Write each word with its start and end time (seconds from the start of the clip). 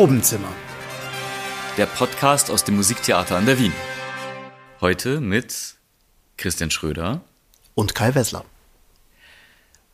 Probenzimmer. 0.00 0.48
Der 1.76 1.84
Podcast 1.84 2.50
aus 2.50 2.64
dem 2.64 2.76
Musiktheater 2.76 3.36
an 3.36 3.44
der 3.44 3.58
Wien. 3.58 3.74
Heute 4.80 5.20
mit 5.20 5.74
Christian 6.38 6.70
Schröder 6.70 7.20
und 7.74 7.94
Kai 7.94 8.14
Wessler. 8.14 8.46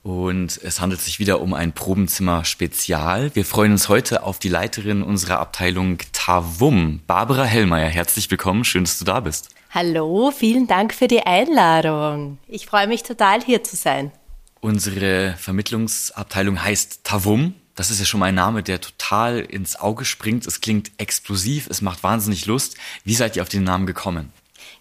Und 0.05 0.61
es 0.63 0.81
handelt 0.81 1.01
sich 1.01 1.19
wieder 1.19 1.41
um 1.41 1.55
ein 1.55 1.73
Probenzimmer-Spezial. 1.73 3.35
Wir 3.35 3.45
freuen 3.45 3.73
uns 3.73 3.89
heute 3.89 4.23
auf 4.23 4.39
die 4.39 4.49
Leiterin 4.49 5.03
unserer 5.03 5.41
Abteilung 5.41 5.99
Tavum, 6.13 7.01
Barbara 7.09 7.43
Hellmeier. 7.43 7.89
Herzlich 7.89 8.31
willkommen, 8.31 8.63
schön, 8.63 8.85
dass 8.85 9.01
du 9.01 9.05
da 9.05 9.19
bist. 9.19 9.49
Hallo, 9.71 10.31
vielen 10.31 10.69
Dank 10.69 10.95
für 10.95 11.09
die 11.09 11.23
Einladung. 11.23 12.39
Ich 12.47 12.67
freue 12.67 12.87
mich 12.87 13.03
total, 13.03 13.43
hier 13.43 13.65
zu 13.65 13.75
sein. 13.75 14.13
Unsere 14.61 15.35
Vermittlungsabteilung 15.37 16.63
heißt 16.63 17.03
Tavum. 17.03 17.55
Das 17.77 17.91
ist 17.91 18.01
ja 18.01 18.07
schon 18.07 18.21
mal 18.21 18.27
ein 18.27 18.35
Name, 18.35 18.63
der 18.63 18.81
total 18.81 19.41
ins 19.41 19.77
Auge 19.77 20.07
springt. 20.07 20.47
Es 20.47 20.63
klingt 20.63 20.91
explosiv, 20.97 21.69
es 21.69 21.83
macht 21.83 22.03
wahnsinnig 22.03 22.47
Lust. 22.47 22.77
Wie 23.05 23.15
seid 23.15 23.37
ihr 23.37 23.43
auf 23.43 23.51
den 23.51 23.65
Namen 23.65 23.87
gekommen? 23.87 24.33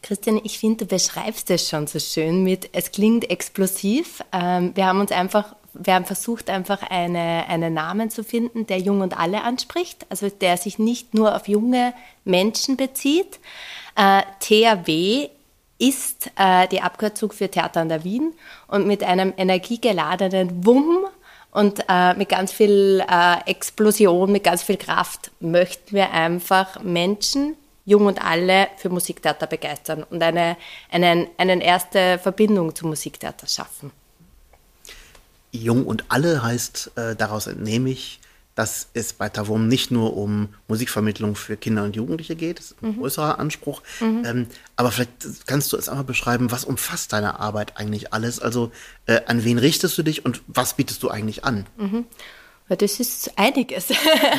Christian, 0.02 0.40
ich 0.44 0.60
finde, 0.60 0.86
du 0.86 0.96
beschreibst 0.96 1.50
es 1.50 1.68
schon 1.68 1.88
so 1.88 2.00
schön 2.00 2.44
mit, 2.44 2.70
es 2.72 2.92
klingt 2.92 3.30
explosiv. 3.30 4.24
Ähm, 4.32 4.72
wir 4.76 4.86
haben 4.86 5.02
uns 5.02 5.12
einfach, 5.12 5.56
wir 5.74 5.94
haben 5.94 6.06
versucht, 6.06 6.50
einfach 6.50 6.84
eine, 6.84 7.48
einen 7.48 7.74
Namen 7.74 8.10
zu 8.10 8.24
finden, 8.24 8.66
der 8.66 8.80
Jung 8.80 9.02
und 9.02 9.18
Alle 9.18 9.44
anspricht, 9.44 10.06
also 10.10 10.30
der 10.30 10.58
sich 10.58 10.80
nicht 10.80 11.14
nur 11.14 11.36
auf 11.36 11.48
junge 11.48 11.94
Menschen 12.24 12.78
bezieht. 12.78 13.40
Äh, 13.96 14.22
THW 14.40 15.30
ist 15.78 16.32
äh, 16.38 16.68
die 16.70 16.82
Abkürzung 16.82 17.34
für 17.34 17.50
Theater 17.50 17.82
an 17.82 17.90
der 17.90 18.04
Wien 18.06 18.34
und 18.68 18.88
mit 18.88 19.04
einem 19.04 19.34
energiegeladenen 19.36 20.66
Wumm 20.66 21.06
und 21.56 21.86
äh, 21.88 22.14
mit 22.16 22.28
ganz 22.28 22.52
viel 22.52 23.02
äh, 23.10 23.50
Explosion, 23.50 24.30
mit 24.30 24.44
ganz 24.44 24.62
viel 24.62 24.76
Kraft 24.76 25.32
möchten 25.40 25.96
wir 25.96 26.12
einfach 26.12 26.82
Menschen, 26.84 27.56
jung 27.86 28.08
und 28.08 28.22
alle, 28.22 28.68
für 28.76 28.90
Musiktheater 28.90 29.48
begeistern 29.48 30.04
und 30.04 30.22
eine, 30.22 30.58
eine, 30.92 31.30
eine 31.38 31.64
erste 31.64 32.20
Verbindung 32.20 32.76
zum 32.76 32.90
Musiktheater 32.90 33.48
schaffen. 33.48 33.92
Jung 35.54 35.86
und 35.86 36.04
alle 36.10 36.44
heißt, 36.44 36.92
äh, 36.98 37.16
daraus 37.16 37.48
entnehme 37.48 37.90
ich, 37.90 38.20
dass 38.56 38.88
es 38.94 39.14
bei 39.14 39.28
Tavum 39.30 39.68
nicht 39.68 39.92
nur 39.92 40.16
um 40.16 40.50
Musikvermittlung 40.68 41.36
für 41.36 41.58
Kinder 41.58 41.84
und 41.84 41.96
Jugendliche 41.96 42.36
geht, 42.36 42.60
das 42.60 42.72
ist 42.72 42.82
ein 42.82 42.92
mhm. 42.92 43.00
größerer 43.00 43.38
Anspruch. 43.38 43.82
Mhm. 44.00 44.24
Ähm, 44.26 44.48
aber 44.78 44.92
vielleicht 44.92 45.46
kannst 45.46 45.74
du 45.74 45.78
es 45.78 45.90
einmal 45.90 46.06
beschreiben, 46.06 46.52
was 46.52 46.64
umfasst 46.64 47.12
deine 47.14 47.40
Arbeit 47.40 47.78
eigentlich 47.78 48.14
alles? 48.14 48.40
Also 48.40 48.72
äh, 49.08 49.22
an 49.28 49.44
wen 49.44 49.60
richtest 49.60 49.98
du 49.98 50.04
dich 50.04 50.26
und 50.26 50.42
was 50.48 50.76
bietest 50.76 51.04
du 51.04 51.10
eigentlich 51.10 51.44
an? 51.44 51.66
Mhm. 51.78 52.06
Das 52.70 53.00
ist 53.00 53.38
einiges. 53.38 53.88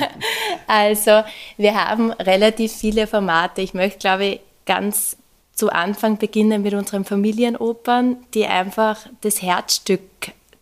also 0.66 1.22
wir 1.58 1.74
haben 1.74 2.10
relativ 2.12 2.72
viele 2.72 3.06
Formate. 3.06 3.60
Ich 3.60 3.74
möchte, 3.74 3.98
glaube 3.98 4.24
ich, 4.24 4.40
ganz 4.64 5.16
zu 5.52 5.70
Anfang 5.70 6.18
beginnen 6.18 6.62
mit 6.62 6.74
unseren 6.74 7.04
Familienopern, 7.04 8.16
die 8.34 8.46
einfach 8.46 9.06
das 9.20 9.42
Herzstück 9.42 10.00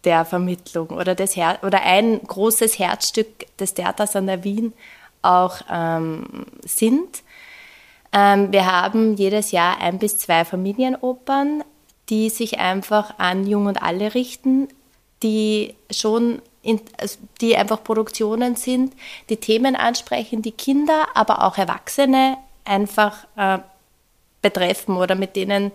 der 0.05 0.25
Vermittlung 0.25 0.89
oder, 0.89 1.15
das 1.15 1.37
Her 1.37 1.59
oder 1.63 1.83
ein 1.83 2.21
großes 2.23 2.79
Herzstück 2.79 3.57
des 3.59 3.75
Theaters 3.75 4.17
an 4.17 4.27
der 4.27 4.45
Wien 4.45 4.73
auch 5.23 5.61
ähm, 5.71 6.47
sind. 6.65 7.23
Ähm, 8.13 8.53
wir 8.53 8.67
haben 8.67 9.17
jedes 9.17 9.51
Jahr 9.51 9.81
ein 9.81 9.99
bis 9.99 10.19
zwei 10.19 10.45
Familienopern, 10.45 11.65
die 12.11 12.31
sich 12.31 12.59
einfach 12.59 13.19
an 13.19 13.47
Jung 13.47 13.67
und 13.67 13.83
Alle 13.83 14.15
richten, 14.15 14.69
die 15.23 15.75
schon 15.91 16.43
in, 16.63 16.81
also 16.99 17.19
die 17.41 17.57
einfach 17.57 17.83
Produktionen 17.83 18.57
sind, 18.57 18.95
die 19.29 19.37
Themen 19.37 19.77
ansprechen, 19.77 20.43
die 20.43 20.53
Kinder, 20.53 21.09
aber 21.15 21.43
auch 21.45 21.59
Erwachsene 21.59 22.37
einfach 22.65 23.27
äh, 23.37 23.59
betreffen 24.43 24.97
oder 24.97 25.15
mit 25.15 25.37
denen 25.37 25.73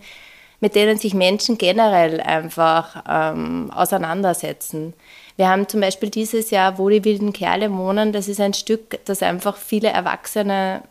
mit 0.60 0.74
denen 0.74 0.98
sich 0.98 1.14
Menschen 1.14 1.58
generell 1.58 2.20
einfach 2.20 3.02
ähm, 3.08 3.70
auseinandersetzen. 3.74 4.94
Wir 5.36 5.48
haben 5.48 5.68
zum 5.68 5.80
Beispiel 5.80 6.10
dieses 6.10 6.50
Jahr, 6.50 6.78
wo 6.78 6.88
die 6.88 7.04
wilden 7.04 7.32
Kerle 7.32 7.72
wohnen, 7.72 8.12
das 8.12 8.28
ist 8.28 8.40
ein 8.40 8.54
Stück, 8.54 8.98
das 9.06 9.22
einfach 9.22 9.56
viele 9.56 9.88
Erwachsene 9.88 10.82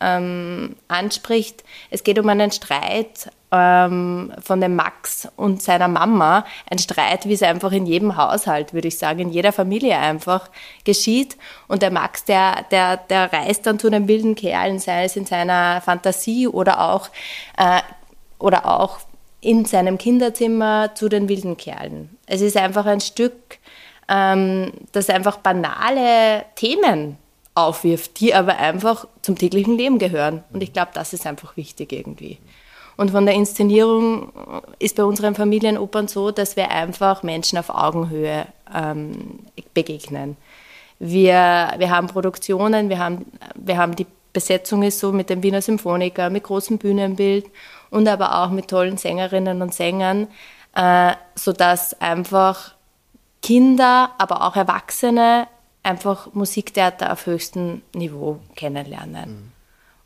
ähm, 0.00 0.76
anspricht. 0.88 1.64
Es 1.90 2.04
geht 2.04 2.18
um 2.18 2.28
einen 2.28 2.50
Streit 2.50 3.30
ähm, 3.50 4.32
von 4.42 4.60
dem 4.60 4.76
Max 4.76 5.28
und 5.36 5.62
seiner 5.62 5.88
Mama. 5.88 6.44
Ein 6.68 6.78
Streit, 6.78 7.26
wie 7.26 7.34
es 7.34 7.42
einfach 7.42 7.72
in 7.72 7.86
jedem 7.86 8.16
Haushalt, 8.16 8.74
würde 8.74 8.88
ich 8.88 8.98
sagen, 8.98 9.20
in 9.20 9.30
jeder 9.30 9.52
Familie 9.52 9.98
einfach 9.98 10.50
geschieht. 10.84 11.36
Und 11.68 11.82
der 11.82 11.90
Max, 11.90 12.24
der, 12.24 12.64
der, 12.70 12.96
der 12.96 13.32
reist 13.32 13.66
dann 13.66 13.78
zu 13.78 13.88
den 13.88 14.08
wilden 14.08 14.34
Kerlen, 14.34 14.78
sei 14.78 15.04
es 15.04 15.16
in 15.16 15.26
seiner 15.26 15.80
Fantasie 15.80 16.48
oder 16.48 16.80
auch, 16.80 17.08
äh, 17.56 17.80
oder 18.38 18.66
auch 18.66 18.98
in 19.44 19.64
seinem 19.64 19.98
Kinderzimmer 19.98 20.94
zu 20.94 21.08
den 21.08 21.28
wilden 21.28 21.56
Kerlen. 21.56 22.16
Es 22.26 22.40
ist 22.40 22.56
einfach 22.56 22.86
ein 22.86 23.00
Stück, 23.00 23.58
ähm, 24.08 24.72
das 24.92 25.10
einfach 25.10 25.38
banale 25.38 26.44
Themen 26.56 27.16
aufwirft, 27.54 28.20
die 28.20 28.34
aber 28.34 28.58
einfach 28.58 29.06
zum 29.22 29.36
täglichen 29.36 29.76
Leben 29.76 29.98
gehören. 29.98 30.42
Und 30.52 30.62
ich 30.62 30.72
glaube, 30.72 30.90
das 30.94 31.12
ist 31.12 31.26
einfach 31.26 31.56
wichtig 31.56 31.92
irgendwie. 31.92 32.38
Und 32.96 33.10
von 33.10 33.26
der 33.26 33.34
Inszenierung 33.34 34.32
ist 34.78 34.96
bei 34.96 35.04
unseren 35.04 35.34
Familienopern 35.34 36.08
so, 36.08 36.30
dass 36.30 36.56
wir 36.56 36.70
einfach 36.70 37.22
Menschen 37.22 37.58
auf 37.58 37.70
Augenhöhe 37.70 38.46
ähm, 38.72 39.40
begegnen. 39.72 40.36
Wir, 41.00 41.74
wir 41.76 41.90
haben 41.90 42.06
Produktionen, 42.06 42.88
wir 42.88 42.98
haben, 42.98 43.26
wir 43.56 43.76
haben 43.76 43.96
die 43.96 44.06
Besetzung 44.34 44.82
ist 44.82 44.98
so 44.98 45.12
mit 45.12 45.30
dem 45.30 45.42
Wiener 45.42 45.62
Symphoniker, 45.62 46.28
mit 46.28 46.42
großem 46.42 46.76
Bühnenbild 46.76 47.46
und 47.94 48.08
aber 48.08 48.42
auch 48.42 48.50
mit 48.50 48.68
tollen 48.68 48.96
Sängerinnen 48.96 49.62
und 49.62 49.72
Sängern, 49.72 50.26
äh, 50.74 51.12
sodass 51.36 52.00
einfach 52.00 52.74
Kinder, 53.40 54.10
aber 54.18 54.42
auch 54.42 54.56
Erwachsene 54.56 55.46
einfach 55.84 56.34
Musiktheater 56.34 57.12
auf 57.12 57.26
höchstem 57.26 57.82
Niveau 57.94 58.40
kennenlernen. 58.56 59.30
Mhm. 59.30 59.52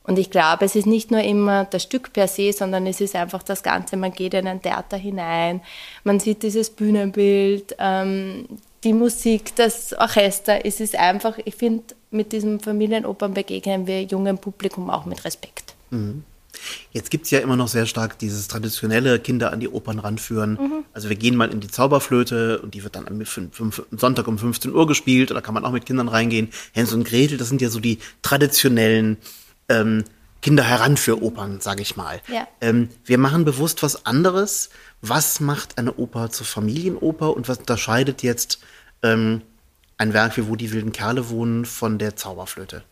Und 0.02 0.18
ich 0.18 0.30
glaube, 0.30 0.66
es 0.66 0.76
ist 0.76 0.86
nicht 0.86 1.10
nur 1.10 1.22
immer 1.22 1.64
das 1.64 1.82
Stück 1.82 2.12
per 2.12 2.28
se, 2.28 2.52
sondern 2.52 2.86
es 2.86 3.00
ist 3.00 3.14
einfach 3.14 3.42
das 3.42 3.62
Ganze. 3.62 3.96
Man 3.96 4.12
geht 4.12 4.34
in 4.34 4.46
ein 4.46 4.60
Theater 4.60 4.98
hinein, 4.98 5.62
man 6.04 6.20
sieht 6.20 6.42
dieses 6.42 6.68
Bühnenbild, 6.68 7.74
ähm, 7.78 8.48
die 8.84 8.92
Musik, 8.92 9.56
das 9.56 9.94
Orchester. 9.94 10.66
Es 10.66 10.80
ist 10.80 10.94
einfach, 10.94 11.38
ich 11.42 11.54
finde, 11.54 11.84
mit 12.10 12.32
diesem 12.32 12.60
Familienopern 12.60 13.32
begegnen 13.32 13.86
wir 13.86 14.02
jungem 14.02 14.36
Publikum 14.36 14.90
auch 14.90 15.06
mit 15.06 15.24
Respekt. 15.24 15.74
Mhm. 15.90 16.24
Jetzt 16.92 17.10
gibt 17.10 17.24
es 17.24 17.30
ja 17.30 17.40
immer 17.40 17.56
noch 17.56 17.68
sehr 17.68 17.86
stark 17.86 18.18
dieses 18.18 18.48
traditionelle 18.48 19.18
Kinder 19.18 19.52
an 19.52 19.60
die 19.60 19.68
Opern 19.68 19.98
ranführen. 19.98 20.52
Mhm. 20.52 20.84
Also 20.92 21.08
wir 21.08 21.16
gehen 21.16 21.36
mal 21.36 21.50
in 21.50 21.60
die 21.60 21.68
Zauberflöte 21.68 22.60
und 22.60 22.74
die 22.74 22.84
wird 22.84 22.96
dann 22.96 23.06
am 23.06 23.22
Sonntag 23.96 24.26
um 24.28 24.38
15 24.38 24.74
Uhr 24.74 24.86
gespielt 24.86 25.30
oder 25.30 25.42
kann 25.42 25.54
man 25.54 25.64
auch 25.64 25.72
mit 25.72 25.86
Kindern 25.86 26.08
reingehen. 26.08 26.48
Hänsel 26.72 26.98
und 26.98 27.04
Gretel, 27.04 27.38
das 27.38 27.48
sind 27.48 27.60
ja 27.60 27.70
so 27.70 27.80
die 27.80 27.98
traditionellen 28.22 29.18
ähm, 29.68 30.04
Kinder 30.40 30.62
heranführopern, 30.62 31.60
sage 31.60 31.82
ich 31.82 31.96
mal. 31.96 32.20
Ja. 32.28 32.46
Ähm, 32.60 32.88
wir 33.04 33.18
machen 33.18 33.44
bewusst 33.44 33.82
was 33.82 34.06
anderes. 34.06 34.70
Was 35.00 35.40
macht 35.40 35.78
eine 35.78 35.94
Oper 35.94 36.30
zur 36.30 36.46
Familienoper 36.46 37.36
und 37.36 37.48
was 37.48 37.58
unterscheidet 37.58 38.22
jetzt 38.22 38.60
ähm, 39.02 39.42
ein 39.96 40.12
Werk 40.12 40.36
wie 40.36 40.46
Wo 40.48 40.56
die 40.56 40.72
wilden 40.72 40.92
Kerle 40.92 41.28
wohnen 41.28 41.64
von 41.64 41.98
der 41.98 42.16
Zauberflöte? 42.16 42.82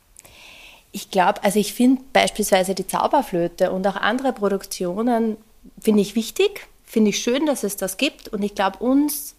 Ich 0.93 1.11
glaube, 1.11 1.45
also 1.45 1.59
ich 1.59 1.75
finde 1.75 2.03
beispielsweise 2.13 2.75
die 2.75 2.87
Zauberflöte 2.87 3.71
und 3.71 3.87
auch 3.87 3.97
andere 3.97 4.33
Produktionen 4.33 5.37
finde 5.81 6.03
ich 6.03 6.15
wichtig, 6.15 6.69
finde 6.85 7.11
ich 7.11 7.19
schön, 7.19 7.47
dass 7.47 7.65
es 7.65 7.77
das 7.77 7.97
gibt 7.97 8.29
und 8.29 8.43
ich 8.43 8.55
glaube 8.55 8.79
uns 8.79 9.37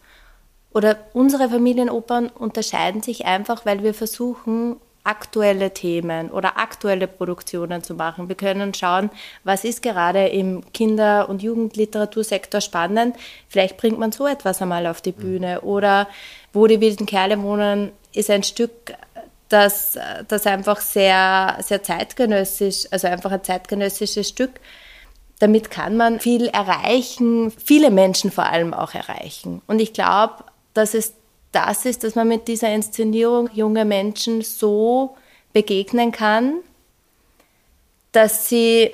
oder 0.74 0.98
unsere 1.14 1.50
Familienopern 1.50 2.28
unterscheiden 2.28 3.02
sich 3.02 3.26
einfach, 3.26 3.66
weil 3.66 3.84
wir 3.84 3.94
versuchen 3.94 4.76
aktuelle 5.08 5.74
Themen 5.74 6.30
oder 6.30 6.58
aktuelle 6.58 7.08
Produktionen 7.08 7.82
zu 7.82 7.96
machen. 7.96 8.28
Wir 8.28 8.36
können 8.36 8.74
schauen, 8.74 9.10
was 9.46 9.64
ist 9.64 9.82
gerade 9.82 10.28
im 10.28 10.62
Kinder- 10.74 11.30
und 11.30 11.42
Jugendliteratursektor 11.42 12.60
spannend. 12.60 13.16
Vielleicht 13.48 13.78
bringt 13.78 13.98
man 13.98 14.12
so 14.12 14.28
etwas 14.28 14.62
einmal 14.62 14.86
auf 14.86 15.02
die 15.02 15.14
Bühne. 15.14 15.62
Oder 15.62 16.10
wo 16.52 16.68
die 16.68 16.82
wilden 16.82 17.06
Kerle 17.06 17.42
wohnen, 17.42 17.92
ist 18.14 18.30
ein 18.30 18.44
Stück 18.44 18.94
das, 19.50 19.98
das 20.28 20.46
einfach 20.46 20.82
sehr, 20.82 21.58
sehr 21.62 21.84
zeitgenössisch, 21.84 22.88
also 22.92 23.08
einfach 23.08 23.32
ein 23.32 23.44
zeitgenössisches 23.44 24.28
Stück. 24.28 24.60
Damit 25.40 25.70
kann 25.70 25.98
man 25.98 26.20
viel 26.20 26.48
erreichen, 26.48 27.52
viele 27.52 27.92
Menschen 27.92 28.32
vor 28.32 28.46
allem 28.46 28.74
auch 28.74 28.94
erreichen. 28.94 29.62
Und 29.68 29.80
ich 29.80 29.94
glaube, 29.94 30.44
dass 30.74 30.94
es 30.94 31.14
das 31.52 31.86
ist, 31.86 32.04
dass 32.04 32.16
man 32.16 32.28
mit 32.28 32.48
dieser 32.48 32.74
Inszenierung 32.74 33.50
junge 33.54 33.86
Menschen 33.86 34.42
so 34.42 35.16
begegnen 35.54 36.12
kann, 36.12 36.56
dass 38.12 38.50
sie, 38.50 38.92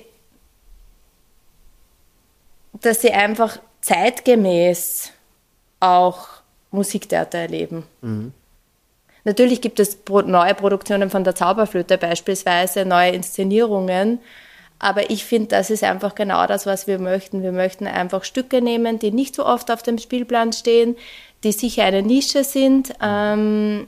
dass 2.74 3.02
sie 3.02 3.12
einfach 3.12 3.58
zeitgemäß 3.82 5.12
auch 5.80 6.28
Musiktheater 6.72 7.40
erleben. 7.40 7.84
Mhm. 8.02 8.34
Natürlich 9.26 9.62
gibt 9.62 9.80
es 9.80 9.98
neue 10.08 10.54
Produktionen 10.54 11.10
von 11.10 11.24
der 11.24 11.36
Zauberflöte 11.36 11.98
beispielsweise, 11.98 12.86
neue 12.86 13.12
Inszenierungen. 13.12 14.20
Aber 14.80 15.10
ich 15.10 15.24
finde, 15.24 15.48
das 15.48 15.70
ist 15.70 15.84
einfach 15.84 16.14
genau 16.14 16.46
das, 16.46 16.66
was 16.66 16.88
wir 16.88 17.00
möchten. 17.00 17.42
Wir 17.42 17.54
möchten 17.54 17.88
einfach 17.88 18.26
Stücke 18.26 18.62
nehmen, 18.62 19.00
die 19.00 19.12
nicht 19.12 19.36
so 19.36 19.46
oft 19.46 19.72
auf 19.72 19.82
dem 19.82 19.98
Spielplan 19.98 20.52
stehen, 20.52 20.98
die 21.46 21.54
sicher 21.54 21.84
eine 21.84 22.02
Nische 22.02 22.44
sind 22.44 22.94
ähm, 23.02 23.88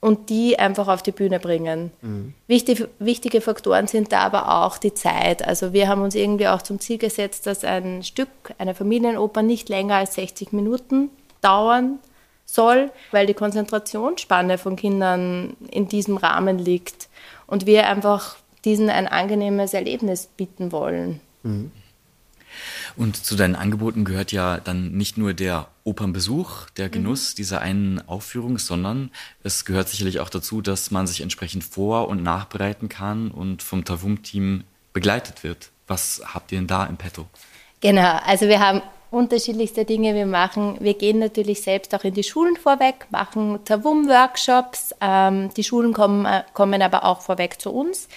und 0.00 0.30
die 0.30 0.58
einfach 0.58 0.88
auf 0.88 1.02
die 1.02 1.12
Bühne 1.12 1.38
bringen. 1.38 1.92
Mhm. 2.02 2.34
Wichtig, 2.48 2.88
wichtige 2.98 3.40
Faktoren 3.40 3.86
sind 3.86 4.10
da 4.10 4.20
aber 4.20 4.64
auch 4.64 4.76
die 4.78 4.92
Zeit. 4.92 5.46
Also 5.46 5.72
wir 5.72 5.86
haben 5.86 6.02
uns 6.02 6.16
irgendwie 6.16 6.48
auch 6.48 6.62
zum 6.62 6.80
Ziel 6.80 6.98
gesetzt, 6.98 7.46
dass 7.46 7.62
ein 7.64 8.02
Stück, 8.02 8.28
eine 8.58 8.74
Familienoper 8.74 9.42
nicht 9.42 9.68
länger 9.68 9.96
als 9.96 10.14
60 10.14 10.52
Minuten 10.52 11.10
dauern 11.42 12.00
soll, 12.44 12.92
weil 13.10 13.26
die 13.26 13.34
Konzentrationsspanne 13.34 14.58
von 14.58 14.76
Kindern 14.76 15.56
in 15.70 15.88
diesem 15.88 16.16
Rahmen 16.16 16.58
liegt 16.58 17.08
und 17.46 17.66
wir 17.66 17.88
einfach 17.88 18.36
diesen 18.64 18.90
ein 18.90 19.06
angenehmes 19.06 19.74
Erlebnis 19.74 20.26
bieten 20.26 20.72
wollen. 20.72 21.20
Mhm. 21.42 21.70
Und 22.96 23.16
zu 23.16 23.34
deinen 23.34 23.56
Angeboten 23.56 24.04
gehört 24.04 24.30
ja 24.30 24.58
dann 24.58 24.92
nicht 24.92 25.18
nur 25.18 25.34
der 25.34 25.68
Opernbesuch, 25.82 26.70
der 26.70 26.88
Genuss 26.88 27.32
mhm. 27.32 27.36
dieser 27.36 27.60
einen 27.60 28.08
Aufführung, 28.08 28.58
sondern 28.58 29.10
es 29.42 29.64
gehört 29.64 29.88
sicherlich 29.88 30.20
auch 30.20 30.30
dazu, 30.30 30.60
dass 30.60 30.90
man 30.90 31.06
sich 31.06 31.20
entsprechend 31.20 31.64
vor- 31.64 32.08
und 32.08 32.22
nachbereiten 32.22 32.88
kann 32.88 33.30
und 33.30 33.62
vom 33.62 33.84
Tavum-Team 33.84 34.64
begleitet 34.92 35.42
wird. 35.42 35.70
Was 35.86 36.22
habt 36.24 36.52
ihr 36.52 36.58
denn 36.58 36.66
da 36.66 36.86
im 36.86 36.96
Petto? 36.96 37.26
Genau, 37.80 38.18
also 38.24 38.48
wir 38.48 38.60
haben 38.60 38.80
unterschiedlichste 39.14 39.84
Dinge 39.84 40.14
wir 40.14 40.26
machen. 40.26 40.76
Wir 40.80 40.94
gehen 40.94 41.18
natürlich 41.18 41.62
selbst 41.62 41.94
auch 41.94 42.04
in 42.04 42.14
die 42.14 42.22
Schulen 42.22 42.56
vorweg, 42.56 43.06
machen 43.10 43.60
Tavum-Workshops. 43.64 44.94
Ähm, 45.00 45.50
die 45.56 45.64
Schulen 45.64 45.92
kommen, 45.92 46.26
äh, 46.26 46.42
kommen 46.52 46.82
aber 46.82 47.04
auch 47.04 47.20
vorweg 47.20 47.60
zu 47.60 47.70
uns. 47.72 48.08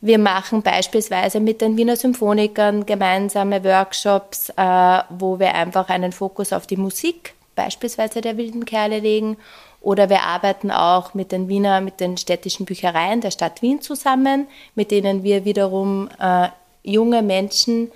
Wir 0.00 0.18
machen 0.18 0.62
beispielsweise 0.62 1.40
mit 1.40 1.60
den 1.60 1.76
Wiener 1.76 1.94
Symphonikern 1.94 2.86
gemeinsame 2.86 3.62
Workshops, 3.64 4.48
äh, 4.56 5.02
wo 5.10 5.38
wir 5.38 5.54
einfach 5.54 5.90
einen 5.90 6.12
Fokus 6.12 6.54
auf 6.54 6.66
die 6.66 6.78
Musik, 6.78 7.34
beispielsweise 7.54 8.22
der 8.22 8.38
wilden 8.38 8.64
Kerle, 8.64 9.00
legen. 9.00 9.36
Oder 9.82 10.08
wir 10.08 10.22
arbeiten 10.22 10.70
auch 10.70 11.14
mit 11.14 11.32
den 11.32 11.48
Wiener, 11.48 11.80
mit 11.80 12.00
den 12.00 12.16
städtischen 12.16 12.66
Büchereien 12.66 13.20
der 13.20 13.30
Stadt 13.30 13.60
Wien 13.60 13.80
zusammen, 13.82 14.46
mit 14.74 14.90
denen 14.90 15.22
wir 15.22 15.44
wiederum 15.44 16.08
äh, 16.18 16.48
junge 16.82 17.22
Menschen 17.22 17.92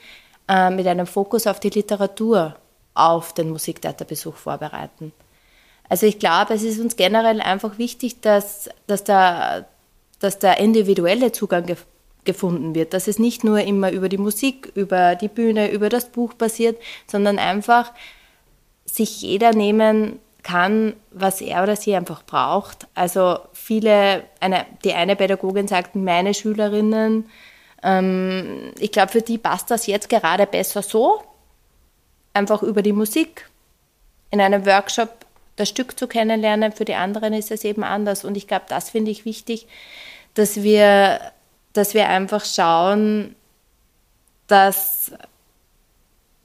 äh, 0.48 0.70
mit 0.70 0.86
einem 0.86 1.06
Fokus 1.06 1.46
auf 1.46 1.60
die 1.60 1.70
Literatur 1.70 2.56
auf 2.94 3.32
den 3.32 3.50
Musiktheaterbesuch 3.50 4.36
vorbereiten. 4.36 5.12
Also 5.88 6.06
ich 6.06 6.18
glaube, 6.18 6.54
es 6.54 6.62
ist 6.62 6.80
uns 6.80 6.96
generell 6.96 7.40
einfach 7.40 7.78
wichtig, 7.78 8.20
dass, 8.20 8.70
dass, 8.86 9.04
der, 9.04 9.66
dass 10.20 10.38
der 10.38 10.58
individuelle 10.58 11.32
Zugang 11.32 11.66
gefunden 12.24 12.74
wird, 12.74 12.94
dass 12.94 13.06
es 13.06 13.18
nicht 13.18 13.44
nur 13.44 13.60
immer 13.60 13.90
über 13.90 14.08
die 14.08 14.18
Musik, 14.18 14.72
über 14.74 15.14
die 15.14 15.28
Bühne, 15.28 15.70
über 15.70 15.88
das 15.88 16.10
Buch 16.10 16.36
passiert, 16.36 16.80
sondern 17.06 17.38
einfach 17.38 17.92
sich 18.86 19.20
jeder 19.20 19.52
nehmen 19.52 20.18
kann, 20.42 20.94
was 21.10 21.40
er 21.40 21.62
oder 21.62 21.76
sie 21.76 21.94
einfach 21.94 22.22
braucht. 22.22 22.86
Also 22.94 23.38
viele, 23.52 24.24
eine, 24.40 24.66
die 24.84 24.92
eine 24.92 25.16
Pädagogin 25.16 25.68
sagt, 25.68 25.96
meine 25.96 26.34
Schülerinnen, 26.34 27.28
ähm, 27.84 28.72
ich 28.78 28.90
glaube, 28.90 29.12
für 29.12 29.22
die 29.22 29.38
passt 29.38 29.70
das 29.70 29.86
jetzt 29.86 30.08
gerade 30.08 30.46
besser 30.46 30.82
so, 30.82 31.22
einfach 32.32 32.62
über 32.62 32.82
die 32.82 32.92
Musik 32.92 33.48
in 34.30 34.40
einem 34.40 34.66
Workshop 34.66 35.10
das 35.56 35.68
Stück 35.68 35.96
zu 35.96 36.08
kennenlernen. 36.08 36.72
Für 36.72 36.84
die 36.84 36.94
anderen 36.94 37.32
ist 37.32 37.52
es 37.52 37.62
eben 37.62 37.84
anders. 37.84 38.24
Und 38.24 38.36
ich 38.36 38.48
glaube, 38.48 38.64
das 38.68 38.90
finde 38.90 39.12
ich 39.12 39.24
wichtig, 39.24 39.68
dass 40.34 40.64
wir 40.64 41.20
dass 41.74 41.92
wir 41.92 42.08
einfach 42.08 42.44
schauen, 42.46 43.36
dass, 44.46 45.12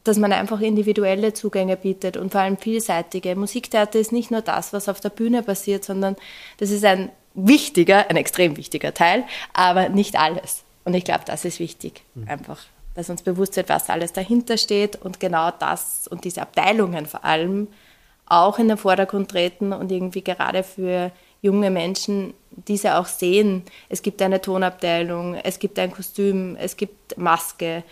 dass 0.04 0.18
man 0.18 0.34
einfach 0.34 0.60
individuelle 0.60 1.34
Zugänge 1.34 1.78
bietet 1.78 2.18
und 2.18 2.32
vor 2.32 2.42
allem 2.42 2.58
vielseitige. 2.58 3.36
Musiktheater 3.36 4.00
ist 4.00 4.12
nicht 4.12 4.32
nur 4.32 4.42
das, 4.42 4.74
was 4.74 4.90
auf 4.90 5.00
der 5.00 5.10
Bühne 5.10 5.44
passiert, 5.44 5.86
sondern 5.86 6.18
das 6.58 6.72
ist 6.72 6.84
ein 6.84 7.10
wichtiger, 7.36 8.10
ein 8.10 8.18
extrem 8.18 8.58
wichtiger 8.58 8.94
Teil, 8.94 9.24
aber 9.54 9.88
nicht 9.88 10.20
alles. 10.20 10.64
Und 10.86 10.94
ich 10.94 11.04
glaube, 11.04 11.24
das 11.26 11.46
ist 11.46 11.60
wichtig, 11.60 12.04
mhm. 12.16 12.28
einfach, 12.28 12.60
dass 12.96 13.10
uns 13.10 13.22
bewusst 13.22 13.56
wird, 13.56 13.70
was 13.70 13.90
alles 13.90 14.14
dahinter 14.14 14.58
steht 14.58 14.96
und 15.02 15.20
genau 15.20 15.52
das 15.52 16.08
und 16.08 16.24
diese 16.24 16.42
Abteilungen 16.42 17.06
vor 17.06 17.24
allem 17.24 17.68
auch 18.26 18.60
in 18.60 18.68
den 18.68 18.78
Vordergrund 18.78 19.32
treten 19.32 19.74
und 19.74 19.92
irgendwie 19.92 20.24
gerade 20.24 20.64
für 20.64 21.12
junge 21.42 21.70
Menschen 21.70 22.34
diese 22.68 22.98
auch 22.98 23.08
sehen. 23.08 23.64
Es 23.90 24.02
gibt 24.02 24.22
eine 24.22 24.42
Tonabteilung, 24.42 25.36
es 25.36 25.60
gibt 25.60 25.80
ein 25.80 25.92
Kostüm, 25.92 26.56
es 26.58 26.78
gibt 26.78 27.18
Maske, 27.18 27.84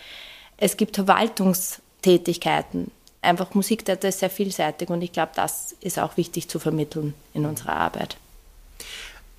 es 0.56 0.76
gibt 0.76 0.96
Verwaltungstätigkeiten. 0.96 2.90
Einfach 3.20 3.54
Musiktheater 3.54 4.08
ist 4.08 4.20
sehr 4.20 4.30
vielseitig 4.30 4.90
und 4.90 5.02
ich 5.02 5.12
glaube, 5.12 5.32
das 5.34 5.74
ist 5.80 5.98
auch 5.98 6.16
wichtig 6.16 6.48
zu 6.48 6.58
vermitteln 6.58 7.14
in 7.34 7.46
unserer 7.46 7.74
Arbeit. 7.74 8.16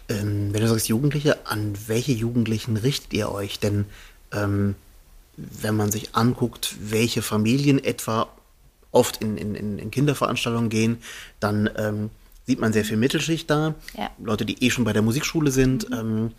Ähm, 0.10 0.54
wenn 0.54 0.62
du 0.62 0.68
sagst 0.68 0.90
Jugendliche, 0.90 1.46
an 1.46 1.76
welche 1.88 2.12
Jugendlichen 2.12 2.78
richtet 2.78 3.14
ihr 3.14 3.32
euch? 3.32 3.60
Denn 3.60 3.86
ähm, 4.34 4.76
wenn 5.38 5.76
man 5.76 5.92
sich 5.92 6.16
anguckt, 6.16 6.76
welche 6.82 7.22
Familien 7.22 7.84
etwa 7.84 8.28
oft 8.92 9.22
in, 9.22 9.38
in, 9.38 9.56
in 9.56 9.92
Kinderveranstaltungen 9.92 10.70
gehen, 10.70 10.98
dann 11.40 11.70
ähm, 11.78 12.10
sieht 12.46 12.60
man 12.60 12.74
sehr 12.74 12.86
viel 12.86 12.98
Mittelschicht 12.98 13.50
da. 13.50 13.76
Ja. 13.96 14.10
Leute, 14.18 14.46
die 14.46 14.64
eh 14.64 14.72
schon 14.72 14.84
bei 14.84 14.94
der 14.94 15.04
Musikschule 15.04 15.52
sind. 15.52 15.90
Mhm. 15.90 15.96
Ähm, 15.96 16.32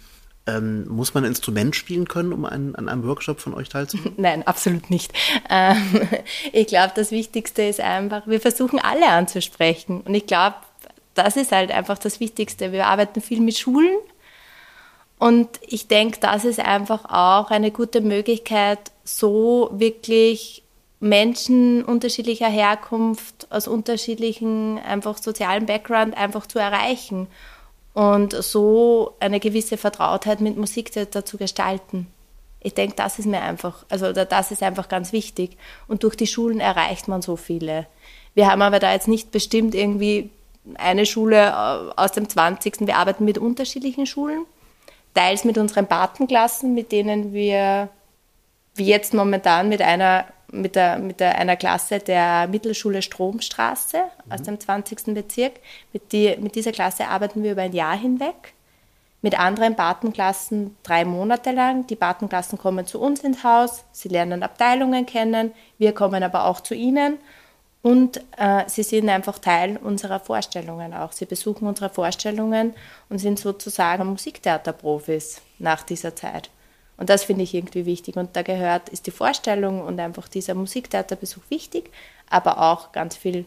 ähm, 0.46 0.88
muss 0.88 1.14
man 1.14 1.24
ein 1.24 1.28
Instrument 1.28 1.76
spielen 1.76 2.08
können, 2.08 2.32
um 2.32 2.44
an, 2.44 2.74
an 2.74 2.88
einem 2.88 3.04
Workshop 3.04 3.40
von 3.40 3.54
euch 3.54 3.68
teilzunehmen? 3.68 4.14
Nein, 4.16 4.46
absolut 4.46 4.90
nicht. 4.90 5.12
Ähm, 5.48 6.08
ich 6.52 6.66
glaube, 6.66 6.92
das 6.96 7.10
Wichtigste 7.10 7.62
ist 7.62 7.80
einfach, 7.80 8.26
wir 8.26 8.40
versuchen 8.40 8.78
alle 8.78 9.08
anzusprechen. 9.08 10.00
Und 10.00 10.14
ich 10.14 10.26
glaube, 10.26 10.56
das 11.14 11.36
ist 11.36 11.52
halt 11.52 11.70
einfach 11.70 11.98
das 11.98 12.20
Wichtigste. 12.20 12.72
Wir 12.72 12.86
arbeiten 12.86 13.20
viel 13.20 13.40
mit 13.40 13.58
Schulen. 13.58 13.96
Und 15.18 15.48
ich 15.60 15.86
denke, 15.86 16.18
das 16.20 16.44
ist 16.44 16.60
einfach 16.60 17.04
auch 17.04 17.50
eine 17.50 17.70
gute 17.70 18.00
Möglichkeit, 18.00 18.78
so 19.04 19.68
wirklich 19.72 20.62
Menschen 20.98 21.84
unterschiedlicher 21.84 22.48
Herkunft, 22.48 23.46
aus 23.50 23.68
unterschiedlichen 23.68 24.78
einfach 24.78 25.18
sozialen 25.18 25.66
Background 25.66 26.16
einfach 26.16 26.46
zu 26.46 26.58
erreichen 26.58 27.26
und 27.94 28.32
so 28.32 29.14
eine 29.20 29.40
gewisse 29.40 29.76
Vertrautheit 29.76 30.40
mit 30.40 30.56
Musiktheater 30.56 31.24
zu 31.24 31.36
gestalten. 31.38 32.06
Ich 32.60 32.74
denke, 32.74 32.94
das 32.96 33.18
ist 33.18 33.26
mir 33.26 33.40
einfach, 33.40 33.84
also 33.88 34.12
das 34.12 34.50
ist 34.50 34.62
einfach 34.62 34.88
ganz 34.88 35.12
wichtig. 35.12 35.56
Und 35.88 36.02
durch 36.02 36.16
die 36.16 36.26
Schulen 36.26 36.60
erreicht 36.60 37.08
man 37.08 37.22
so 37.22 37.36
viele. 37.36 37.86
Wir 38.34 38.50
haben 38.50 38.62
aber 38.62 38.78
da 38.78 38.92
jetzt 38.92 39.08
nicht 39.08 39.30
bestimmt 39.30 39.74
irgendwie 39.74 40.30
eine 40.74 41.06
Schule 41.06 41.48
äh, 41.48 42.00
aus 42.00 42.12
dem 42.12 42.28
20. 42.28 42.86
Wir 42.86 42.96
arbeiten 42.96 43.24
mit 43.24 43.38
unterschiedlichen 43.38 44.06
Schulen, 44.06 44.44
teils 45.14 45.44
mit 45.44 45.58
unseren 45.58 45.86
Patenklassen, 45.86 46.74
mit 46.74 46.92
denen 46.92 47.32
wir 47.32 47.88
wie 48.76 48.86
jetzt 48.86 49.14
momentan 49.14 49.68
mit 49.68 49.82
einer 49.82 50.26
mit, 50.52 50.74
der, 50.74 50.98
mit 50.98 51.20
der, 51.20 51.38
einer 51.38 51.56
Klasse 51.56 51.98
der 51.98 52.48
Mittelschule 52.48 53.02
Stromstraße 53.02 53.98
mhm. 53.98 54.32
aus 54.32 54.42
dem 54.42 54.58
20. 54.58 55.14
Bezirk. 55.14 55.54
Mit, 55.92 56.12
die, 56.12 56.36
mit 56.40 56.54
dieser 56.54 56.72
Klasse 56.72 57.06
arbeiten 57.06 57.42
wir 57.42 57.52
über 57.52 57.62
ein 57.62 57.72
Jahr 57.72 57.96
hinweg. 57.96 58.54
Mit 59.22 59.38
anderen 59.38 59.76
Patenklassen 59.76 60.76
drei 60.82 61.04
Monate 61.04 61.52
lang. 61.52 61.86
Die 61.86 61.96
Patenklassen 61.96 62.58
kommen 62.58 62.86
zu 62.86 63.00
uns 63.00 63.20
ins 63.20 63.44
Haus, 63.44 63.84
sie 63.92 64.08
lernen 64.08 64.42
Abteilungen 64.42 65.04
kennen, 65.04 65.52
wir 65.78 65.92
kommen 65.92 66.22
aber 66.22 66.46
auch 66.46 66.60
zu 66.60 66.74
ihnen 66.74 67.18
und 67.82 68.20
äh, 68.36 68.64
sie 68.66 68.82
sind 68.82 69.08
einfach 69.08 69.38
Teil 69.38 69.78
unserer 69.78 70.20
Vorstellungen 70.20 70.92
auch. 70.92 71.12
Sie 71.12 71.24
besuchen 71.24 71.66
unsere 71.66 71.88
Vorstellungen 71.88 72.74
und 73.08 73.18
sind 73.18 73.38
sozusagen 73.38 74.06
Musiktheaterprofis 74.06 75.40
nach 75.58 75.82
dieser 75.82 76.14
Zeit. 76.14 76.50
Und 76.98 77.08
das 77.08 77.24
finde 77.24 77.44
ich 77.44 77.54
irgendwie 77.54 77.86
wichtig. 77.86 78.16
Und 78.16 78.36
da 78.36 78.42
gehört, 78.42 78.90
ist 78.90 79.06
die 79.06 79.10
Vorstellung 79.10 79.80
und 79.80 79.98
einfach 79.98 80.28
dieser 80.28 80.54
Musiktheaterbesuch 80.54 81.42
wichtig, 81.48 81.90
aber 82.28 82.60
auch 82.60 82.92
ganz 82.92 83.16
viel 83.16 83.46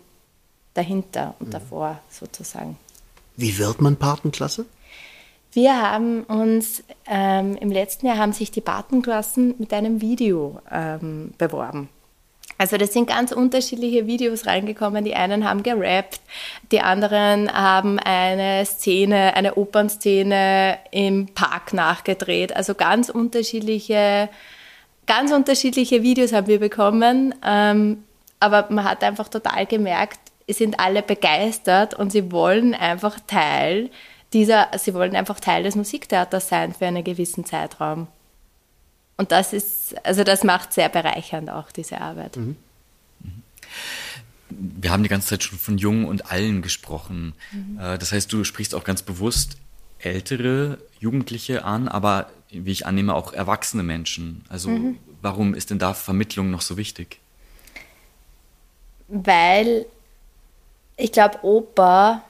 dahinter 0.73 1.35
und 1.39 1.49
mhm. 1.49 1.51
davor 1.51 1.99
sozusagen. 2.09 2.77
Wie 3.37 3.57
wird 3.59 3.81
man 3.81 3.97
Patenklasse? 3.97 4.65
Wir 5.51 5.79
haben 5.79 6.23
uns 6.23 6.83
ähm, 7.05 7.55
im 7.57 7.71
letzten 7.71 8.07
Jahr 8.07 8.17
haben 8.17 8.33
sich 8.33 8.49
die 8.49 8.61
Patenklassen 8.61 9.53
mit 9.59 9.71
einem 9.71 10.01
Video 10.01 10.59
ähm, 10.71 11.35
beworben. 11.37 11.89
Also 12.63 12.77
das 12.77 12.93
sind 12.93 13.09
ganz 13.09 13.33
unterschiedliche 13.33 14.07
Videos 14.07 14.45
reingekommen. 14.45 15.03
Die 15.03 15.15
einen 15.15 15.43
haben 15.43 15.63
gerappt, 15.63 16.21
die 16.71 16.79
anderen 16.79 17.51
haben 17.51 17.99
eine 17.99 18.65
Szene, 18.65 19.35
eine 19.35 19.55
Opernszene 19.55 20.77
im 20.91 21.27
Park 21.27 21.73
nachgedreht. 21.73 22.55
Also 22.55 22.73
ganz 22.73 23.09
unterschiedliche, 23.09 24.29
ganz 25.05 25.33
unterschiedliche 25.33 26.03
Videos 26.03 26.31
haben 26.31 26.47
wir 26.47 26.61
bekommen. 26.61 27.35
Ähm, 27.45 28.05
aber 28.39 28.67
man 28.69 28.85
hat 28.85 29.03
einfach 29.03 29.27
total 29.27 29.65
gemerkt, 29.65 30.19
es 30.47 30.59
sind 30.59 30.79
alle 30.79 31.01
begeistert 31.01 31.93
und 31.95 32.13
sie 32.13 32.31
wollen 32.31 32.73
einfach 32.75 33.19
Teil 33.27 33.89
dieser, 34.31 34.69
sie 34.77 34.93
wollen 34.93 35.17
einfach 35.17 35.41
Teil 35.41 35.63
des 35.63 35.75
Musiktheaters 35.75 36.47
sein 36.47 36.71
für 36.73 36.85
einen 36.85 37.03
gewissen 37.03 37.43
Zeitraum. 37.43 38.07
Und 39.23 39.31
das 39.31 39.53
ist, 39.53 39.95
also 40.05 40.25
das 40.25 40.43
macht 40.43 40.73
sehr 40.73 40.89
bereichernd 40.89 41.49
auch 41.49 41.71
diese 41.71 42.01
Arbeit. 42.01 42.35
Mhm. 42.35 42.57
Wir 44.49 44.91
haben 44.91 45.01
die 45.01 45.07
ganze 45.07 45.29
Zeit 45.29 45.43
schon 45.43 45.57
von 45.57 45.77
Jungen 45.77 46.03
und 46.03 46.29
Allen 46.29 46.61
gesprochen. 46.61 47.33
Mhm. 47.53 47.79
Äh, 47.79 47.97
das 47.97 48.11
heißt, 48.11 48.33
du 48.33 48.43
sprichst 48.43 48.75
auch 48.75 48.83
ganz 48.83 49.01
bewusst 49.01 49.55
ältere 49.99 50.77
Jugendliche 50.99 51.63
an, 51.63 51.87
aber 51.87 52.31
wie 52.49 52.73
ich 52.73 52.85
annehme, 52.85 53.15
auch 53.15 53.31
erwachsene 53.31 53.81
Menschen. 53.81 54.43
Also 54.49 54.71
mhm. 54.71 54.99
warum 55.21 55.53
ist 55.53 55.69
denn 55.69 55.79
da 55.79 55.93
Vermittlung 55.93 56.51
noch 56.51 56.59
so 56.61 56.75
wichtig? 56.75 57.21
Weil 59.07 59.85
ich 60.97 61.13
glaube, 61.13 61.39
Oper 61.43 62.23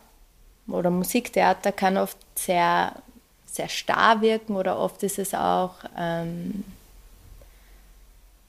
oder 0.67 0.91
Musiktheater 0.91 1.71
kann 1.71 1.97
oft 1.97 2.17
sehr, 2.35 2.93
sehr 3.47 3.67
starr 3.67 4.21
wirken 4.21 4.55
oder 4.55 4.77
oft 4.77 5.01
ist 5.01 5.17
es 5.17 5.33
auch, 5.33 5.77
ähm, 5.97 6.63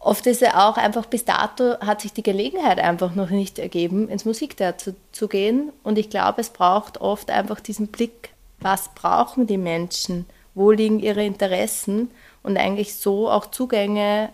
oft 0.05 0.27
ist 0.27 0.43
es 0.43 0.55
auch 0.55 0.77
einfach 0.77 1.07
bis 1.07 1.25
dato 1.25 1.79
hat 1.81 2.03
sich 2.03 2.13
die 2.13 2.23
Gelegenheit 2.23 2.79
einfach 2.79 3.15
noch 3.15 3.31
nicht 3.31 3.59
ergeben, 3.59 4.09
ins 4.09 4.25
Musiktheater 4.25 4.79
zu, 4.79 4.97
zu 5.13 5.29
gehen. 5.29 5.73
Und 5.83 5.99
ich 5.99 6.11
glaube, 6.11 6.41
es 6.41 6.51
braucht 6.51 7.01
oft 7.01 7.31
einfach 7.31 7.61
diesen 7.61 7.89
Blick, 7.89 8.31
was 8.61 8.91
brauchen 8.95 9.47
die 9.47 9.59
Menschen, 9.59 10.27
wo 10.55 10.71
liegen 10.71 11.01
ihre 11.01 11.25
Interessen 11.25 12.11
und 12.43 12.57
eigentlich 12.57 12.95
so 12.95 13.31
auch 13.31 13.47
Zugänge 13.47 14.31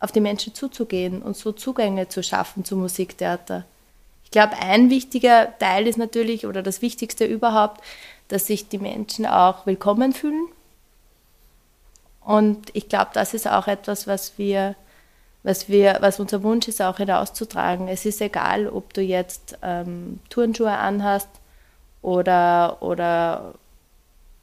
auf 0.00 0.10
die 0.10 0.20
Menschen 0.20 0.54
zuzugehen 0.54 1.20
und 1.20 1.36
so 1.36 1.52
Zugänge 1.52 2.08
zu 2.08 2.22
schaffen 2.22 2.64
zum 2.64 2.80
Musiktheater. 2.80 3.66
Ich 4.24 4.30
glaube, 4.30 4.54
ein 4.58 4.88
wichtiger 4.88 5.58
Teil 5.58 5.86
ist 5.86 5.98
natürlich, 5.98 6.46
oder 6.46 6.62
das 6.62 6.82
Wichtigste 6.82 7.26
überhaupt, 7.26 7.82
dass 8.28 8.46
sich 8.46 8.68
die 8.68 8.78
Menschen 8.78 9.26
auch 9.26 9.66
willkommen 9.66 10.12
fühlen. 10.12 10.46
Und 12.24 12.70
ich 12.74 12.88
glaube, 12.88 13.10
das 13.12 13.34
ist 13.34 13.48
auch 13.48 13.66
etwas, 13.66 14.06
was 14.06 14.38
wir, 14.38 14.76
was 15.42 15.68
wir, 15.68 15.98
was 16.00 16.20
unser 16.20 16.42
Wunsch 16.42 16.68
ist, 16.68 16.82
auch 16.82 16.98
hinauszutragen. 16.98 17.88
Es 17.88 18.04
ist 18.04 18.20
egal, 18.20 18.68
ob 18.68 18.92
du 18.92 19.00
jetzt 19.00 19.58
ähm, 19.62 20.20
Turnschuhe 20.28 20.72
anhast 20.72 21.28
oder, 22.02 22.78
oder 22.80 23.54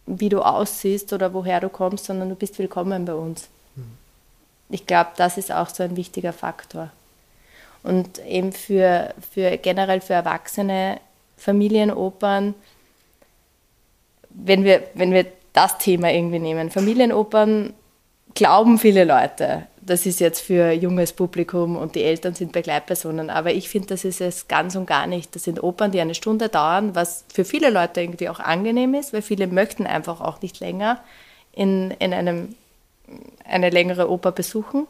wie 0.06 0.30
du 0.30 0.42
aussiehst 0.42 1.14
oder 1.14 1.34
woher 1.34 1.60
du 1.60 1.70
kommst, 1.70 2.06
sondern 2.06 2.30
du 2.30 2.36
bist 2.36 2.58
willkommen 2.58 3.06
bei 3.06 3.14
uns. 3.14 3.48
Mhm. 3.76 3.98
Ich 4.70 4.88
glaube, 4.88 5.12
das 5.18 5.38
ist 5.38 5.52
auch 5.52 5.70
so 5.70 5.84
ein 5.84 5.96
wichtiger 5.96 6.34
Faktor. 6.34 6.92
Und 7.84 8.20
eben 8.26 8.52
für, 8.52 9.14
für 9.32 9.58
generell 9.58 10.02
für 10.02 10.14
Erwachsene 10.14 11.00
Familienopern, 11.38 12.56
wenn 14.30 14.64
wir, 14.64 14.84
wenn 14.96 15.12
wir 15.12 15.28
das 15.54 15.78
Thema 15.78 16.12
irgendwie 16.12 16.40
nehmen, 16.40 16.72
Familienopern 16.72 17.74
glauben 18.34 18.78
viele 18.78 19.04
Leute, 19.04 19.68
das 19.88 20.06
ist 20.06 20.20
jetzt 20.20 20.42
für 20.42 20.72
junges 20.72 21.14
Publikum 21.14 21.78
und 21.78 21.96
die 21.96 22.04
Eltern 22.04 22.36
sind 22.36 22.52
Begleitpersonen. 22.52 23.30
Aber 23.30 23.54
ich 23.54 23.70
finde, 23.70 23.88
das 23.88 24.04
ist 24.04 24.22
es 24.22 24.48
ganz 24.48 24.76
und 24.76 24.86
gar 24.86 25.08
nicht. 25.08 25.34
Das 25.36 25.44
sind 25.44 25.64
Opern, 25.64 25.92
die 25.92 26.02
eine 26.02 26.14
Stunde 26.14 26.50
dauern, 26.50 26.94
was 26.94 27.26
für 27.34 27.46
viele 27.46 27.70
Leute 27.70 28.02
irgendwie 28.02 28.30
auch 28.30 28.40
angenehm 28.40 28.94
ist, 28.94 29.14
weil 29.14 29.22
viele 29.22 29.48
möchten 29.48 29.88
einfach 29.88 30.22
auch 30.22 30.42
nicht 30.42 30.60
länger 30.60 31.02
in, 31.54 31.92
in 32.00 32.14
einem, 32.14 32.56
eine 33.46 33.70
längere 33.70 34.12
Oper 34.12 34.32
besuchen. 34.32 34.88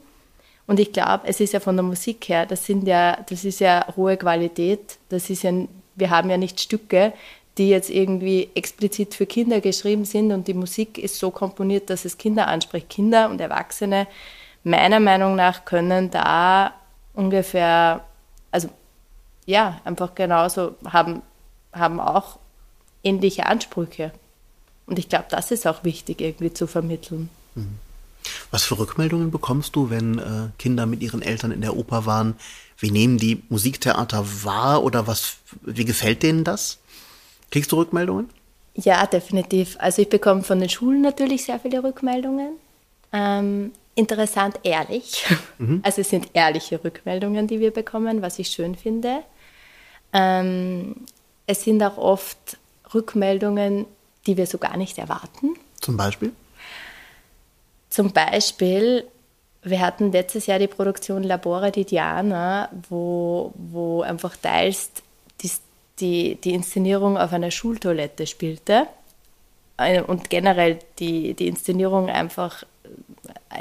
Und 0.66 0.80
ich 0.80 0.92
glaube, 0.92 1.28
es 1.28 1.40
ist 1.40 1.54
ja 1.54 1.60
von 1.60 1.78
der 1.78 1.84
Musik 1.84 2.28
her, 2.28 2.46
das 2.46 2.66
sind 2.66 2.88
ja, 2.88 3.24
das 3.30 3.46
ist 3.46 3.60
ja 3.60 3.86
hohe 3.96 4.18
Qualität. 4.18 4.98
Das 5.10 5.30
ist 5.30 5.44
ja, 5.44 5.54
wir 5.96 6.10
haben 6.10 6.30
ja 6.30 6.38
nicht 6.38 6.60
Stücke, 6.60 7.14
die 7.58 7.70
jetzt 7.70 7.90
irgendwie 7.90 8.50
explizit 8.54 9.16
für 9.16 9.26
Kinder 9.26 9.62
geschrieben 9.62 10.06
sind 10.06 10.32
und 10.32 10.48
die 10.48 10.54
Musik 10.54 10.98
ist 10.98 11.18
so 11.18 11.32
komponiert, 11.32 11.90
dass 11.90 12.06
es 12.06 12.18
Kinder 12.18 12.48
anspricht. 12.48 12.90
Kinder 12.90 13.30
und 13.30 13.40
Erwachsene, 13.40 14.08
meiner 14.70 15.00
Meinung 15.00 15.36
nach, 15.36 15.66
können 15.66 16.12
da 16.12 16.74
ungefähr, 17.14 18.04
also 18.52 18.70
ja, 19.46 19.80
einfach 19.86 20.16
genauso 20.16 20.76
haben, 20.86 21.22
haben 21.74 22.00
auch 22.00 22.38
ähnliche 23.04 23.46
Ansprüche. 23.46 24.12
Und 24.86 25.00
ich 25.00 25.10
glaube, 25.10 25.26
das 25.30 25.52
ist 25.52 25.68
auch 25.68 25.84
wichtig 25.84 26.22
irgendwie 26.22 26.54
zu 26.54 26.68
vermitteln. 26.68 27.30
Mhm. 27.56 27.80
Was 28.52 28.64
für 28.64 28.78
Rückmeldungen 28.78 29.32
bekommst 29.32 29.76
du, 29.76 29.90
wenn 29.90 30.20
äh, 30.20 30.50
Kinder 30.58 30.86
mit 30.86 31.02
ihren 31.02 31.22
Eltern 31.22 31.52
in 31.52 31.62
der 31.62 31.76
Oper 31.76 32.06
waren? 32.06 32.36
Wie 32.78 32.92
nehmen 32.92 33.18
die 33.18 33.44
Musiktheater 33.50 34.26
wahr 34.44 34.84
oder 34.84 35.08
was, 35.08 35.38
wie 35.62 35.86
gefällt 35.86 36.24
denen 36.24 36.44
das? 36.44 36.80
Kriegst 37.52 37.72
du 37.72 37.78
Rückmeldungen? 37.78 38.30
Ja, 38.76 39.06
definitiv. 39.08 39.76
Also 39.80 40.02
ich 40.02 40.10
bekomme 40.10 40.44
von 40.44 40.60
den 40.60 40.70
Schulen 40.70 41.02
natürlich 41.02 41.46
sehr 41.46 41.60
viele 41.60 41.84
Rückmeldungen. 41.84 42.52
Ähm, 43.12 43.72
interessant, 43.98 44.60
ehrlich. 44.64 45.26
Mhm. 45.60 45.82
Also 45.84 46.02
es 46.02 46.10
sind 46.10 46.30
ehrliche 46.34 46.84
Rückmeldungen, 46.84 47.48
die 47.48 47.60
wir 47.60 47.72
bekommen, 47.72 48.22
was 48.22 48.38
ich 48.38 48.50
schön 48.50 48.76
finde. 48.76 49.24
Ähm, 50.14 50.96
es 51.48 51.64
sind 51.64 51.82
auch 51.82 51.98
oft 51.98 52.58
Rückmeldungen, 52.94 53.88
die 54.28 54.38
wir 54.38 54.46
so 54.46 54.60
gar 54.60 54.78
nicht 54.78 55.00
erwarten. 55.00 55.56
Zum 55.82 55.98
Beispiel? 55.98 56.32
Zum 57.90 58.14
Beispiel, 58.14 59.08
wir 59.64 59.80
hatten 59.80 60.12
letztes 60.12 60.46
Jahr 60.46 60.60
die 60.60 60.68
Produktion 60.68 61.24
Labore 61.24 61.72
di 61.72 61.86
Diana, 61.86 62.70
wo, 62.88 63.52
wo 63.56 64.04
einfach 64.04 64.36
teils 64.36 64.92
die, 65.42 65.50
die, 66.00 66.36
die 66.36 66.54
Inszenierung 66.54 67.18
auf 67.18 67.34
einer 67.34 67.50
Schultoilette 67.50 68.28
spielte 68.28 68.86
äh, 69.78 70.02
und 70.02 70.30
generell 70.30 70.78
die, 71.00 71.34
die 71.34 71.48
Inszenierung 71.48 72.12
einfach 72.12 72.64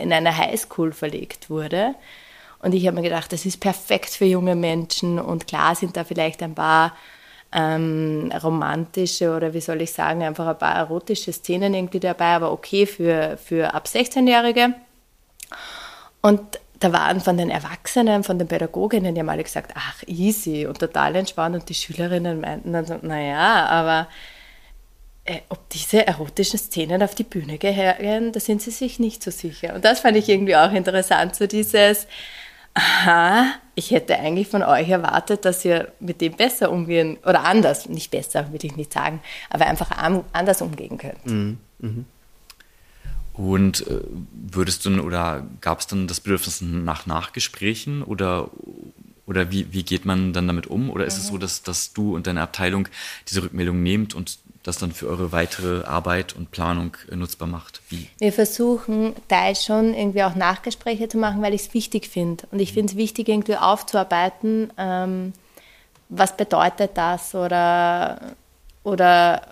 in 0.00 0.12
eine 0.12 0.36
Highschool 0.36 0.92
verlegt 0.92 1.50
wurde. 1.50 1.94
Und 2.60 2.74
ich 2.74 2.86
habe 2.86 2.96
mir 2.96 3.02
gedacht, 3.02 3.32
das 3.32 3.46
ist 3.46 3.60
perfekt 3.60 4.10
für 4.10 4.24
junge 4.24 4.54
Menschen 4.54 5.18
und 5.18 5.46
klar 5.46 5.74
sind 5.74 5.96
da 5.96 6.04
vielleicht 6.04 6.42
ein 6.42 6.54
paar 6.54 6.94
ähm, 7.52 8.32
romantische 8.42 9.34
oder 9.34 9.54
wie 9.54 9.60
soll 9.60 9.82
ich 9.82 9.92
sagen, 9.92 10.22
einfach 10.22 10.46
ein 10.46 10.58
paar 10.58 10.74
erotische 10.74 11.32
Szenen 11.32 11.74
irgendwie 11.74 12.00
dabei, 12.00 12.34
aber 12.34 12.52
okay 12.52 12.86
für, 12.86 13.36
für 13.36 13.72
ab 13.74 13.86
16-Jährige. 13.86 14.74
Und 16.22 16.40
da 16.80 16.92
waren 16.92 17.20
von 17.20 17.36
den 17.36 17.50
Erwachsenen, 17.50 18.24
von 18.24 18.38
den 18.38 18.48
Pädagoginnen, 18.48 19.14
die 19.14 19.20
haben 19.20 19.28
alle 19.28 19.44
gesagt, 19.44 19.72
ach, 19.74 20.02
easy 20.06 20.66
und 20.66 20.78
total 20.78 21.16
entspannt. 21.16 21.54
Und 21.54 21.68
die 21.68 21.74
Schülerinnen 21.74 22.40
meinten 22.40 22.72
dann 22.72 22.84
so, 22.84 22.98
naja, 23.00 23.66
aber 23.66 24.08
ob 25.48 25.68
diese 25.70 26.06
erotischen 26.06 26.58
Szenen 26.58 27.02
auf 27.02 27.14
die 27.14 27.24
Bühne 27.24 27.58
gehören, 27.58 28.32
da 28.32 28.40
sind 28.40 28.62
sie 28.62 28.70
sich 28.70 28.98
nicht 28.98 29.22
so 29.22 29.30
sicher. 29.30 29.74
Und 29.74 29.84
das 29.84 30.00
fand 30.00 30.16
ich 30.16 30.28
irgendwie 30.28 30.56
auch 30.56 30.72
interessant, 30.72 31.34
so 31.34 31.46
dieses, 31.46 32.06
aha, 32.74 33.46
ich 33.74 33.90
hätte 33.90 34.18
eigentlich 34.18 34.48
von 34.48 34.62
euch 34.62 34.88
erwartet, 34.88 35.44
dass 35.44 35.64
ihr 35.64 35.92
mit 36.00 36.20
dem 36.20 36.34
besser 36.34 36.70
umgehen 36.70 37.18
oder 37.24 37.44
anders, 37.44 37.88
nicht 37.88 38.10
besser, 38.10 38.52
will 38.52 38.64
ich 38.64 38.76
nicht 38.76 38.92
sagen, 38.92 39.20
aber 39.50 39.66
einfach 39.66 39.90
anders 40.32 40.62
umgehen 40.62 40.98
könnt. 40.98 41.26
Mhm. 41.26 41.58
Mhm. 41.78 42.04
Und 43.34 43.86
äh, 43.86 44.00
würdest 44.32 44.86
du 44.86 44.98
oder 45.00 45.46
gab 45.60 45.80
es 45.80 45.86
dann 45.86 46.06
das 46.06 46.20
Bedürfnis 46.20 46.62
nach 46.62 47.04
Nachgesprächen 47.04 48.02
oder, 48.02 48.50
oder 49.26 49.50
wie, 49.50 49.72
wie 49.72 49.82
geht 49.82 50.04
man 50.04 50.32
dann 50.32 50.46
damit 50.46 50.66
um? 50.66 50.90
Oder 50.90 51.04
ist 51.04 51.14
mhm. 51.14 51.20
es 51.20 51.26
so, 51.28 51.38
dass, 51.38 51.62
dass 51.62 51.92
du 51.92 52.14
und 52.14 52.26
deine 52.26 52.42
Abteilung 52.42 52.88
diese 53.28 53.42
Rückmeldung 53.42 53.82
nehmt 53.82 54.14
und 54.14 54.38
das 54.62 54.78
dann 54.78 54.92
für 54.92 55.08
eure 55.08 55.32
weitere 55.32 55.84
Arbeit 55.84 56.34
und 56.34 56.50
Planung 56.50 56.96
äh, 57.10 57.16
nutzbar 57.16 57.48
macht? 57.48 57.82
Wie? 57.88 58.08
Wir 58.18 58.32
versuchen 58.32 59.14
teils 59.28 59.64
schon 59.64 59.94
irgendwie 59.94 60.22
auch 60.22 60.34
Nachgespräche 60.34 61.08
zu 61.08 61.18
machen, 61.18 61.42
weil 61.42 61.54
ich 61.54 61.62
es 61.62 61.74
wichtig 61.74 62.08
finde. 62.08 62.44
Und 62.50 62.60
ich 62.60 62.72
finde 62.72 62.92
es 62.92 62.96
wichtig, 62.96 63.28
irgendwie 63.28 63.56
aufzuarbeiten, 63.56 64.72
ähm, 64.76 65.32
was 66.08 66.36
bedeutet 66.36 66.92
das 66.94 67.34
oder, 67.34 68.20
oder 68.84 69.42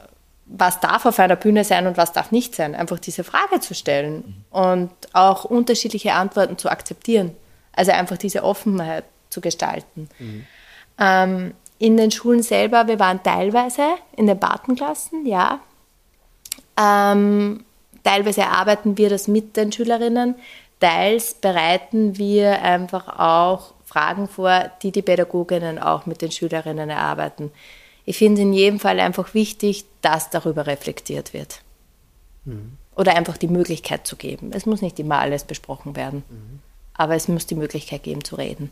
was 0.47 0.78
darf 0.78 1.07
auf 1.07 1.19
einer 1.19 1.37
Bühne 1.37 1.64
sein 1.64 1.87
und 1.87 1.97
was 1.97 2.12
darf 2.12 2.31
nicht 2.31 2.54
sein. 2.54 2.76
Einfach 2.76 3.00
diese 3.00 3.25
Frage 3.25 3.59
zu 3.61 3.75
stellen 3.75 4.45
mhm. 4.50 4.57
und 4.57 4.90
auch 5.12 5.45
unterschiedliche 5.45 6.12
Antworten 6.12 6.59
zu 6.59 6.69
akzeptieren. 6.69 7.33
Also 7.73 7.90
einfach 7.90 8.19
diese 8.19 8.45
Offenheit 8.45 9.04
zu 9.35 9.41
gestalten. 9.41 10.09
Mhm. 10.19 10.47
Ähm, 10.99 11.55
in 11.79 11.97
den 11.97 12.11
Schulen 12.11 12.43
selber, 12.43 12.87
wir 12.87 12.99
waren 12.99 13.23
teilweise 13.23 13.83
in 14.17 14.26
den 14.26 14.38
Patenklassen, 14.38 15.26
ja. 15.26 15.61
Ähm, 16.81 17.64
teilweise 18.05 18.43
erarbeiten 18.43 18.97
wir 18.97 19.11
das 19.11 19.29
mit 19.29 19.57
den 19.57 19.73
Schülerinnen, 19.73 20.37
teils 20.81 21.35
bereiten 21.35 22.17
wir 22.17 22.62
einfach 22.62 23.19
auch 23.19 23.75
Fragen 23.85 24.29
vor, 24.29 24.71
die 24.83 24.93
die 24.93 25.03
Pädagoginnen 25.03 25.79
auch 25.79 26.07
mit 26.07 26.23
den 26.23 26.31
Schülerinnen 26.31 26.91
erarbeiten. 26.91 27.50
Ich 28.05 28.19
finde 28.19 28.43
in 28.43 28.53
jedem 28.53 28.81
Fall 28.81 29.00
einfach 29.00 29.35
wichtig, 29.35 29.85
dass 30.03 30.31
darüber 30.31 30.67
reflektiert 30.67 31.33
wird. 31.33 31.61
Mhm. 32.45 32.76
Oder 32.97 33.17
einfach 33.17 33.37
die 33.37 33.49
Möglichkeit 33.49 34.07
zu 34.07 34.17
geben. 34.17 34.50
Es 34.53 34.67
muss 34.67 34.83
nicht 34.83 34.99
immer 35.00 35.19
alles 35.19 35.45
besprochen 35.45 35.97
werden, 35.97 36.23
mhm. 36.29 36.61
aber 36.93 37.14
es 37.14 37.29
muss 37.29 37.47
die 37.47 37.57
Möglichkeit 37.57 38.03
geben 38.03 38.25
zu 38.25 38.37
reden. 38.37 38.71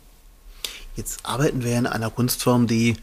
Jetzt 0.95 1.25
arbeiten 1.25 1.65
wir 1.65 1.77
in 1.79 1.87
einer 1.87 2.11
Kunstform, 2.11 2.67
die 2.67 2.97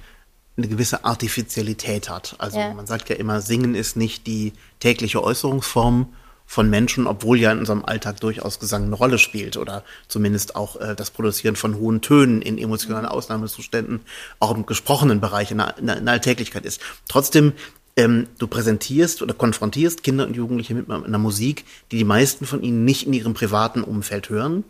eine 0.57 0.67
gewisse 0.67 1.05
Artificialität 1.05 2.09
hat. 2.09 2.35
Also 2.37 2.59
ja. 2.59 2.73
man 2.73 2.85
sagt 2.85 3.09
ja 3.09 3.15
immer, 3.15 3.41
Singen 3.41 3.75
ist 3.75 3.95
nicht 3.95 4.27
die 4.27 4.53
tägliche 4.79 5.23
Äußerungsform 5.23 6.07
von 6.45 6.69
Menschen, 6.69 7.05
obwohl 7.05 7.39
ja 7.39 7.51
in 7.51 7.59
unserem 7.59 7.85
Alltag 7.85 8.19
durchaus 8.21 8.59
Gesang 8.59 8.85
eine 8.85 8.95
Rolle 8.95 9.19
spielt 9.19 9.55
oder 9.55 9.83
zumindest 10.07 10.55
auch 10.55 10.77
äh, 10.77 10.95
das 10.95 11.11
Produzieren 11.11 11.55
von 11.55 11.75
hohen 11.75 12.01
Tönen 12.01 12.41
in 12.41 12.57
emotionalen. 12.57 13.05
Ausnahmezuständen 13.05 14.01
auch 14.39 14.55
im 14.55 14.65
gesprochenen 14.65 15.21
Bereich 15.21 15.51
in 15.51 15.59
der, 15.59 15.77
in 15.77 15.85
der 15.85 16.01
Alltäglichkeit 16.07 16.65
ist. 16.65 16.81
Trotzdem 17.07 17.53
ähm, 17.95 18.27
du 18.39 18.47
präsentierst 18.47 19.21
oder 19.21 19.33
konfrontierst 19.33 20.03
Kinder 20.03 20.25
und 20.25 20.35
Jugendliche 20.35 20.73
mit 20.73 20.89
einer 20.89 21.17
Musik, 21.17 21.65
die 21.91 21.97
die 21.97 22.03
meisten 22.03 22.45
von 22.45 22.63
ihnen 22.63 22.83
nicht 22.83 23.05
in 23.05 23.13
ihrem 23.13 23.33
privaten 23.33 23.83
Umfeld 23.83 24.29
hören, 24.29 24.63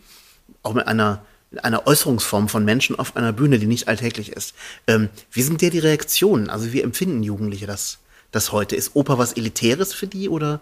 auch 0.63 0.73
mit 0.73 0.87
einer 0.87 1.21
einer 1.61 1.87
Äußerungsform 1.87 2.47
von 2.47 2.63
Menschen 2.63 2.97
auf 2.97 3.15
einer 3.15 3.33
Bühne, 3.33 3.59
die 3.59 3.65
nicht 3.65 3.87
alltäglich 3.87 4.31
ist. 4.31 4.53
Ähm, 4.87 5.09
wie 5.31 5.41
sind 5.41 5.61
dir 5.61 5.71
die 5.71 5.79
Reaktionen? 5.79 6.49
Also 6.49 6.73
wie 6.73 6.81
empfinden 6.81 7.23
Jugendliche 7.23 7.67
das, 7.67 7.99
das 8.31 8.51
heute? 8.51 8.75
Ist 8.75 8.95
Oper 8.95 9.17
was 9.17 9.33
Elitäres 9.33 9.93
für 9.93 10.07
die 10.07 10.29
oder 10.29 10.59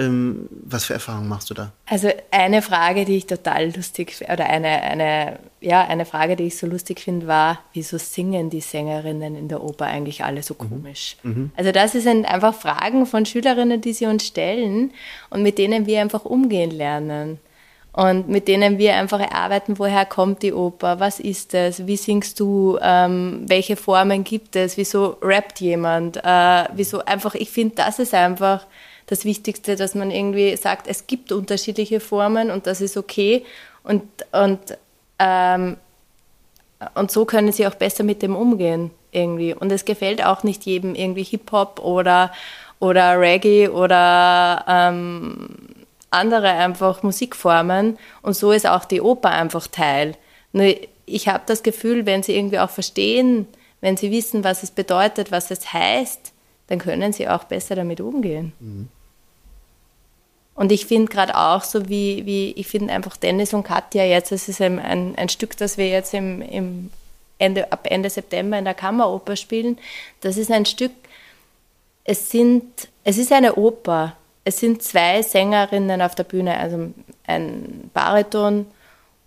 ähm, 0.00 0.48
was 0.50 0.84
für 0.84 0.94
Erfahrungen 0.94 1.28
machst 1.28 1.50
du 1.50 1.54
da? 1.54 1.72
Also 1.86 2.08
eine 2.30 2.62
Frage, 2.62 3.04
die 3.04 3.16
ich 3.16 3.26
total 3.26 3.74
lustig, 3.74 4.20
oder 4.32 4.46
eine, 4.46 4.68
eine, 4.82 5.40
ja, 5.60 5.84
eine 5.84 6.04
Frage, 6.04 6.36
die 6.36 6.44
ich 6.44 6.56
so 6.56 6.68
lustig 6.68 7.00
finde, 7.00 7.26
war, 7.26 7.58
wieso 7.72 7.98
singen 7.98 8.48
die 8.48 8.60
Sängerinnen 8.60 9.34
in 9.34 9.48
der 9.48 9.62
Oper 9.62 9.86
eigentlich 9.86 10.22
alle 10.22 10.44
so 10.44 10.54
mhm. 10.54 10.58
komisch? 10.58 11.16
Mhm. 11.24 11.50
Also 11.56 11.72
das 11.72 11.92
sind 11.92 12.26
einfach 12.26 12.54
Fragen 12.54 13.06
von 13.06 13.26
Schülerinnen, 13.26 13.80
die 13.80 13.92
sie 13.92 14.06
uns 14.06 14.24
stellen 14.24 14.92
und 15.30 15.42
mit 15.42 15.58
denen 15.58 15.86
wir 15.86 16.00
einfach 16.00 16.24
umgehen 16.24 16.70
lernen. 16.70 17.40
Und 17.98 18.28
mit 18.28 18.46
denen 18.46 18.78
wir 18.78 18.94
einfach 18.94 19.18
erarbeiten, 19.18 19.76
woher 19.80 20.06
kommt 20.06 20.44
die 20.44 20.52
Oper, 20.52 21.00
was 21.00 21.18
ist 21.18 21.52
es, 21.52 21.84
wie 21.88 21.96
singst 21.96 22.38
du, 22.38 22.78
ähm, 22.80 23.42
welche 23.48 23.74
Formen 23.74 24.22
gibt 24.22 24.54
es, 24.54 24.76
wieso 24.76 25.16
rappt 25.20 25.60
jemand, 25.60 26.16
äh, 26.18 26.64
wieso 26.74 27.04
einfach, 27.04 27.34
ich 27.34 27.50
finde, 27.50 27.74
das 27.74 27.98
ist 27.98 28.14
einfach 28.14 28.66
das 29.06 29.24
Wichtigste, 29.24 29.74
dass 29.74 29.96
man 29.96 30.12
irgendwie 30.12 30.56
sagt, 30.56 30.86
es 30.86 31.08
gibt 31.08 31.32
unterschiedliche 31.32 31.98
Formen 31.98 32.52
und 32.52 32.68
das 32.68 32.80
ist 32.80 32.96
okay. 32.96 33.44
Und, 33.82 34.04
und, 34.30 34.60
ähm, 35.18 35.76
und 36.94 37.10
so 37.10 37.24
können 37.24 37.50
sie 37.50 37.66
auch 37.66 37.74
besser 37.74 38.04
mit 38.04 38.22
dem 38.22 38.36
umgehen 38.36 38.92
irgendwie. 39.10 39.54
Und 39.54 39.72
es 39.72 39.84
gefällt 39.84 40.24
auch 40.24 40.44
nicht 40.44 40.66
jedem 40.66 40.94
irgendwie 40.94 41.24
Hip-Hop 41.24 41.80
oder, 41.80 42.30
oder 42.78 43.18
Reggae 43.18 43.70
oder 43.70 44.64
ähm, 44.68 45.67
andere 46.10 46.48
einfach 46.48 47.02
Musikformen. 47.02 47.98
Und 48.22 48.34
so 48.34 48.52
ist 48.52 48.66
auch 48.66 48.84
die 48.84 49.00
Oper 49.00 49.30
einfach 49.30 49.66
Teil. 49.66 50.14
Nur 50.52 50.74
ich 51.06 51.28
habe 51.28 51.44
das 51.46 51.62
Gefühl, 51.62 52.06
wenn 52.06 52.22
sie 52.22 52.36
irgendwie 52.36 52.58
auch 52.58 52.70
verstehen, 52.70 53.46
wenn 53.80 53.96
sie 53.96 54.10
wissen, 54.10 54.44
was 54.44 54.62
es 54.62 54.70
bedeutet, 54.70 55.30
was 55.30 55.50
es 55.50 55.72
heißt, 55.72 56.32
dann 56.68 56.78
können 56.78 57.12
sie 57.12 57.28
auch 57.28 57.44
besser 57.44 57.76
damit 57.76 58.00
umgehen. 58.00 58.52
Mhm. 58.60 58.88
Und 60.54 60.72
ich 60.72 60.86
finde 60.86 61.10
gerade 61.10 61.36
auch 61.36 61.62
so 61.62 61.88
wie, 61.88 62.26
wie 62.26 62.50
ich 62.52 62.66
finde 62.66 62.92
einfach 62.92 63.16
Dennis 63.16 63.54
und 63.54 63.62
Katja 63.62 64.04
jetzt, 64.04 64.32
es 64.32 64.48
ist 64.48 64.60
ein, 64.60 64.80
ein, 64.80 65.14
ein, 65.16 65.28
Stück, 65.28 65.56
das 65.56 65.78
wir 65.78 65.88
jetzt 65.88 66.12
im, 66.14 66.42
im 66.42 66.90
Ende, 67.38 67.70
ab 67.70 67.86
Ende 67.88 68.10
September 68.10 68.58
in 68.58 68.64
der 68.64 68.74
Kammeroper 68.74 69.36
spielen. 69.36 69.78
Das 70.20 70.36
ist 70.36 70.50
ein 70.50 70.66
Stück, 70.66 70.90
es 72.02 72.30
sind, 72.30 72.64
es 73.04 73.18
ist 73.18 73.32
eine 73.32 73.54
Oper. 73.54 74.16
Es 74.44 74.58
sind 74.60 74.82
zwei 74.82 75.22
Sängerinnen 75.22 76.00
auf 76.00 76.14
der 76.14 76.24
Bühne, 76.24 76.58
also 76.58 76.90
ein 77.26 77.90
Bariton 77.92 78.66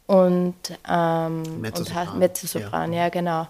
und, 0.07 0.55
ähm, 0.89 1.61
Mezzosopran. 1.61 2.07
und 2.09 2.19
Mezzosopran, 2.19 2.93
ja. 2.93 3.03
ja 3.03 3.09
genau. 3.09 3.47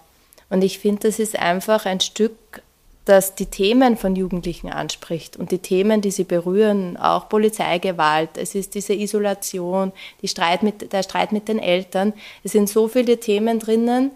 Und 0.50 0.62
ich 0.62 0.78
finde, 0.78 1.08
das 1.08 1.18
ist 1.18 1.38
einfach 1.38 1.86
ein 1.86 2.00
Stück, 2.00 2.62
das 3.04 3.34
die 3.34 3.46
Themen 3.46 3.96
von 3.96 4.14
Jugendlichen 4.14 4.70
anspricht 4.70 5.36
und 5.36 5.50
die 5.50 5.58
Themen, 5.58 6.02
die 6.02 6.10
sie 6.10 6.24
berühren, 6.24 6.96
auch 6.96 7.28
Polizeigewalt, 7.28 8.36
es 8.36 8.54
ist 8.54 8.74
diese 8.74 8.92
Isolation, 8.92 9.92
die 10.20 10.28
Streit 10.28 10.62
mit, 10.62 10.92
der 10.92 11.02
Streit 11.02 11.32
mit 11.32 11.48
den 11.48 11.58
Eltern. 11.58 12.12
Es 12.44 12.52
sind 12.52 12.68
so 12.68 12.86
viele 12.86 13.18
Themen 13.18 13.58
drinnen. 13.58 14.12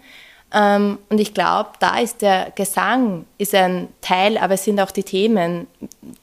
Ähm, 0.53 0.97
und 1.09 1.19
ich 1.19 1.33
glaube, 1.33 1.71
da 1.79 1.99
ist 1.99 2.21
der 2.21 2.51
Gesang 2.55 3.25
ist 3.37 3.53
ein 3.53 3.89
Teil, 4.01 4.37
aber 4.37 4.53
es 4.53 4.63
sind 4.63 4.79
auch 4.79 4.91
die 4.91 5.03
Themen. 5.03 5.67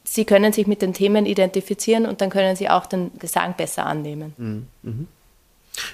Sie 0.03 0.25
können 0.25 0.53
sich 0.53 0.67
mit 0.67 0.81
den 0.81 0.95
Themen 0.95 1.27
identifizieren 1.27 2.07
und 2.07 2.21
dann 2.21 2.31
können 2.31 2.57
sie 2.57 2.71
auch 2.71 2.87
den 2.87 3.11
Gesang 3.19 3.55
besser 3.55 3.85
annehmen. 3.85 4.69
Mhm. 4.83 5.09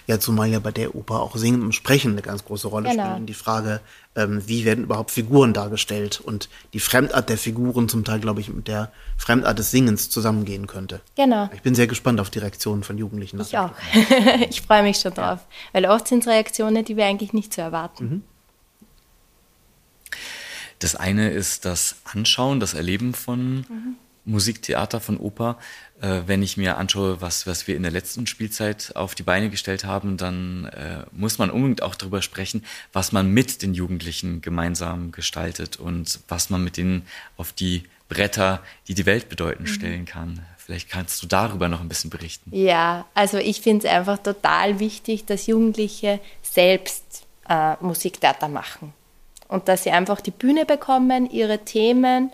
Ja, 0.06 0.20
zumal 0.20 0.48
ja 0.48 0.58
bei 0.58 0.72
der 0.72 0.94
Oper 0.94 1.20
auch 1.20 1.36
Singen 1.36 1.62
und 1.62 1.74
Sprechen 1.74 2.12
eine 2.12 2.22
ganz 2.22 2.44
große 2.44 2.68
Rolle 2.68 2.90
genau. 2.90 3.10
spielen. 3.10 3.26
Die 3.26 3.34
Frage, 3.34 3.80
ähm, 4.14 4.42
wie 4.46 4.64
werden 4.64 4.84
überhaupt 4.84 5.10
Figuren 5.10 5.52
dargestellt 5.52 6.20
und 6.20 6.48
die 6.72 6.80
Fremdart 6.80 7.28
der 7.28 7.38
Figuren 7.38 7.88
zum 7.88 8.04
Teil, 8.04 8.20
glaube 8.20 8.40
ich, 8.40 8.48
mit 8.48 8.68
der 8.68 8.92
Fremdart 9.16 9.58
des 9.58 9.70
Singens 9.70 10.10
zusammengehen 10.10 10.66
könnte. 10.66 11.00
Genau. 11.16 11.48
Ich 11.54 11.62
bin 11.62 11.74
sehr 11.74 11.86
gespannt 11.86 12.20
auf 12.20 12.30
die 12.30 12.40
Reaktionen 12.40 12.82
von 12.82 12.98
Jugendlichen. 12.98 13.40
Ich 13.40 13.56
auch. 13.56 13.70
ich 14.50 14.62
freue 14.62 14.82
mich 14.82 14.98
schon 14.98 15.14
drauf, 15.14 15.40
weil 15.72 15.86
oft 15.86 16.08
sind 16.08 16.20
es 16.20 16.28
Reaktionen, 16.28 16.84
die 16.84 16.96
wir 16.96 17.06
eigentlich 17.06 17.32
nicht 17.32 17.52
zu 17.52 17.60
erwarten. 17.60 18.04
Mhm. 18.04 18.22
Das 20.80 20.96
eine 20.96 21.30
ist 21.30 21.66
das 21.66 21.96
Anschauen, 22.04 22.58
das 22.58 22.74
Erleben 22.74 23.12
von 23.14 23.66
mhm. 23.68 23.96
Musiktheater, 24.30 25.00
von 25.00 25.18
Oper. 25.18 25.58
Äh, 26.00 26.22
wenn 26.26 26.42
ich 26.42 26.56
mir 26.56 26.78
anschaue, 26.78 27.20
was, 27.20 27.46
was 27.46 27.66
wir 27.66 27.76
in 27.76 27.82
der 27.82 27.92
letzten 27.92 28.26
Spielzeit 28.26 28.92
auf 28.94 29.14
die 29.14 29.22
Beine 29.22 29.50
gestellt 29.50 29.84
haben, 29.84 30.16
dann 30.16 30.66
äh, 30.66 31.04
muss 31.12 31.38
man 31.38 31.50
unbedingt 31.50 31.82
auch 31.82 31.94
darüber 31.94 32.22
sprechen, 32.22 32.64
was 32.92 33.12
man 33.12 33.30
mit 33.30 33.62
den 33.62 33.74
Jugendlichen 33.74 34.40
gemeinsam 34.40 35.12
gestaltet 35.12 35.76
und 35.76 36.20
was 36.28 36.48
man 36.48 36.64
mit 36.64 36.76
denen 36.76 37.06
auf 37.36 37.52
die 37.52 37.84
Bretter, 38.08 38.62
die 38.88 38.94
die 38.94 39.06
Welt 39.06 39.28
bedeuten, 39.28 39.64
mhm. 39.64 39.68
stellen 39.68 40.04
kann. 40.04 40.40
Vielleicht 40.56 40.88
kannst 40.88 41.22
du 41.22 41.26
darüber 41.26 41.68
noch 41.68 41.80
ein 41.80 41.88
bisschen 41.88 42.10
berichten. 42.10 42.50
Ja, 42.54 43.06
also 43.14 43.38
ich 43.38 43.60
finde 43.60 43.86
es 43.86 43.92
einfach 43.92 44.18
total 44.18 44.78
wichtig, 44.78 45.26
dass 45.26 45.46
Jugendliche 45.46 46.20
selbst 46.42 47.26
äh, 47.48 47.74
Musiktheater 47.80 48.48
machen 48.48 48.92
und 49.48 49.68
dass 49.68 49.82
sie 49.82 49.90
einfach 49.90 50.20
die 50.20 50.30
Bühne 50.30 50.64
bekommen, 50.64 51.28
ihre 51.28 51.64
Themen 51.64 52.30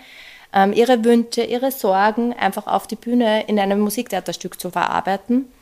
ähm, 0.56 0.72
ihre 0.72 1.04
Wünsche, 1.04 1.42
ihre 1.42 1.70
Sorgen 1.70 2.32
einfach 2.32 2.66
auf 2.66 2.86
die 2.86 2.96
Bühne 2.96 3.44
in 3.46 3.60
einem 3.60 3.78
Musiktheaterstück 3.80 4.58
zu 4.58 4.70
verarbeiten. 4.70 5.52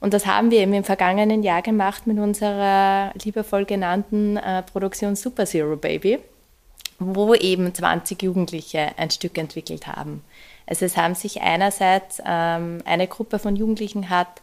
Und 0.00 0.12
das 0.12 0.26
haben 0.26 0.50
wir 0.50 0.60
eben 0.60 0.74
im 0.74 0.84
vergangenen 0.84 1.42
Jahr 1.42 1.62
gemacht 1.62 2.06
mit 2.06 2.18
unserer 2.18 3.12
liebevoll 3.14 3.64
genannten 3.64 4.36
äh, 4.36 4.62
Produktion 4.62 5.16
Super 5.16 5.46
Zero 5.46 5.76
Baby, 5.76 6.18
wo 6.98 7.34
eben 7.34 7.74
20 7.74 8.22
Jugendliche 8.22 8.90
ein 8.98 9.10
Stück 9.10 9.38
entwickelt 9.38 9.86
haben. 9.86 10.22
Also 10.66 10.84
es 10.84 10.98
haben 10.98 11.14
sich 11.14 11.40
einerseits 11.40 12.22
ähm, 12.24 12.82
eine 12.84 13.06
Gruppe 13.06 13.38
von 13.38 13.56
Jugendlichen 13.56 14.10
hat 14.10 14.42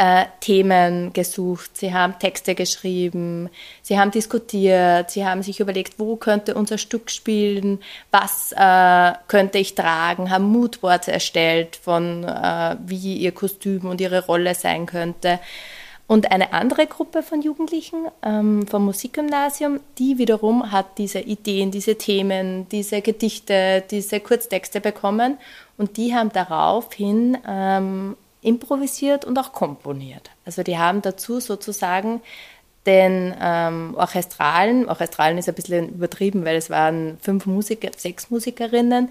äh, 0.00 0.24
Themen 0.40 1.12
gesucht, 1.12 1.76
sie 1.76 1.92
haben 1.92 2.18
Texte 2.18 2.54
geschrieben, 2.54 3.50
sie 3.82 3.98
haben 3.98 4.10
diskutiert, 4.10 5.10
sie 5.10 5.26
haben 5.26 5.42
sich 5.42 5.60
überlegt, 5.60 5.98
wo 5.98 6.16
könnte 6.16 6.54
unser 6.54 6.78
Stück 6.78 7.10
spielen, 7.10 7.80
was 8.10 8.52
äh, 8.52 9.12
könnte 9.28 9.58
ich 9.58 9.74
tragen, 9.74 10.30
haben 10.30 10.44
Moodboards 10.44 11.08
erstellt 11.08 11.76
von 11.76 12.24
äh, 12.24 12.76
wie 12.86 13.18
ihr 13.18 13.32
Kostüm 13.32 13.84
und 13.84 14.00
ihre 14.00 14.24
Rolle 14.24 14.54
sein 14.54 14.86
könnte. 14.86 15.38
Und 16.06 16.32
eine 16.32 16.54
andere 16.54 16.86
Gruppe 16.86 17.22
von 17.22 17.42
Jugendlichen 17.42 18.06
ähm, 18.22 18.66
vom 18.66 18.86
Musikgymnasium, 18.86 19.80
die 19.98 20.16
wiederum 20.16 20.72
hat 20.72 20.96
diese 20.96 21.20
Ideen, 21.20 21.70
diese 21.70 21.96
Themen, 21.96 22.66
diese 22.70 23.02
Gedichte, 23.02 23.84
diese 23.90 24.18
Kurztexte 24.20 24.80
bekommen 24.80 25.36
und 25.76 25.98
die 25.98 26.14
haben 26.14 26.32
daraufhin 26.32 27.36
ähm, 27.46 28.16
improvisiert 28.42 29.24
und 29.24 29.38
auch 29.38 29.52
komponiert. 29.52 30.30
Also 30.44 30.62
die 30.62 30.78
haben 30.78 31.02
dazu 31.02 31.40
sozusagen 31.40 32.20
den 32.86 33.34
ähm, 33.40 33.94
Orchestralen, 33.96 34.88
Orchestralen 34.88 35.38
ist 35.38 35.48
ein 35.48 35.54
bisschen 35.54 35.90
übertrieben, 35.90 36.44
weil 36.44 36.56
es 36.56 36.70
waren 36.70 37.18
fünf 37.20 37.44
Musiker, 37.46 37.90
sechs 37.96 38.30
Musikerinnen, 38.30 39.10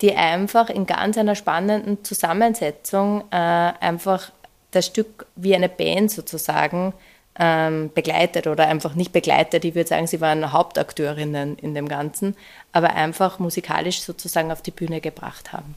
die 0.00 0.14
einfach 0.14 0.70
in 0.70 0.86
ganz 0.86 1.18
einer 1.18 1.34
spannenden 1.34 2.04
Zusammensetzung 2.04 3.24
äh, 3.32 3.36
einfach 3.36 4.30
das 4.70 4.86
Stück 4.86 5.26
wie 5.34 5.54
eine 5.54 5.68
Band 5.68 6.12
sozusagen 6.12 6.92
ähm, 7.38 7.90
begleitet 7.92 8.46
oder 8.46 8.68
einfach 8.68 8.94
nicht 8.94 9.12
begleitet. 9.12 9.64
Ich 9.64 9.74
würde 9.74 9.88
sagen, 9.88 10.06
sie 10.06 10.20
waren 10.20 10.52
Hauptakteurinnen 10.52 11.56
in 11.58 11.74
dem 11.74 11.88
Ganzen, 11.88 12.36
aber 12.72 12.90
einfach 12.90 13.40
musikalisch 13.40 14.00
sozusagen 14.00 14.52
auf 14.52 14.62
die 14.62 14.70
Bühne 14.70 15.00
gebracht 15.00 15.52
haben. 15.52 15.74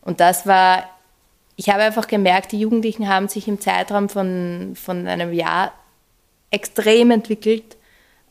Und 0.00 0.20
das 0.20 0.46
war 0.46 0.84
ich 1.56 1.68
habe 1.68 1.82
einfach 1.82 2.06
gemerkt, 2.06 2.52
die 2.52 2.60
Jugendlichen 2.60 3.08
haben 3.08 3.28
sich 3.28 3.46
im 3.48 3.60
Zeitraum 3.60 4.08
von, 4.08 4.72
von 4.74 5.06
einem 5.06 5.32
Jahr 5.32 5.72
extrem 6.50 7.10
entwickelt. 7.10 7.76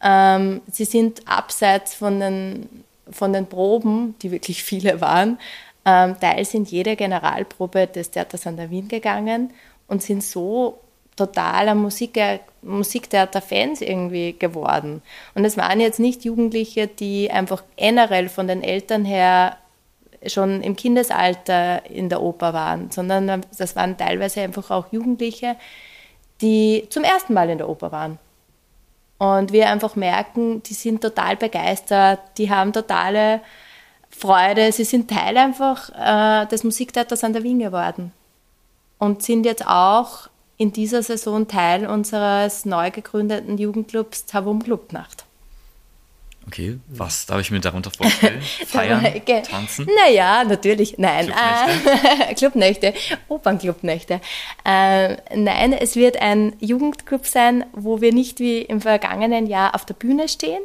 Ähm, 0.02 0.62
sie 0.72 0.86
sind 0.86 1.28
abseits 1.28 1.94
von 1.94 2.20
den, 2.20 2.84
von 3.10 3.34
den 3.34 3.48
Proben, 3.48 4.16
die 4.22 4.32
wirklich 4.32 4.64
viele 4.64 5.02
waren, 5.02 5.38
ähm, 5.86 6.20
teils 6.20 6.54
in 6.54 6.66
jede 6.66 6.96
Generalprobe 6.96 7.88
des 7.88 8.12
Theaters 8.12 8.48
an 8.48 8.58
der 8.58 8.70
Wien 8.70 8.88
gegangen 8.88 9.52
und 9.88 10.02
sind 10.02 10.24
so 10.24 10.80
totaler 11.16 11.76
Musik, 11.76 12.20
Musiktheater-Fans 12.62 13.82
irgendwie 13.82 14.36
geworden. 14.38 15.02
Und 15.36 15.46
es 15.46 15.58
waren 15.58 15.80
jetzt 15.80 16.00
nicht 16.00 16.26
Jugendliche, 16.26 16.88
die 16.88 17.30
einfach 17.30 17.64
generell 17.76 18.30
von 18.30 18.48
den 18.48 18.64
Eltern 18.64 19.06
her 19.06 19.58
schon 20.28 20.62
im 20.62 20.76
Kindesalter 20.76 21.90
in 21.90 22.10
der 22.10 22.22
Oper 22.22 22.54
waren, 22.54 22.92
sondern 22.92 23.44
das 23.58 23.76
waren 23.76 23.98
teilweise 23.98 24.42
einfach 24.42 24.70
auch 24.72 24.92
Jugendliche, 24.92 25.56
die 26.42 26.88
zum 26.90 27.04
ersten 27.04 27.34
Mal 27.34 27.50
in 27.50 27.58
der 27.58 27.70
Oper 27.70 27.92
waren. 27.92 28.20
Und 29.18 29.52
wir 29.52 29.70
einfach 29.70 29.96
merken, 29.96 30.64
die 30.64 30.74
sind 30.74 31.02
total 31.02 31.36
begeistert, 31.38 32.20
die 32.38 32.50
haben 32.50 32.74
totale 32.74 33.42
Freude, 34.10 34.72
sie 34.72 34.84
sind 34.84 35.10
Teil 35.10 35.38
einfach 35.38 35.90
äh, 35.96 36.48
des 36.48 36.64
Musiktheaters 36.64 37.24
an 37.24 37.34
der 37.34 37.44
Wien 37.44 37.60
geworden 37.60 38.12
und 38.98 39.24
sind 39.24 39.46
jetzt 39.46 39.66
auch 39.66 40.28
in 40.58 40.72
dieser 40.74 41.02
Saison 41.02 41.48
Teil 41.48 41.88
unseres 41.88 42.66
neu 42.66 42.92
gegründeten 42.92 43.58
Jugendclubs 43.58 44.26
Tavum 44.26 44.62
Clubnacht. 44.62 45.26
Okay, 46.48 46.80
was 46.88 47.28
darf 47.28 47.40
ich 47.40 47.52
mir 47.52 47.60
darunter 47.60 47.92
vorstellen? 47.92 48.42
Feiern, 48.66 49.06
tanzen? 49.44 49.88
Naja, 50.04 50.44
natürlich. 50.44 50.98
Nein, 50.98 51.32
Clubnächte, 52.36 52.36
Clubnächte 52.36 52.94
Opernclubnächte. 53.28 54.22
Äh, 54.66 55.18
nein, 55.36 55.74
es 55.74 55.96
wird 55.96 56.22
ein 56.22 56.54
Jugendclub 56.60 57.26
sein, 57.26 57.66
wo 57.74 58.02
wir 58.02 58.12
nicht 58.12 58.40
wie 58.40 58.60
im 58.60 58.82
vergangenen 58.82 59.46
Jahr 59.46 59.76
auf 59.76 59.86
der 59.86 59.94
Bühne 59.94 60.28
stehen, 60.28 60.62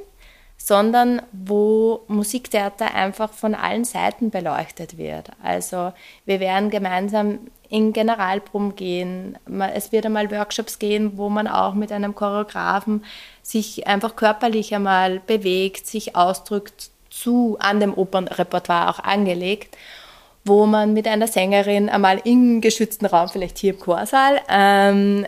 sondern 0.57 1.23
wo 1.33 2.05
Musiktheater 2.09 2.95
einfach 2.95 3.33
von 3.33 3.55
allen 3.55 3.85
Seiten 3.85 4.31
beleuchtet 4.31 4.97
wird. 4.97 5.31
Also 5.43 5.93
wir 6.25 6.41
werden 6.41 6.71
gemeinsam 6.71 7.39
in 7.69 7.93
Generalproben 7.93 8.77
gehen. 8.77 9.39
Es 9.75 9.93
wird 9.93 10.07
einmal 10.07 10.31
Workshops 10.31 10.79
gehen, 10.79 11.17
wo 11.17 11.29
man 11.29 11.47
auch 11.49 11.75
mit 11.75 11.93
einem 11.93 12.15
Choreografen 12.15 13.05
sich 13.47 13.87
einfach 13.87 14.17
körperlich 14.17 14.75
einmal 14.75 15.21
bewegt, 15.21 15.87
sich 15.87 16.17
ausdrückt, 16.17 16.91
zu 17.11 17.57
an 17.61 17.79
dem 17.79 17.95
Opernrepertoire 17.95 18.91
auch 18.91 18.99
angelegt, 18.99 19.77
wo 20.45 20.67
man 20.67 20.93
mit 20.93 21.07
einer 21.07 21.29
Sängerin 21.29 21.89
einmal 21.89 22.21
im 22.25 22.61
geschützten 22.61 23.07
Raum, 23.07 23.29
vielleicht 23.29 23.59
hier 23.59 23.75
im 23.75 23.81
Chorsaal, 23.81 24.41
ähm, 24.51 25.27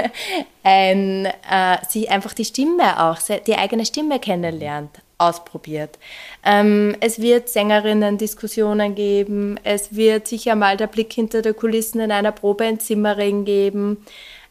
ein, 0.64 1.26
äh, 1.26 1.76
sich 1.88 2.10
einfach 2.10 2.34
die 2.34 2.44
Stimme 2.44 3.00
auch, 3.02 3.18
die 3.46 3.54
eigene 3.54 3.86
Stimme 3.86 4.18
kennenlernt 4.18 5.00
ausprobiert. 5.18 5.98
Ähm, 6.44 6.96
es 6.98 7.20
wird 7.20 7.48
Sängerinnen-Diskussionen 7.48 8.96
geben, 8.96 9.58
es 9.62 9.94
wird 9.94 10.26
sicher 10.26 10.56
mal 10.56 10.76
der 10.76 10.88
Blick 10.88 11.12
hinter 11.12 11.42
der 11.42 11.54
Kulissen 11.54 12.00
in 12.00 12.10
einer 12.10 12.32
Probe 12.32 12.64
in 12.64 12.80
Zimmering 12.80 13.44
geben. 13.44 14.04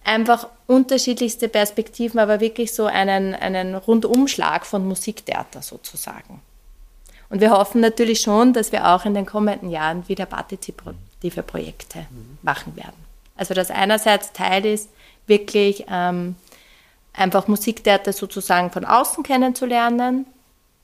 Einfach 0.04 0.48
unterschiedlichste 0.68 1.48
Perspektiven, 1.48 2.20
aber 2.20 2.40
wirklich 2.40 2.74
so 2.74 2.86
einen, 2.86 3.36
einen 3.36 3.76
Rundumschlag 3.76 4.66
von 4.66 4.88
Musiktheater 4.88 5.62
sozusagen. 5.62 6.42
Und 7.30 7.40
wir 7.40 7.52
hoffen 7.52 7.82
natürlich 7.82 8.22
schon, 8.22 8.52
dass 8.54 8.72
wir 8.72 8.88
auch 8.90 9.06
in 9.06 9.14
den 9.14 9.26
kommenden 9.26 9.70
Jahren 9.70 10.08
wieder 10.10 10.26
partizipative 10.26 11.44
Projekte 11.44 12.00
mhm. 12.00 12.38
machen 12.42 12.76
werden. 12.76 13.06
Also 13.38 13.54
dass 13.54 13.72
einerseits 13.72 14.34
Teil 14.34 14.66
ist, 14.66 14.90
wirklich 15.28 15.86
ähm, 15.90 16.36
einfach 17.14 17.48
Musiktheater 17.48 18.14
sozusagen 18.14 18.70
von 18.72 18.86
außen 18.86 19.24
kennenzulernen, 19.24 20.26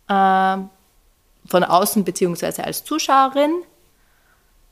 äh, 0.08 0.58
von 1.50 1.64
außen 1.64 2.04
beziehungsweise 2.04 2.64
als 2.64 2.84
Zuschauerin, 2.84 3.52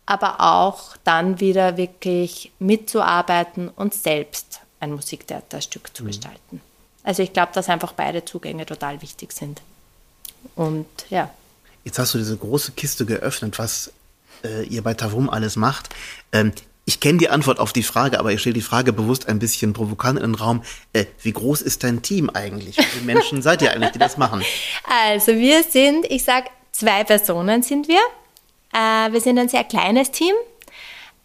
aber 0.05 0.39
auch 0.39 0.97
dann 1.03 1.39
wieder 1.39 1.77
wirklich 1.77 2.51
mitzuarbeiten 2.59 3.69
und 3.69 3.93
selbst 3.93 4.61
ein 4.79 4.91
Musiktheaterstück 4.91 5.95
zu 5.95 6.03
mhm. 6.03 6.07
gestalten. 6.07 6.61
Also 7.03 7.23
ich 7.23 7.33
glaube, 7.33 7.51
dass 7.53 7.69
einfach 7.69 7.93
beide 7.93 8.25
Zugänge 8.25 8.65
total 8.65 9.01
wichtig 9.01 9.31
sind. 9.31 9.61
Und 10.55 10.87
ja. 11.09 11.29
Jetzt 11.83 11.99
hast 11.99 12.13
du 12.13 12.17
diese 12.17 12.37
große 12.37 12.71
Kiste 12.71 13.05
geöffnet, 13.05 13.59
was 13.59 13.91
äh, 14.43 14.63
ihr 14.65 14.81
bei 14.81 14.93
Tavum 14.93 15.29
alles 15.29 15.55
macht. 15.55 15.89
Ähm, 16.31 16.51
ich 16.85 16.99
kenne 16.99 17.17
die 17.17 17.29
Antwort 17.29 17.59
auf 17.59 17.73
die 17.73 17.83
Frage, 17.83 18.19
aber 18.19 18.31
ich 18.31 18.41
stelle 18.41 18.53
die 18.53 18.61
Frage 18.61 18.93
bewusst 18.93 19.27
ein 19.27 19.39
bisschen 19.39 19.73
provokant 19.73 20.19
in 20.19 20.25
den 20.31 20.35
Raum. 20.35 20.63
Äh, 20.93 21.05
wie 21.21 21.33
groß 21.33 21.61
ist 21.63 21.83
dein 21.83 22.03
Team 22.03 22.29
eigentlich? 22.29 22.77
Wie 22.77 22.83
viele 22.83 23.05
Menschen 23.05 23.41
seid 23.41 23.63
ihr 23.63 23.71
eigentlich, 23.71 23.91
die 23.91 23.99
das 23.99 24.17
machen? 24.17 24.43
Also 25.07 25.33
wir 25.33 25.63
sind, 25.63 26.05
ich 26.09 26.23
sage, 26.23 26.47
zwei 26.71 27.03
Personen 27.03 27.63
sind 27.63 27.87
wir. 27.87 27.99
Äh, 28.75 29.11
wir 29.11 29.21
sind 29.21 29.39
ein 29.39 29.49
sehr 29.49 29.63
kleines 29.63 30.11
Team. 30.11 30.33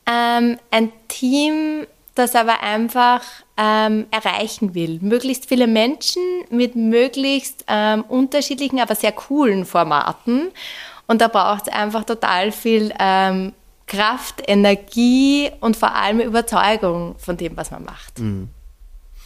Ähm, 0.06 0.58
ein 0.70 0.92
Team, 1.08 1.86
das 2.14 2.34
aber 2.34 2.62
einfach 2.62 3.22
ähm, 3.56 4.06
erreichen 4.10 4.74
will. 4.74 4.98
Möglichst 5.02 5.46
viele 5.46 5.66
Menschen 5.66 6.22
mit 6.50 6.76
möglichst 6.76 7.64
ähm, 7.66 8.02
unterschiedlichen, 8.02 8.78
aber 8.78 8.94
sehr 8.94 9.12
coolen 9.12 9.64
Formaten. 9.64 10.50
Und 11.06 11.20
da 11.20 11.28
braucht 11.28 11.66
es 11.66 11.72
einfach 11.72 12.04
total 12.04 12.52
viel 12.52 12.92
Kraft, 13.88 14.42
Energie 14.46 15.50
und 15.58 15.76
vor 15.76 15.92
allem 15.92 16.20
Überzeugung 16.20 17.16
von 17.18 17.36
dem, 17.36 17.56
was 17.56 17.72
man 17.72 17.84
macht. 17.84 18.20
Mhm. 18.20 18.48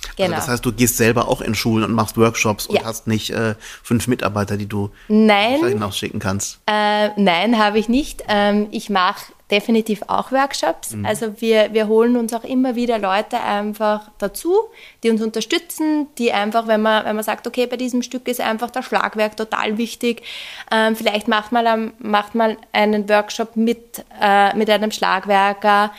Also 0.04 0.16
genau. 0.16 0.36
Also 0.36 0.46
das 0.46 0.48
heißt, 0.48 0.66
du 0.66 0.72
gehst 0.72 0.96
selber 0.96 1.28
auch 1.28 1.40
in 1.40 1.54
Schulen 1.54 1.84
und 1.84 1.92
machst 1.92 2.16
Workshops 2.16 2.66
und 2.66 2.76
ja. 2.76 2.84
hast 2.84 3.06
nicht 3.06 3.30
äh, 3.30 3.54
fünf 3.82 4.06
Mitarbeiter, 4.06 4.56
die 4.56 4.66
du 4.66 4.90
nein, 5.08 5.64
hinausschicken 5.64 6.20
kannst. 6.20 6.60
Äh, 6.66 7.08
nein, 7.20 7.58
habe 7.58 7.78
ich 7.78 7.88
nicht. 7.88 8.24
Ähm, 8.28 8.68
ich 8.70 8.90
mache 8.90 9.32
definitiv 9.50 10.02
auch 10.06 10.32
Workshops. 10.32 10.92
Mhm. 10.92 11.06
Also 11.06 11.40
wir, 11.40 11.72
wir 11.72 11.86
holen 11.86 12.16
uns 12.16 12.32
auch 12.32 12.44
immer 12.44 12.76
wieder 12.76 12.98
Leute 12.98 13.40
einfach 13.40 14.10
dazu, 14.18 14.54
die 15.02 15.10
uns 15.10 15.22
unterstützen, 15.22 16.08
die 16.18 16.32
einfach, 16.32 16.66
wenn 16.66 16.82
man, 16.82 17.04
wenn 17.04 17.14
man 17.14 17.24
sagt, 17.24 17.46
okay, 17.46 17.66
bei 17.66 17.76
diesem 17.76 18.02
Stück 18.02 18.26
ist 18.26 18.40
einfach 18.40 18.70
das 18.70 18.86
Schlagwerk 18.86 19.36
total 19.36 19.76
wichtig, 19.76 20.22
ähm, 20.70 20.96
vielleicht 20.96 21.28
macht 21.28 21.52
man, 21.52 21.92
macht 21.98 22.34
man 22.34 22.56
einen 22.72 23.08
Workshop 23.08 23.54
mit, 23.54 24.04
äh, 24.20 24.56
mit 24.56 24.70
einem 24.70 24.90
Schlagwerker. 24.90 25.92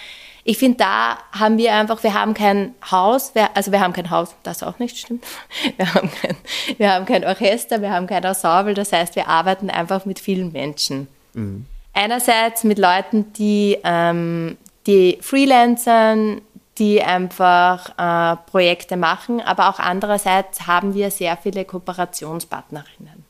Ich 0.47 0.59
finde, 0.59 0.77
da 0.77 1.17
haben 1.31 1.57
wir 1.57 1.73
einfach, 1.73 2.03
wir 2.03 2.13
haben 2.13 2.35
kein 2.35 2.75
Haus, 2.91 3.33
also 3.55 3.71
wir 3.71 3.79
haben 3.79 3.93
kein 3.93 4.11
Haus, 4.11 4.35
das 4.43 4.61
auch 4.61 4.77
nicht 4.77 4.95
stimmt. 4.95 5.25
Wir 5.77 5.91
haben 5.91 6.11
kein, 6.11 6.35
wir 6.77 6.93
haben 6.93 7.05
kein 7.05 7.25
Orchester, 7.25 7.81
wir 7.81 7.91
haben 7.91 8.05
kein 8.05 8.23
Ensemble, 8.23 8.75
das 8.75 8.91
heißt, 8.93 9.15
wir 9.15 9.27
arbeiten 9.27 9.71
einfach 9.71 10.05
mit 10.05 10.19
vielen 10.19 10.51
Menschen. 10.51 11.07
Mhm. 11.33 11.65
Einerseits 11.93 12.63
mit 12.63 12.77
Leuten, 12.77 13.33
die, 13.33 13.79
ähm, 13.83 14.57
die 14.85 15.17
Freelancern, 15.21 16.41
die 16.77 17.01
einfach 17.01 17.89
äh, 17.97 18.37
Projekte 18.49 18.97
machen, 18.97 19.41
aber 19.41 19.69
auch 19.69 19.79
andererseits 19.79 20.67
haben 20.67 20.93
wir 20.93 21.09
sehr 21.09 21.37
viele 21.37 21.65
Kooperationspartnerinnen. 21.65 23.25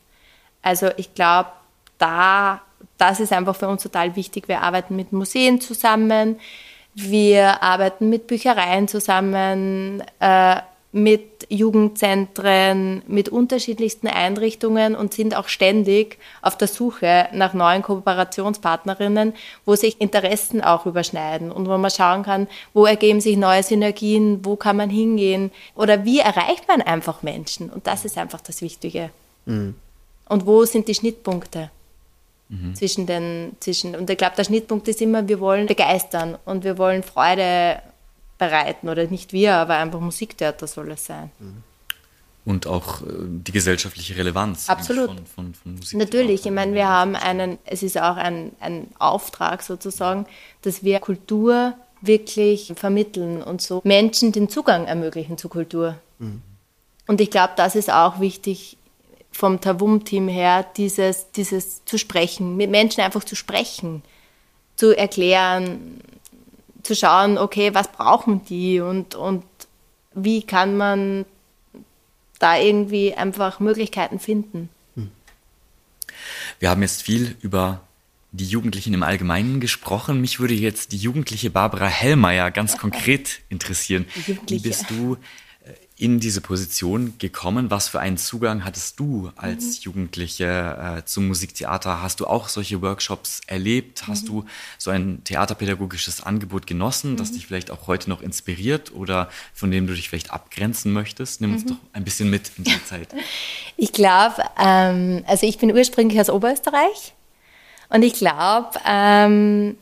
Also 0.60 0.90
ich 0.98 1.14
glaube, 1.14 1.48
da, 1.96 2.60
das 2.98 3.20
ist 3.20 3.32
einfach 3.32 3.56
für 3.56 3.68
uns 3.68 3.82
total 3.82 4.16
wichtig. 4.16 4.48
Wir 4.48 4.60
arbeiten 4.60 4.96
mit 4.96 5.12
Museen 5.12 5.62
zusammen, 5.62 6.38
wir 6.96 7.62
arbeiten 7.62 8.08
mit 8.08 8.26
Büchereien 8.26 8.88
zusammen, 8.88 10.02
äh, 10.18 10.56
mit 10.92 11.46
Jugendzentren, 11.50 13.02
mit 13.06 13.28
unterschiedlichsten 13.28 14.08
Einrichtungen 14.08 14.96
und 14.96 15.12
sind 15.12 15.36
auch 15.36 15.48
ständig 15.48 16.18
auf 16.40 16.56
der 16.56 16.68
Suche 16.68 17.28
nach 17.32 17.52
neuen 17.52 17.82
Kooperationspartnerinnen, 17.82 19.34
wo 19.66 19.76
sich 19.76 20.00
Interessen 20.00 20.62
auch 20.62 20.86
überschneiden 20.86 21.52
und 21.52 21.68
wo 21.68 21.76
man 21.76 21.90
schauen 21.90 22.22
kann, 22.22 22.48
wo 22.72 22.86
ergeben 22.86 23.20
sich 23.20 23.36
neue 23.36 23.62
Synergien, 23.62 24.42
wo 24.42 24.56
kann 24.56 24.78
man 24.78 24.88
hingehen 24.88 25.50
oder 25.74 26.06
wie 26.06 26.20
erreicht 26.20 26.66
man 26.66 26.80
einfach 26.80 27.22
Menschen. 27.22 27.68
Und 27.68 27.86
das 27.86 28.06
ist 28.06 28.16
einfach 28.16 28.40
das 28.40 28.62
Wichtige. 28.62 29.10
Mhm. 29.44 29.74
Und 30.30 30.46
wo 30.46 30.64
sind 30.64 30.88
die 30.88 30.94
Schnittpunkte? 30.94 31.70
Mhm. 32.48 32.74
Zwischen 32.74 33.06
den, 33.06 33.56
zwischen, 33.60 33.96
und 33.96 34.08
ich 34.08 34.18
glaube, 34.18 34.36
der 34.36 34.44
Schnittpunkt 34.44 34.86
ist 34.88 35.02
immer, 35.02 35.26
wir 35.26 35.40
wollen 35.40 35.66
begeistern 35.66 36.38
und 36.44 36.62
wir 36.62 36.78
wollen 36.78 37.02
Freude 37.02 37.80
bereiten 38.38 38.88
oder 38.88 39.06
nicht 39.06 39.32
wir, 39.32 39.54
aber 39.54 39.76
einfach 39.76 40.00
Musiktheater 40.00 40.66
soll 40.66 40.92
es 40.92 41.06
sein. 41.06 41.30
Mhm. 41.38 41.62
Und 42.44 42.68
auch 42.68 43.02
äh, 43.02 43.06
die 43.26 43.50
gesellschaftliche 43.50 44.16
Relevanz 44.16 44.68
Absolut. 44.68 45.08
Von, 45.08 45.26
von, 45.26 45.54
von 45.54 45.74
Musik. 45.74 45.98
Natürlich, 45.98 46.46
ich 46.46 46.52
meine, 46.52 46.74
wir 46.74 46.88
haben 46.88 47.16
einen, 47.16 47.58
es 47.64 47.82
ist 47.82 48.00
auch 48.00 48.16
ein, 48.16 48.52
ein 48.60 48.86
Auftrag 49.00 49.62
sozusagen, 49.62 50.26
dass 50.62 50.84
wir 50.84 51.00
Kultur 51.00 51.74
wirklich 52.00 52.72
vermitteln 52.76 53.42
und 53.42 53.60
so 53.60 53.80
Menschen 53.82 54.30
den 54.30 54.48
Zugang 54.48 54.86
ermöglichen 54.86 55.38
zu 55.38 55.48
Kultur. 55.48 55.96
Mhm. 56.20 56.42
Und 57.08 57.20
ich 57.20 57.30
glaube, 57.30 57.54
das 57.56 57.74
ist 57.74 57.92
auch 57.92 58.20
wichtig 58.20 58.76
vom 59.36 59.60
Tavum-Team 59.60 60.28
her, 60.28 60.66
dieses, 60.76 61.30
dieses 61.32 61.84
zu 61.84 61.98
sprechen, 61.98 62.56
mit 62.56 62.70
Menschen 62.70 63.02
einfach 63.02 63.24
zu 63.24 63.36
sprechen, 63.36 64.02
zu 64.76 64.96
erklären, 64.96 66.00
zu 66.82 66.94
schauen, 66.94 67.36
okay, 67.36 67.74
was 67.74 67.92
brauchen 67.92 68.44
die 68.44 68.80
und, 68.80 69.14
und 69.14 69.44
wie 70.14 70.42
kann 70.42 70.76
man 70.76 71.26
da 72.38 72.58
irgendwie 72.58 73.14
einfach 73.14 73.60
Möglichkeiten 73.60 74.18
finden. 74.18 74.68
Hm. 74.94 75.10
Wir 76.58 76.70
haben 76.70 76.82
jetzt 76.82 77.02
viel 77.02 77.36
über 77.40 77.80
die 78.32 78.46
Jugendlichen 78.46 78.94
im 78.94 79.02
Allgemeinen 79.02 79.60
gesprochen. 79.60 80.20
Mich 80.20 80.40
würde 80.40 80.54
jetzt 80.54 80.92
die 80.92 80.98
jugendliche 80.98 81.50
Barbara 81.50 81.86
Hellmeier 81.86 82.50
ganz 82.50 82.76
konkret 82.76 83.40
interessieren. 83.48 84.06
Wie 84.46 84.58
bist 84.58 84.90
du 84.90 85.16
in 85.98 86.20
diese 86.20 86.42
Position 86.42 87.14
gekommen? 87.18 87.70
Was 87.70 87.88
für 87.88 88.00
einen 88.00 88.18
Zugang 88.18 88.64
hattest 88.64 89.00
du 89.00 89.30
als 89.36 89.64
mhm. 89.64 89.82
Jugendliche 89.82 90.98
äh, 90.98 91.04
zum 91.06 91.26
Musiktheater? 91.28 92.02
Hast 92.02 92.20
du 92.20 92.26
auch 92.26 92.48
solche 92.48 92.82
Workshops 92.82 93.40
erlebt? 93.46 94.06
Hast 94.06 94.24
mhm. 94.24 94.26
du 94.26 94.44
so 94.76 94.90
ein 94.90 95.24
theaterpädagogisches 95.24 96.22
Angebot 96.22 96.66
genossen, 96.66 97.12
mhm. 97.12 97.16
das 97.16 97.32
dich 97.32 97.46
vielleicht 97.46 97.70
auch 97.70 97.86
heute 97.86 98.10
noch 98.10 98.20
inspiriert 98.20 98.92
oder 98.94 99.30
von 99.54 99.70
dem 99.70 99.86
du 99.86 99.94
dich 99.94 100.10
vielleicht 100.10 100.32
abgrenzen 100.32 100.92
möchtest? 100.92 101.40
Nimm 101.40 101.54
uns 101.54 101.64
mhm. 101.64 101.68
doch 101.68 101.76
ein 101.94 102.04
bisschen 102.04 102.28
mit 102.28 102.50
in 102.58 102.64
die 102.64 102.84
Zeit. 102.84 103.08
Ich 103.78 103.92
glaube, 103.92 104.36
ähm, 104.58 105.22
also 105.26 105.46
ich 105.46 105.58
bin 105.58 105.70
ursprünglich 105.70 106.18
aus 106.18 106.30
Oberösterreich 106.30 107.12
und 107.90 108.02
ich 108.02 108.14
glaube, 108.14 108.70
ähm, 108.86 109.76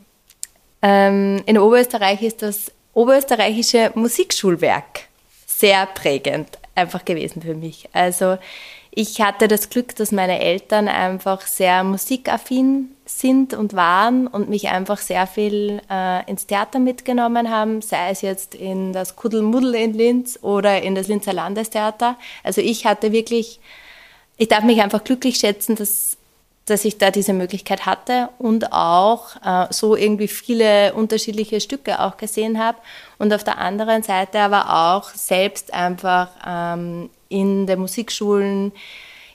ähm, 0.81 1.41
in 1.45 1.57
Oberösterreich 1.57 2.21
ist 2.21 2.41
das 2.41 2.73
Oberösterreichische 2.93 3.93
Musikschulwerk 3.95 5.07
sehr 5.57 5.85
prägend 5.85 6.57
einfach 6.75 7.05
gewesen 7.05 7.41
für 7.41 7.55
mich. 7.55 7.89
Also 7.93 8.37
ich 8.91 9.21
hatte 9.21 9.47
das 9.47 9.69
Glück, 9.69 9.95
dass 9.95 10.11
meine 10.11 10.39
Eltern 10.39 10.87
einfach 10.87 11.41
sehr 11.41 11.83
musikaffin 11.83 12.95
sind 13.05 13.53
und 13.53 13.73
waren 13.73 14.25
und 14.25 14.49
mich 14.49 14.69
einfach 14.69 14.97
sehr 14.97 15.27
viel 15.27 15.81
äh, 15.91 16.29
ins 16.29 16.47
Theater 16.47 16.79
mitgenommen 16.79 17.49
haben, 17.49 17.81
sei 17.81 18.09
es 18.09 18.21
jetzt 18.21 18.55
in 18.55 18.93
das 18.93 19.15
Kuddelmuddel 19.15 19.75
in 19.75 19.93
Linz 19.93 20.39
oder 20.41 20.81
in 20.81 20.95
das 20.95 21.07
Linzer 21.07 21.33
Landestheater. 21.33 22.17
Also 22.43 22.61
ich 22.61 22.85
hatte 22.85 23.11
wirklich, 23.11 23.59
ich 24.37 24.47
darf 24.47 24.63
mich 24.63 24.81
einfach 24.81 25.03
glücklich 25.03 25.37
schätzen, 25.37 25.75
dass 25.75 26.17
dass 26.65 26.83
ich 26.83 26.97
da 26.97 27.11
diese 27.11 27.33
Möglichkeit 27.33 27.85
hatte 27.85 28.29
und 28.39 28.73
auch 28.73 29.35
äh, 29.45 29.67
so 29.71 29.95
irgendwie 29.95 30.27
viele 30.27 30.93
unterschiedliche 30.93 31.61
Stücke 31.61 31.99
auch 31.99 32.17
gesehen 32.17 32.59
habe. 32.59 32.79
Und 33.19 33.31
auf 33.33 33.43
der 33.43 33.59
anderen 33.59 34.01
Seite 34.01 34.39
aber 34.39 34.93
auch 34.93 35.09
selbst 35.09 35.73
einfach 35.73 36.29
ähm, 36.45 37.09
in 37.29 37.67
den 37.67 37.79
Musikschulen. 37.79 38.71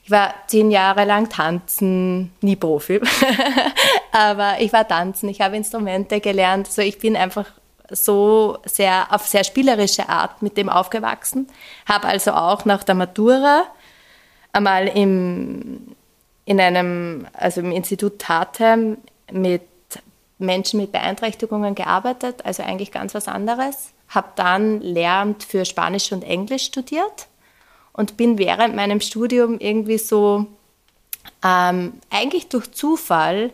Ich 0.03 0.11
war 0.11 0.35
zehn 0.49 0.73
Jahre 0.73 1.05
lang 1.05 1.29
tanzen, 1.29 2.33
nie 2.40 2.57
Profi, 2.57 3.01
aber 4.12 4.57
ich 4.59 4.73
war 4.73 4.88
tanzen, 4.88 5.29
ich 5.29 5.40
habe 5.40 5.57
Instrumente 5.57 6.21
gelernt, 6.21 6.66
so 6.66 6.83
ich 6.83 6.99
bin 6.99 7.16
einfach 7.16 7.47
so 7.90 8.59
sehr 8.64 9.07
auf 9.11 9.27
sehr 9.29 9.45
spielerische 9.45 10.09
Art 10.09 10.43
mit 10.43 10.57
dem 10.57 10.69
aufgewachsen, 10.69 11.49
habe 11.87 12.09
also 12.09 12.33
auch 12.33 12.64
nach 12.64 12.83
der 12.83 12.97
Matura 12.97 13.64
einmal 14.53 14.88
im 14.88 15.95
in 16.51 16.61
einem, 16.61 17.29
also 17.33 17.61
im 17.61 17.71
Institut 17.71 18.19
Tate 18.19 18.97
mit 19.31 19.63
Menschen 20.41 20.81
mit 20.81 20.91
Beeinträchtigungen 20.91 21.77
gearbeitet, 21.77 22.45
also 22.45 22.65
eigentlich 22.65 22.91
ganz 22.91 23.15
was 23.15 23.29
anderes. 23.29 23.93
Habe 24.09 24.31
dann 24.35 24.81
Lehramt 24.81 25.45
für 25.45 25.65
Spanisch 25.65 26.11
und 26.11 26.25
Englisch 26.25 26.65
studiert 26.65 27.29
und 27.93 28.17
bin 28.17 28.37
während 28.37 28.75
meinem 28.75 29.01
Studium 29.01 29.61
irgendwie 29.61 29.99
so 29.99 30.47
ähm, 31.45 31.93
eigentlich 32.11 32.49
durch 32.49 32.73
Zufall 32.73 33.53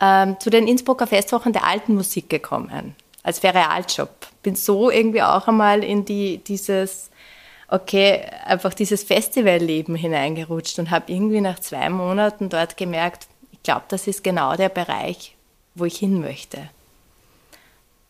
ähm, 0.00 0.40
zu 0.40 0.48
den 0.48 0.66
Innsbrucker 0.66 1.06
Festwochen 1.06 1.52
der 1.52 1.64
alten 1.64 1.94
Musik 1.94 2.30
gekommen, 2.30 2.96
als 3.22 3.40
Ferialjob. 3.40 4.08
Bin 4.42 4.54
so 4.54 4.90
irgendwie 4.90 5.20
auch 5.20 5.48
einmal 5.48 5.84
in 5.84 6.06
die, 6.06 6.38
dieses 6.38 7.10
okay, 7.72 8.20
einfach 8.44 8.74
dieses 8.74 9.02
Festivalleben 9.02 9.94
hineingerutscht 9.94 10.78
und 10.78 10.90
habe 10.90 11.10
irgendwie 11.10 11.40
nach 11.40 11.58
zwei 11.58 11.88
Monaten 11.88 12.50
dort 12.50 12.76
gemerkt, 12.76 13.26
ich 13.50 13.62
glaube, 13.62 13.84
das 13.88 14.06
ist 14.06 14.22
genau 14.22 14.56
der 14.56 14.68
Bereich, 14.68 15.34
wo 15.74 15.86
ich 15.86 15.96
hin 15.96 16.20
möchte. 16.20 16.58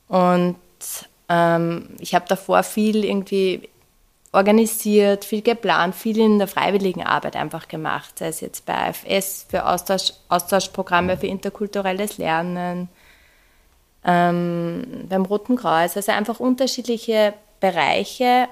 Und 0.09 0.57
ähm, 1.29 1.91
ich 2.01 2.17
habe 2.17 2.25
davor 2.27 2.65
viel 2.65 3.05
irgendwie 3.05 3.69
organisiert, 4.33 5.25
viel 5.25 5.43
geplant, 5.43 5.95
viel 5.95 6.19
in 6.19 6.39
der 6.39 6.49
freiwilligen 6.49 7.05
Arbeit 7.05 7.37
einfach 7.37 7.69
gemacht, 7.69 8.19
sei 8.19 8.29
es 8.29 8.41
jetzt 8.41 8.67
bei 8.67 8.75
AFS 8.75 9.47
für 9.49 9.65
Austausch, 9.65 10.13
Austauschprogramme 10.29 11.17
für 11.19 11.29
interkulturelles 11.29 12.19
Lernen, 12.19 12.89
ähm, 14.05 15.07
beim 15.09 15.25
Roten 15.25 15.55
Kreuz, 15.55 15.97
also 15.97 16.11
einfach 16.11 16.41
unterschiedliche 16.41 17.35
Bereiche 17.61 18.49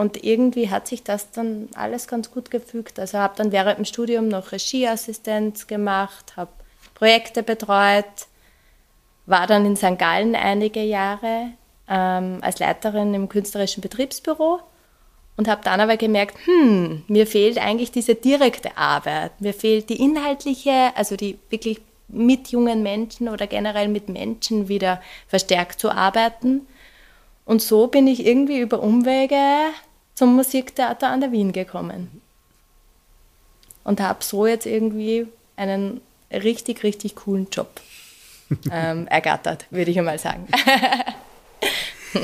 und 0.00 0.24
irgendwie 0.24 0.70
hat 0.70 0.88
sich 0.88 1.04
das 1.04 1.30
dann 1.30 1.68
alles 1.74 2.08
ganz 2.08 2.30
gut 2.30 2.50
gefügt. 2.50 2.98
Also 2.98 3.18
habe 3.18 3.34
dann 3.36 3.52
während 3.52 3.76
dem 3.76 3.84
Studium 3.84 4.28
noch 4.28 4.50
Regieassistenz 4.50 5.66
gemacht, 5.66 6.38
habe 6.38 6.50
Projekte 6.94 7.42
betreut, 7.42 8.06
war 9.26 9.46
dann 9.46 9.66
in 9.66 9.76
St. 9.76 9.98
Gallen 9.98 10.34
einige 10.34 10.80
Jahre 10.80 11.48
ähm, 11.86 12.38
als 12.40 12.58
Leiterin 12.60 13.12
im 13.12 13.28
künstlerischen 13.28 13.82
Betriebsbüro 13.82 14.60
und 15.36 15.48
habe 15.48 15.60
dann 15.64 15.80
aber 15.80 15.98
gemerkt, 15.98 16.38
hm, 16.46 17.04
mir 17.06 17.26
fehlt 17.26 17.58
eigentlich 17.58 17.92
diese 17.92 18.14
direkte 18.14 18.78
Arbeit, 18.78 19.38
mir 19.38 19.52
fehlt 19.52 19.90
die 19.90 20.02
inhaltliche, 20.02 20.92
also 20.94 21.14
die 21.14 21.38
wirklich 21.50 21.82
mit 22.08 22.48
jungen 22.48 22.82
Menschen 22.82 23.28
oder 23.28 23.46
generell 23.46 23.88
mit 23.88 24.08
Menschen 24.08 24.68
wieder 24.68 25.02
verstärkt 25.28 25.78
zu 25.78 25.90
arbeiten. 25.90 26.66
Und 27.44 27.60
so 27.60 27.88
bin 27.88 28.06
ich 28.06 28.24
irgendwie 28.24 28.60
über 28.60 28.82
Umwege 28.82 29.36
zum 30.20 30.36
Musiktheater 30.36 31.08
an 31.08 31.22
der 31.22 31.32
Wien 31.32 31.50
gekommen. 31.50 32.20
Und 33.84 34.02
habe 34.02 34.22
so 34.22 34.46
jetzt 34.46 34.66
irgendwie 34.66 35.26
einen 35.56 36.02
richtig, 36.30 36.82
richtig 36.82 37.14
coolen 37.16 37.48
Job 37.50 37.80
ähm, 38.70 39.06
ergattert, 39.06 39.64
würde 39.70 39.90
ich 39.90 39.98
einmal 39.98 40.18
sagen. 40.18 40.46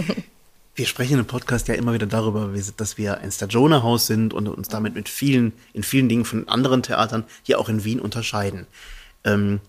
wir 0.75 0.85
sprechen 0.85 1.19
im 1.19 1.25
Podcast 1.25 1.69
ja 1.69 1.75
immer 1.75 1.95
wieder 1.95 2.05
darüber, 2.05 2.53
dass 2.77 2.99
wir 2.99 3.17
ein 3.23 3.33
Stagione-Haus 3.33 4.07
sind 4.07 4.35
und 4.35 4.47
uns 4.47 4.69
damit 4.69 4.95
mit 4.95 5.09
vielen, 5.09 5.55
in 5.73 5.83
vielen 5.83 6.11
Dingen 6.11 6.27
von 6.27 6.47
anderen 6.51 6.83
Theatern 6.83 7.25
hier 7.45 7.59
auch 7.59 7.71
in 7.71 7.83
Wien 7.83 8.01
unterscheiden. 8.01 8.67
Ähm, 9.25 9.61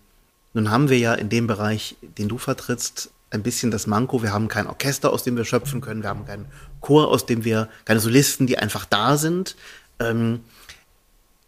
nun 0.53 0.69
haben 0.69 0.89
wir 0.89 0.97
ja 0.97 1.13
in 1.13 1.29
dem 1.29 1.47
Bereich, 1.47 1.95
den 2.01 2.27
du 2.27 2.37
vertrittst, 2.37 3.09
ein 3.29 3.43
bisschen 3.43 3.71
das 3.71 3.87
Manko. 3.87 4.21
Wir 4.21 4.33
haben 4.33 4.49
kein 4.49 4.67
Orchester, 4.67 5.11
aus 5.13 5.23
dem 5.23 5.37
wir 5.37 5.45
schöpfen 5.45 5.81
können. 5.81 6.01
Wir 6.01 6.09
haben 6.09 6.25
keinen 6.25 6.45
Chor, 6.81 7.09
aus 7.09 7.25
dem 7.25 7.43
wir, 7.43 7.69
keine 7.85 7.99
Solisten, 7.99 8.47
die 8.47 8.57
einfach 8.57 8.85
da 8.85 9.17
sind. 9.17 9.55
Ähm, 9.99 10.41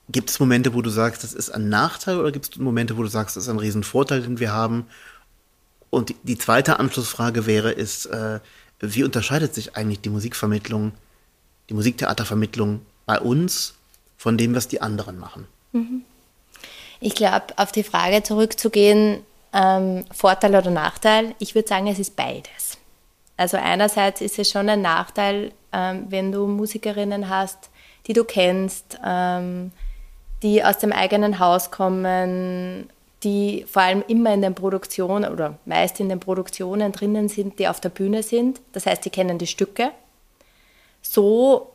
gibt 0.10 0.30
es 0.30 0.40
Momente, 0.40 0.74
wo 0.74 0.82
du 0.82 0.90
sagst, 0.90 1.24
das 1.24 1.34
ist 1.34 1.50
ein 1.52 1.70
Nachteil 1.70 2.20
oder 2.20 2.32
gibt 2.32 2.50
es 2.50 2.58
Momente, 2.58 2.98
wo 2.98 3.04
du 3.04 3.10
sagst, 3.10 3.36
das 3.36 3.44
ist 3.44 3.50
ein 3.50 3.60
Riesenvorteil, 3.60 4.22
den 4.22 4.40
wir 4.40 4.52
haben? 4.52 4.88
Und 5.90 6.10
die, 6.10 6.16
die 6.24 6.38
zweite 6.38 6.80
Anschlussfrage 6.80 7.46
wäre, 7.46 7.72
ist, 7.72 8.08
äh, 8.08 8.40
wie 8.80 9.04
unterscheidet 9.04 9.54
sich 9.54 9.76
eigentlich 9.76 10.02
die 10.02 10.10
Musikvermittlung, 10.10 10.94
die 11.70 11.74
Musiktheatervermittlung 11.74 12.82
bei 13.06 13.20
uns 13.20 13.76
von 14.18 14.38
dem, 14.38 14.56
was 14.56 14.68
die 14.68 14.82
anderen 14.82 15.20
machen? 15.20 15.48
Mhm. 15.72 16.04
Ich 17.00 17.16
glaube, 17.16 17.58
auf 17.58 17.72
die 17.72 17.84
Frage 17.84 18.24
zurückzugehen, 18.24 19.22
ähm, 19.54 20.06
Vorteil 20.12 20.56
oder 20.56 20.70
Nachteil? 20.70 21.34
Ich 21.40 21.56
würde 21.56 21.68
sagen, 21.68 21.88
es 21.88 22.00
ist 22.00 22.16
beides. 22.16 22.69
Also 23.40 23.56
einerseits 23.56 24.20
ist 24.20 24.38
es 24.38 24.52
schon 24.52 24.68
ein 24.68 24.82
Nachteil, 24.82 25.54
ähm, 25.72 26.08
wenn 26.10 26.34
du 26.34 26.46
Musikerinnen 26.46 27.30
hast, 27.30 27.70
die 28.06 28.12
du 28.12 28.26
kennst, 28.26 29.00
ähm, 29.06 29.72
die 30.44 30.62
aus 30.62 30.78
dem 30.80 30.92
eigenen 30.92 31.40
Haus 31.40 31.72
kommen, 31.72 32.90
die 33.24 33.66
vor 33.66 33.84
allem 33.84 34.04
immer 34.10 34.34
in 34.34 34.42
den 34.42 34.56
Produktionen 34.56 35.32
oder 35.32 35.58
meist 35.64 36.02
in 36.02 36.10
den 36.10 36.20
Produktionen 36.20 36.92
drinnen 36.92 37.30
sind, 37.30 37.60
die 37.60 37.70
auf 37.70 37.80
der 37.80 37.88
Bühne 37.88 38.24
sind. 38.24 38.60
Das 38.74 38.86
heißt, 38.86 39.06
die 39.06 39.10
kennen 39.10 39.38
die 39.38 39.48
Stücke. 39.48 39.92
So 41.02 41.72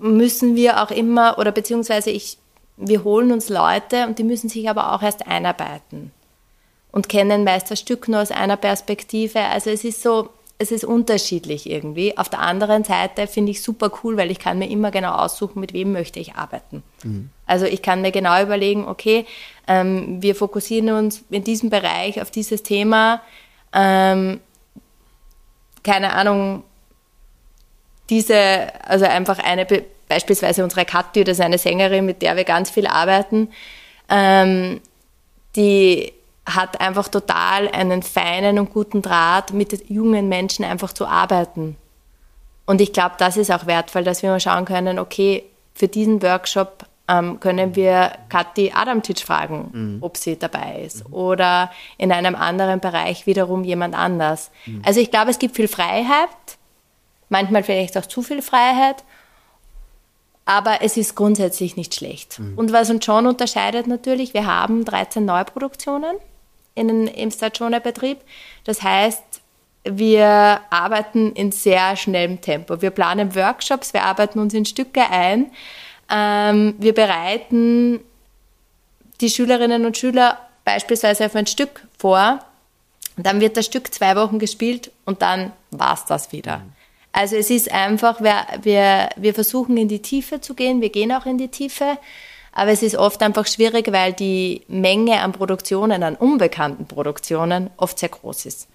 müssen 0.00 0.56
wir 0.56 0.82
auch 0.82 0.90
immer, 0.90 1.38
oder 1.38 1.52
beziehungsweise 1.52 2.10
ich 2.10 2.36
wir 2.76 3.04
holen 3.04 3.30
uns 3.30 3.48
Leute 3.48 4.06
und 4.06 4.18
die 4.18 4.24
müssen 4.24 4.48
sich 4.48 4.68
aber 4.68 4.92
auch 4.92 5.02
erst 5.02 5.28
einarbeiten 5.28 6.10
und 6.92 7.08
kennen 7.08 7.44
meist 7.44 7.70
das 7.70 7.80
Stück 7.80 8.08
nur 8.08 8.20
aus 8.20 8.30
einer 8.30 8.56
Perspektive. 8.56 9.40
Also 9.40 9.70
es 9.70 9.84
ist 9.84 10.02
so, 10.02 10.30
es 10.58 10.70
ist 10.72 10.84
unterschiedlich 10.84 11.68
irgendwie. 11.70 12.18
Auf 12.18 12.28
der 12.28 12.40
anderen 12.40 12.84
Seite 12.84 13.26
finde 13.26 13.52
ich 13.52 13.62
super 13.62 13.90
cool, 14.02 14.16
weil 14.16 14.30
ich 14.30 14.38
kann 14.38 14.58
mir 14.58 14.68
immer 14.68 14.90
genau 14.90 15.12
aussuchen, 15.12 15.60
mit 15.60 15.72
wem 15.72 15.92
möchte 15.92 16.20
ich 16.20 16.34
arbeiten. 16.34 16.82
Mhm. 17.02 17.30
Also 17.46 17.66
ich 17.66 17.82
kann 17.82 18.02
mir 18.02 18.12
genau 18.12 18.42
überlegen, 18.42 18.86
okay, 18.86 19.26
ähm, 19.66 20.22
wir 20.22 20.34
fokussieren 20.34 20.90
uns 20.90 21.24
in 21.30 21.44
diesem 21.44 21.70
Bereich 21.70 22.20
auf 22.20 22.30
dieses 22.30 22.62
Thema. 22.62 23.22
Ähm, 23.72 24.40
keine 25.82 26.12
Ahnung, 26.12 26.64
diese, 28.10 28.68
also 28.84 29.06
einfach 29.06 29.38
eine 29.38 29.66
beispielsweise 30.10 30.64
unsere 30.64 30.84
Kathi, 30.84 31.24
das 31.24 31.38
ist 31.38 31.44
eine 31.44 31.56
Sängerin, 31.56 32.04
mit 32.04 32.20
der 32.20 32.36
wir 32.36 32.44
ganz 32.44 32.68
viel 32.68 32.86
arbeiten, 32.86 33.48
ähm, 34.10 34.80
die 35.56 36.12
hat 36.54 36.80
einfach 36.80 37.08
total 37.08 37.68
einen 37.68 38.02
feinen 38.02 38.58
und 38.58 38.72
guten 38.72 39.02
Draht, 39.02 39.52
mit 39.52 39.88
jungen 39.90 40.28
Menschen 40.28 40.64
einfach 40.64 40.92
zu 40.92 41.06
arbeiten. 41.06 41.76
Und 42.66 42.80
ich 42.80 42.92
glaube, 42.92 43.16
das 43.18 43.36
ist 43.36 43.50
auch 43.50 43.66
wertvoll, 43.66 44.04
dass 44.04 44.22
wir 44.22 44.30
mal 44.30 44.40
schauen 44.40 44.64
können, 44.64 44.98
okay, 44.98 45.44
für 45.74 45.88
diesen 45.88 46.22
Workshop 46.22 46.86
ähm, 47.08 47.40
können 47.40 47.74
wir 47.74 48.12
Kathi 48.28 48.72
Adamcic 48.72 49.20
fragen, 49.20 49.70
mhm. 49.72 49.98
ob 50.02 50.16
sie 50.16 50.38
dabei 50.38 50.82
ist. 50.82 51.08
Mhm. 51.08 51.14
Oder 51.14 51.70
in 51.98 52.12
einem 52.12 52.36
anderen 52.36 52.80
Bereich 52.80 53.26
wiederum 53.26 53.64
jemand 53.64 53.94
anders. 53.96 54.50
Mhm. 54.66 54.82
Also 54.84 55.00
ich 55.00 55.10
glaube, 55.10 55.30
es 55.30 55.38
gibt 55.38 55.56
viel 55.56 55.68
Freiheit, 55.68 56.28
manchmal 57.28 57.64
vielleicht 57.64 57.98
auch 57.98 58.06
zu 58.06 58.22
viel 58.22 58.42
Freiheit, 58.42 59.02
aber 60.44 60.82
es 60.82 60.96
ist 60.96 61.16
grundsätzlich 61.16 61.76
nicht 61.76 61.94
schlecht. 61.94 62.38
Mhm. 62.38 62.56
Und 62.56 62.72
was 62.72 62.90
uns 62.90 63.04
schon 63.04 63.26
unterscheidet 63.26 63.86
natürlich, 63.86 64.34
wir 64.34 64.46
haben 64.46 64.84
13 64.84 65.24
Neuproduktionen 65.24 66.16
in, 66.74 67.06
im 67.06 67.30
Stagione-Betrieb. 67.30 68.18
Das 68.64 68.82
heißt, 68.82 69.22
wir 69.84 70.60
arbeiten 70.70 71.32
in 71.32 71.52
sehr 71.52 71.96
schnellem 71.96 72.40
Tempo. 72.40 72.82
Wir 72.82 72.90
planen 72.90 73.34
Workshops, 73.34 73.94
wir 73.94 74.04
arbeiten 74.04 74.38
uns 74.38 74.54
in 74.54 74.64
Stücke 74.64 75.02
ein. 75.10 75.50
Ähm, 76.10 76.74
wir 76.78 76.94
bereiten 76.94 78.00
die 79.20 79.30
Schülerinnen 79.30 79.86
und 79.86 79.96
Schüler 79.96 80.38
beispielsweise 80.64 81.26
auf 81.26 81.36
ein 81.36 81.46
Stück 81.46 81.86
vor. 81.98 82.40
Dann 83.16 83.40
wird 83.40 83.56
das 83.56 83.66
Stück 83.66 83.92
zwei 83.92 84.16
Wochen 84.16 84.38
gespielt 84.38 84.90
und 85.04 85.22
dann 85.22 85.52
war 85.70 85.94
es 85.94 86.04
das 86.04 86.32
wieder. 86.32 86.62
Also 87.12 87.36
es 87.36 87.50
ist 87.50 87.72
einfach, 87.72 88.20
wir, 88.20 88.46
wir, 88.62 89.08
wir 89.16 89.34
versuchen 89.34 89.76
in 89.76 89.88
die 89.88 90.00
Tiefe 90.00 90.40
zu 90.40 90.54
gehen, 90.54 90.80
wir 90.80 90.90
gehen 90.90 91.12
auch 91.12 91.26
in 91.26 91.38
die 91.38 91.48
Tiefe, 91.48 91.98
aber 92.52 92.70
es 92.70 92.82
ist 92.82 92.96
oft 92.96 93.22
einfach 93.22 93.46
schwierig, 93.46 93.92
weil 93.92 94.12
die 94.12 94.62
Menge 94.68 95.20
an 95.20 95.32
Produktionen, 95.32 96.02
an 96.02 96.16
unbekannten 96.16 96.86
Produktionen 96.86 97.70
oft 97.76 97.98
sehr 97.98 98.08
groß 98.08 98.46
ist. 98.46 98.68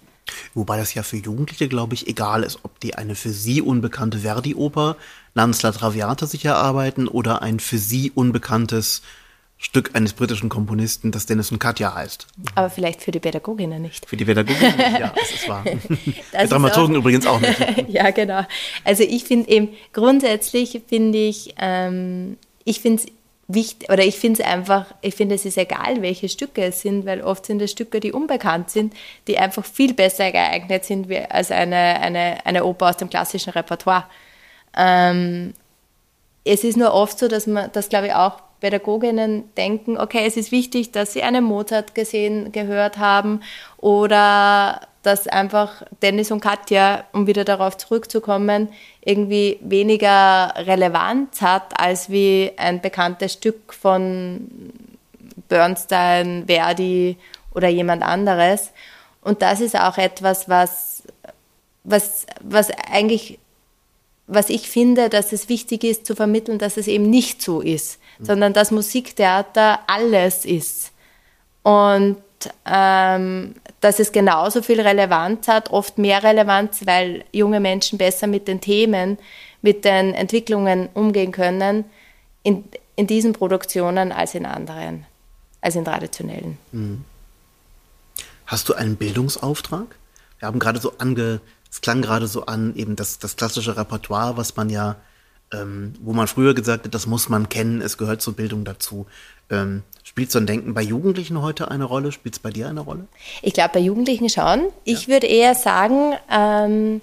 Wobei 0.54 0.76
das 0.76 0.94
ja 0.94 1.02
für 1.02 1.16
Jugendliche, 1.16 1.68
glaube 1.68 1.94
ich, 1.94 2.08
egal 2.08 2.42
ist, 2.42 2.58
ob 2.62 2.80
die 2.80 2.94
eine 2.94 3.14
für 3.14 3.30
sie 3.30 3.62
unbekannte 3.62 4.18
Verdi-Oper 4.18 4.96
namens 5.34 5.62
La 5.62 5.72
Traviata 5.72 6.26
sich 6.26 6.44
erarbeiten 6.44 7.06
oder 7.06 7.42
ein 7.42 7.60
für 7.60 7.78
sie 7.78 8.10
unbekanntes 8.10 9.02
Stück 9.58 9.92
eines 9.94 10.12
britischen 10.12 10.50
Komponisten, 10.50 11.12
das 11.12 11.24
Dennis 11.24 11.50
und 11.50 11.58
Katja 11.58 11.94
heißt. 11.94 12.26
Aber 12.56 12.68
vielleicht 12.68 13.02
für 13.02 13.10
die 13.10 13.20
Pädagoginnen 13.20 13.80
nicht. 13.80 14.06
Für 14.06 14.16
die 14.16 14.26
Pädagoginnen 14.26 14.76
nicht, 14.76 14.98
ja, 14.98 15.12
das 15.16 15.30
ist 15.30 15.48
wahr. 15.48 15.64
Das 16.32 16.42
für 16.42 16.48
Dramaturgen 16.48 16.96
auch, 16.96 17.00
übrigens 17.00 17.26
auch 17.26 17.40
nicht. 17.40 17.58
ja, 17.88 18.10
genau. 18.10 18.42
Also 18.84 19.02
ich 19.02 19.24
finde 19.24 19.48
eben, 19.48 19.68
grundsätzlich 19.94 20.82
finde 20.86 21.18
ich, 21.18 21.54
ähm, 21.58 22.36
ich 22.64 22.80
finde 22.80 23.02
es 23.04 23.08
wichtig, 23.48 23.90
oder 23.90 24.04
ich 24.04 24.18
finde 24.18 24.42
es 24.42 24.46
einfach, 24.46 24.86
ich 25.00 25.14
finde 25.14 25.34
es 25.36 25.44
ist 25.44 25.58
egal, 25.58 26.02
welche 26.02 26.28
Stücke 26.28 26.64
es 26.64 26.80
sind, 26.80 27.06
weil 27.06 27.22
oft 27.22 27.46
sind 27.46 27.62
es 27.62 27.70
Stücke, 27.70 28.00
die 28.00 28.12
unbekannt 28.12 28.70
sind, 28.70 28.94
die 29.28 29.38
einfach 29.38 29.64
viel 29.64 29.94
besser 29.94 30.32
geeignet 30.32 30.84
sind 30.84 31.10
als 31.30 31.50
eine, 31.50 31.76
eine, 31.76 32.44
eine 32.44 32.64
Oper 32.64 32.90
aus 32.90 32.96
dem 32.96 33.10
klassischen 33.10 33.50
Repertoire. 33.50 34.04
Ähm, 34.76 35.54
es 36.44 36.64
ist 36.64 36.76
nur 36.76 36.92
oft 36.92 37.18
so, 37.18 37.28
dass 37.28 37.46
man, 37.46 37.70
das 37.72 37.88
glaube 37.88 38.08
ich 38.08 38.14
auch 38.14 38.40
Pädagoginnen 38.60 39.44
denken, 39.56 39.98
okay, 39.98 40.24
es 40.26 40.36
ist 40.36 40.50
wichtig, 40.50 40.90
dass 40.90 41.12
sie 41.12 41.22
einen 41.22 41.44
Mozart 41.44 41.94
gesehen, 41.94 42.52
gehört 42.52 42.98
haben 42.98 43.42
oder 43.76 44.80
dass 45.06 45.28
einfach 45.28 45.82
Dennis 46.02 46.32
und 46.32 46.40
Katja, 46.40 47.04
um 47.12 47.28
wieder 47.28 47.44
darauf 47.44 47.76
zurückzukommen, 47.76 48.70
irgendwie 49.04 49.58
weniger 49.62 50.52
Relevanz 50.56 51.40
hat 51.40 51.78
als 51.78 52.10
wie 52.10 52.50
ein 52.56 52.80
bekanntes 52.80 53.34
Stück 53.34 53.72
von 53.72 54.72
Bernstein, 55.48 56.44
Verdi 56.48 57.16
oder 57.54 57.68
jemand 57.68 58.02
anderes. 58.02 58.72
Und 59.22 59.42
das 59.42 59.60
ist 59.60 59.78
auch 59.78 59.96
etwas, 59.96 60.48
was, 60.48 61.04
was, 61.84 62.26
was 62.42 62.70
eigentlich, 62.90 63.38
was 64.26 64.50
ich 64.50 64.68
finde, 64.68 65.08
dass 65.08 65.32
es 65.32 65.48
wichtig 65.48 65.84
ist 65.84 66.04
zu 66.04 66.16
vermitteln, 66.16 66.58
dass 66.58 66.76
es 66.76 66.88
eben 66.88 67.08
nicht 67.08 67.42
so 67.42 67.60
ist, 67.60 68.00
mhm. 68.18 68.24
sondern 68.24 68.52
dass 68.52 68.72
Musiktheater 68.72 69.78
alles 69.86 70.44
ist. 70.44 70.90
Und 71.62 72.16
ähm, 72.64 73.54
dass 73.86 74.00
es 74.00 74.10
genauso 74.10 74.62
viel 74.62 74.80
Relevanz 74.80 75.46
hat, 75.46 75.70
oft 75.70 75.96
mehr 75.96 76.24
Relevanz, 76.24 76.86
weil 76.86 77.24
junge 77.30 77.60
Menschen 77.60 77.98
besser 77.98 78.26
mit 78.26 78.48
den 78.48 78.60
Themen, 78.60 79.16
mit 79.62 79.84
den 79.84 80.12
Entwicklungen 80.12 80.88
umgehen 80.92 81.30
können 81.30 81.84
in, 82.42 82.64
in 82.96 83.06
diesen 83.06 83.32
Produktionen 83.32 84.10
als 84.10 84.34
in 84.34 84.44
anderen, 84.44 85.06
als 85.60 85.76
in 85.76 85.84
traditionellen. 85.84 86.58
Mhm. 86.72 87.04
Hast 88.46 88.68
du 88.68 88.74
einen 88.74 88.96
Bildungsauftrag? 88.96 89.94
Wir 90.40 90.48
haben 90.48 90.58
gerade 90.58 90.80
so 90.80 90.98
ange, 90.98 91.40
es 91.70 91.80
klang 91.80 92.02
gerade 92.02 92.26
so 92.26 92.46
an, 92.46 92.74
eben 92.74 92.96
das, 92.96 93.20
das 93.20 93.36
klassische 93.36 93.76
Repertoire, 93.76 94.36
was 94.36 94.56
man 94.56 94.68
ja, 94.68 94.96
ähm, 95.52 95.94
wo 96.00 96.12
man 96.12 96.26
früher 96.26 96.54
gesagt 96.54 96.86
hat, 96.86 96.92
das 96.92 97.06
muss 97.06 97.28
man 97.28 97.48
kennen, 97.48 97.80
es 97.82 97.98
gehört 97.98 98.20
zur 98.20 98.34
Bildung 98.34 98.64
dazu. 98.64 99.06
Ähm, 99.48 99.84
spielt 100.16 100.32
so 100.32 100.38
ein 100.38 100.46
Denken 100.46 100.72
bei 100.72 100.80
Jugendlichen 100.80 101.42
heute 101.42 101.70
eine 101.70 101.84
Rolle? 101.84 102.10
Spielt 102.10 102.36
es 102.36 102.38
bei 102.38 102.48
dir 102.48 102.70
eine 102.70 102.80
Rolle? 102.80 103.06
Ich 103.42 103.52
glaube, 103.52 103.74
bei 103.74 103.80
Jugendlichen 103.80 104.30
schon. 104.30 104.68
Ich 104.84 105.02
ja. 105.02 105.08
würde 105.08 105.26
eher 105.26 105.54
sagen, 105.54 106.14
ähm, 106.32 107.02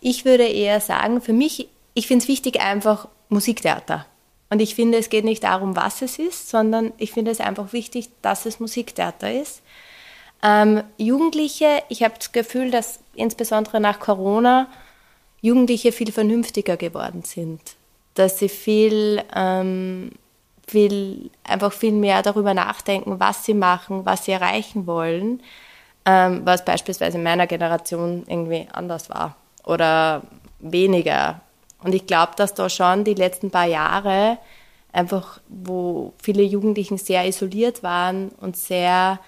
ich 0.00 0.24
würde 0.24 0.44
eher 0.44 0.80
sagen, 0.80 1.20
für 1.20 1.32
mich, 1.32 1.68
ich 1.94 2.08
finde 2.08 2.24
es 2.24 2.28
wichtig 2.28 2.60
einfach 2.60 3.06
Musiktheater. 3.28 4.06
Und 4.50 4.58
ich 4.58 4.74
finde, 4.74 4.98
es 4.98 5.08
geht 5.08 5.24
nicht 5.24 5.44
darum, 5.44 5.76
was 5.76 6.02
es 6.02 6.18
ist, 6.18 6.50
sondern 6.50 6.92
ich 6.98 7.12
finde 7.12 7.30
es 7.30 7.38
einfach 7.38 7.72
wichtig, 7.72 8.08
dass 8.22 8.44
es 8.44 8.58
Musiktheater 8.58 9.32
ist. 9.40 9.62
Ähm, 10.42 10.82
Jugendliche, 10.96 11.84
ich 11.88 12.02
habe 12.02 12.14
das 12.18 12.32
Gefühl, 12.32 12.72
dass 12.72 12.98
insbesondere 13.14 13.78
nach 13.78 14.00
Corona 14.00 14.66
Jugendliche 15.42 15.92
viel 15.92 16.10
vernünftiger 16.10 16.76
geworden 16.76 17.22
sind. 17.22 17.60
Dass 18.14 18.40
sie 18.40 18.48
viel 18.48 19.22
ähm, 19.32 20.10
will 20.74 21.30
einfach 21.44 21.72
viel 21.72 21.92
mehr 21.92 22.22
darüber 22.22 22.54
nachdenken, 22.54 23.20
was 23.20 23.44
sie 23.44 23.54
machen, 23.54 24.04
was 24.04 24.24
sie 24.24 24.32
erreichen 24.32 24.86
wollen, 24.86 25.42
ähm, 26.04 26.42
was 26.44 26.64
beispielsweise 26.64 27.18
in 27.18 27.24
meiner 27.24 27.46
Generation 27.46 28.24
irgendwie 28.26 28.66
anders 28.72 29.10
war 29.10 29.36
oder 29.64 30.22
weniger. 30.58 31.40
Und 31.82 31.94
ich 31.94 32.06
glaube, 32.06 32.32
dass 32.36 32.54
da 32.54 32.68
schon 32.68 33.04
die 33.04 33.14
letzten 33.14 33.50
paar 33.50 33.66
Jahre 33.66 34.38
einfach, 34.92 35.40
wo 35.48 36.12
viele 36.22 36.42
Jugendlichen 36.42 36.98
sehr 36.98 37.26
isoliert 37.26 37.82
waren 37.82 38.30
und 38.40 38.56
sehr, 38.56 39.20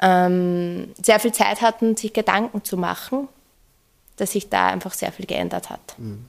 ähm, 0.00 0.92
sehr 1.00 1.20
viel 1.20 1.32
Zeit 1.32 1.60
hatten, 1.60 1.96
sich 1.96 2.12
Gedanken 2.12 2.64
zu 2.64 2.76
machen, 2.76 3.28
dass 4.16 4.32
sich 4.32 4.48
da 4.48 4.66
einfach 4.66 4.92
sehr 4.92 5.12
viel 5.12 5.26
geändert 5.26 5.70
hat. 5.70 5.94
Mhm 5.98 6.26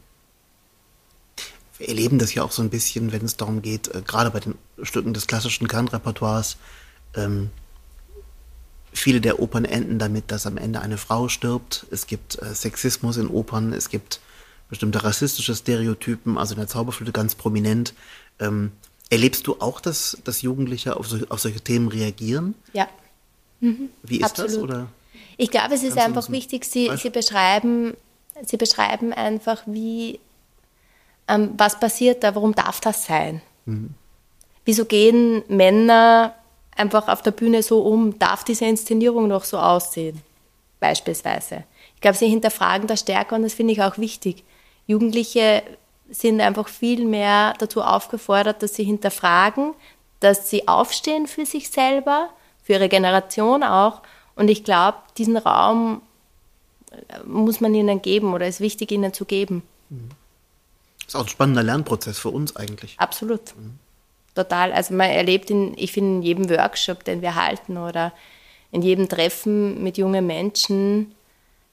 wir 1.77 1.89
erleben 1.89 2.19
das 2.19 2.33
ja 2.33 2.43
auch 2.43 2.51
so 2.51 2.61
ein 2.61 2.69
bisschen, 2.69 3.11
wenn 3.11 3.25
es 3.25 3.37
darum 3.37 3.61
geht, 3.61 3.93
äh, 3.93 4.01
gerade 4.01 4.31
bei 4.31 4.39
den 4.39 4.55
Stücken 4.81 5.13
des 5.13 5.27
klassischen 5.27 5.67
Kernrepertoires, 5.67 6.57
ähm, 7.15 7.49
viele 8.93 9.21
der 9.21 9.39
Opern 9.39 9.65
enden 9.65 9.99
damit, 9.99 10.31
dass 10.31 10.47
am 10.47 10.57
Ende 10.57 10.81
eine 10.81 10.97
Frau 10.97 11.27
stirbt. 11.27 11.85
Es 11.91 12.07
gibt 12.07 12.41
äh, 12.41 12.53
Sexismus 12.53 13.17
in 13.17 13.27
Opern, 13.27 13.73
es 13.73 13.89
gibt 13.89 14.19
bestimmte 14.69 15.03
rassistische 15.03 15.55
Stereotypen, 15.55 16.37
also 16.37 16.53
in 16.53 16.59
der 16.59 16.67
Zauberflöte 16.67 17.11
ganz 17.11 17.35
prominent. 17.35 17.93
Ähm, 18.39 18.71
erlebst 19.09 19.47
du 19.47 19.57
auch, 19.59 19.79
dass, 19.79 20.17
dass 20.23 20.41
Jugendliche 20.41 20.97
auf, 20.97 21.07
so, 21.07 21.19
auf 21.29 21.39
solche 21.39 21.61
Themen 21.61 21.87
reagieren? 21.87 22.55
Ja. 22.73 22.87
Mhm. 23.59 23.89
Wie 24.03 24.17
ist 24.17 24.25
Absolut. 24.25 24.51
das? 24.51 24.57
Oder? 24.59 24.87
Ich 25.37 25.51
glaube, 25.51 25.75
es 25.75 25.83
ist 25.83 25.97
einfach 25.97 26.29
wichtig, 26.31 26.65
sie, 26.65 26.89
sie, 26.97 27.09
beschreiben, 27.09 27.93
sie 28.45 28.57
beschreiben 28.57 29.11
einfach, 29.11 29.63
wie 29.65 30.19
ähm, 31.27 31.53
was 31.57 31.79
passiert 31.79 32.23
da, 32.23 32.35
warum 32.35 32.53
darf 32.53 32.79
das 32.81 33.05
sein? 33.05 33.41
Mhm. 33.65 33.93
Wieso 34.63 34.85
gehen 34.85 35.43
Männer 35.47 36.33
einfach 36.75 37.07
auf 37.07 37.21
der 37.21 37.31
Bühne 37.31 37.63
so 37.63 37.81
um? 37.81 38.17
Darf 38.19 38.43
diese 38.43 38.65
Inszenierung 38.65 39.27
noch 39.27 39.43
so 39.43 39.57
aussehen? 39.57 40.21
Beispielsweise. 40.79 41.63
Ich 41.95 42.01
glaube, 42.01 42.17
sie 42.17 42.27
hinterfragen 42.27 42.87
das 42.87 43.01
stärker 43.01 43.35
und 43.35 43.43
das 43.43 43.53
finde 43.53 43.73
ich 43.73 43.81
auch 43.81 43.97
wichtig. 43.97 44.43
Jugendliche 44.87 45.63
sind 46.09 46.41
einfach 46.41 46.67
viel 46.67 47.05
mehr 47.05 47.53
dazu 47.57 47.81
aufgefordert, 47.81 48.61
dass 48.61 48.75
sie 48.75 48.83
hinterfragen, 48.83 49.73
dass 50.19 50.49
sie 50.49 50.67
aufstehen 50.67 51.27
für 51.27 51.45
sich 51.45 51.69
selber, 51.69 52.29
für 52.63 52.73
ihre 52.73 52.89
Generation 52.89 53.63
auch. 53.63 54.01
Und 54.35 54.49
ich 54.49 54.63
glaube, 54.63 54.97
diesen 55.17 55.37
Raum 55.37 56.01
äh, 56.91 57.23
muss 57.25 57.61
man 57.61 57.73
ihnen 57.73 58.01
geben 58.01 58.33
oder 58.33 58.47
ist 58.47 58.59
wichtig, 58.59 58.91
ihnen 58.91 59.13
zu 59.13 59.25
geben. 59.25 59.63
Mhm. 59.89 60.09
Das 61.05 61.13
ist 61.13 61.15
auch 61.15 61.25
ein 61.25 61.29
spannender 61.29 61.63
Lernprozess 61.63 62.19
für 62.19 62.29
uns 62.29 62.55
eigentlich. 62.55 62.95
Absolut. 62.97 63.55
Mhm. 63.55 63.79
Total. 64.33 64.73
Also 64.73 64.93
man 64.93 65.09
erlebt 65.09 65.49
in, 65.49 65.73
ich 65.77 65.91
finde, 65.91 66.17
in 66.17 66.21
jedem 66.23 66.49
Workshop, 66.49 67.03
den 67.03 67.21
wir 67.21 67.35
halten 67.35 67.77
oder 67.77 68.11
in 68.71 68.81
jedem 68.81 69.07
Treffen 69.07 69.81
mit 69.81 69.97
jungen 69.97 70.27
Menschen 70.27 71.15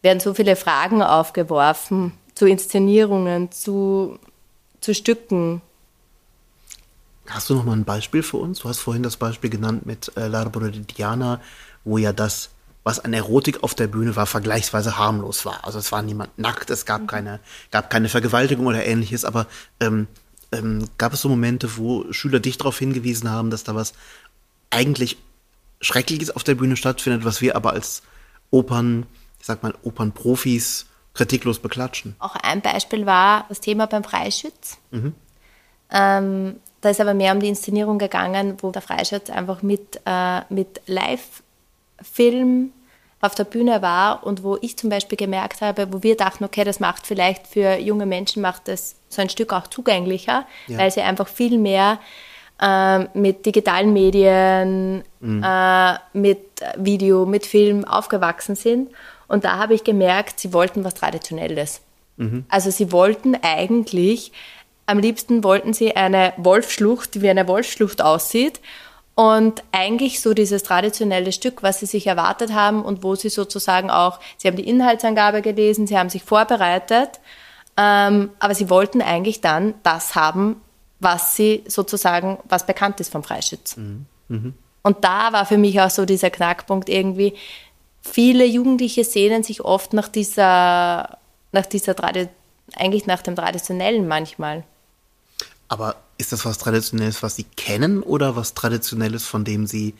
werden 0.02 0.20
so 0.20 0.34
viele 0.34 0.56
Fragen 0.56 1.02
aufgeworfen 1.02 2.12
zu 2.34 2.46
Inszenierungen, 2.46 3.50
zu, 3.50 4.18
zu 4.80 4.94
Stücken. 4.94 5.62
Hast 7.28 7.50
du 7.50 7.54
noch 7.54 7.64
mal 7.64 7.72
ein 7.72 7.84
Beispiel 7.84 8.22
für 8.22 8.36
uns? 8.36 8.60
Du 8.60 8.68
hast 8.68 8.80
vorhin 8.80 9.02
das 9.02 9.16
Beispiel 9.16 9.50
genannt 9.50 9.86
mit 9.86 10.12
äh, 10.16 10.26
L'Arbore 10.26 10.70
di 10.70 10.80
Diana, 10.80 11.40
wo 11.84 11.98
ja 11.98 12.12
das 12.12 12.50
was 12.84 12.98
an 12.98 13.12
Erotik 13.12 13.62
auf 13.62 13.74
der 13.74 13.86
Bühne 13.86 14.16
war, 14.16 14.26
vergleichsweise 14.26 14.98
harmlos 14.98 15.44
war. 15.44 15.64
Also 15.64 15.78
es 15.78 15.92
war 15.92 16.02
niemand 16.02 16.36
nackt, 16.38 16.70
es 16.70 16.84
gab 16.84 17.06
keine, 17.06 17.40
gab 17.70 17.90
keine 17.90 18.08
Vergewaltigung 18.08 18.66
oder 18.66 18.84
ähnliches, 18.84 19.24
aber 19.24 19.46
ähm, 19.80 20.08
ähm, 20.50 20.88
gab 20.98 21.12
es 21.12 21.20
so 21.20 21.28
Momente, 21.28 21.76
wo 21.76 22.12
Schüler 22.12 22.40
dich 22.40 22.58
darauf 22.58 22.78
hingewiesen 22.78 23.30
haben, 23.30 23.50
dass 23.50 23.64
da 23.64 23.74
was 23.74 23.92
eigentlich 24.70 25.16
Schreckliches 25.80 26.34
auf 26.34 26.44
der 26.44 26.54
Bühne 26.54 26.76
stattfindet, 26.76 27.24
was 27.24 27.40
wir 27.40 27.56
aber 27.56 27.72
als 27.72 28.02
Opern, 28.50 29.06
ich 29.38 29.46
sag 29.46 29.62
mal, 29.62 29.74
Opernprofis 29.82 30.86
kritiklos 31.14 31.58
beklatschen? 31.58 32.16
Auch 32.18 32.36
ein 32.36 32.62
Beispiel 32.62 33.06
war 33.06 33.46
das 33.48 33.60
Thema 33.60 33.86
beim 33.86 34.04
Freischütz. 34.04 34.78
Mhm. 34.90 35.14
Ähm, 35.90 36.56
da 36.80 36.90
ist 36.90 37.00
aber 37.00 37.14
mehr 37.14 37.32
um 37.32 37.40
die 37.40 37.48
Inszenierung 37.48 37.98
gegangen, 37.98 38.56
wo 38.60 38.70
der 38.70 38.82
Freischütz 38.82 39.30
einfach 39.30 39.62
mit, 39.62 40.00
äh, 40.04 40.40
mit 40.48 40.82
Live-Film 42.02 42.72
auf 43.20 43.34
der 43.36 43.44
Bühne 43.44 43.82
war 43.82 44.26
und 44.26 44.42
wo 44.42 44.58
ich 44.60 44.76
zum 44.76 44.90
Beispiel 44.90 45.16
gemerkt 45.16 45.60
habe, 45.60 45.92
wo 45.92 46.02
wir 46.02 46.16
dachten, 46.16 46.44
okay, 46.44 46.64
das 46.64 46.80
macht 46.80 47.06
vielleicht 47.06 47.46
für 47.46 47.78
junge 47.78 48.04
Menschen, 48.04 48.42
macht 48.42 48.66
das 48.66 48.96
so 49.08 49.22
ein 49.22 49.28
Stück 49.28 49.52
auch 49.52 49.68
zugänglicher, 49.68 50.44
ja. 50.66 50.78
weil 50.78 50.90
sie 50.90 51.02
einfach 51.02 51.28
viel 51.28 51.56
mehr 51.56 52.00
äh, 52.60 53.04
mit 53.16 53.46
digitalen 53.46 53.92
Medien, 53.92 55.04
mhm. 55.20 55.42
äh, 55.42 55.94
mit 56.12 56.40
Video, 56.76 57.24
mit 57.24 57.46
Film 57.46 57.84
aufgewachsen 57.84 58.56
sind. 58.56 58.90
Und 59.28 59.44
da 59.44 59.56
habe 59.56 59.74
ich 59.74 59.84
gemerkt, 59.84 60.40
sie 60.40 60.52
wollten 60.52 60.82
was 60.82 60.94
Traditionelles. 60.94 61.80
Mhm. 62.16 62.44
Also 62.48 62.70
sie 62.70 62.90
wollten 62.90 63.36
eigentlich, 63.40 64.32
am 64.86 64.98
liebsten 64.98 65.44
wollten 65.44 65.74
sie 65.74 65.94
eine 65.94 66.32
Wolfschlucht, 66.38 67.14
die 67.14 67.22
wie 67.22 67.30
eine 67.30 67.46
Wolfschlucht 67.46 68.02
aussieht 68.02 68.60
und 69.14 69.62
eigentlich 69.72 70.20
so 70.20 70.32
dieses 70.32 70.62
traditionelle 70.62 71.32
Stück, 71.32 71.62
was 71.62 71.80
sie 71.80 71.86
sich 71.86 72.06
erwartet 72.06 72.52
haben 72.52 72.82
und 72.82 73.02
wo 73.02 73.14
sie 73.14 73.28
sozusagen 73.28 73.90
auch, 73.90 74.18
sie 74.38 74.48
haben 74.48 74.56
die 74.56 74.68
Inhaltsangabe 74.68 75.42
gelesen, 75.42 75.86
sie 75.86 75.98
haben 75.98 76.08
sich 76.08 76.22
vorbereitet, 76.22 77.20
ähm, 77.76 78.30
aber 78.38 78.54
sie 78.54 78.70
wollten 78.70 79.02
eigentlich 79.02 79.40
dann 79.40 79.74
das 79.82 80.14
haben, 80.14 80.60
was 80.98 81.36
sie 81.36 81.62
sozusagen, 81.66 82.38
was 82.44 82.64
bekannt 82.64 83.00
ist 83.00 83.12
vom 83.12 83.22
Freischütz. 83.22 83.76
Mhm. 83.76 84.06
Mhm. 84.28 84.54
Und 84.82 85.04
da 85.04 85.32
war 85.32 85.46
für 85.46 85.58
mich 85.58 85.80
auch 85.80 85.90
so 85.90 86.04
dieser 86.04 86.30
Knackpunkt 86.30 86.88
irgendwie, 86.88 87.34
viele 88.00 88.44
Jugendliche 88.46 89.04
sehnen 89.04 89.42
sich 89.42 89.64
oft 89.64 89.92
nach 89.92 90.08
dieser, 90.08 91.18
nach 91.52 91.66
dieser 91.66 91.94
eigentlich 92.76 93.06
nach 93.06 93.22
dem 93.22 93.36
Traditionellen 93.36 94.08
manchmal. 94.08 94.64
Aber 95.72 95.96
ist 96.18 96.32
das 96.32 96.44
was 96.44 96.58
Traditionelles, 96.58 97.22
was 97.22 97.36
Sie 97.36 97.44
kennen 97.44 98.02
oder 98.02 98.36
was 98.36 98.52
Traditionelles, 98.52 99.26
von 99.26 99.42
dem 99.42 99.66
Sie, 99.66 99.94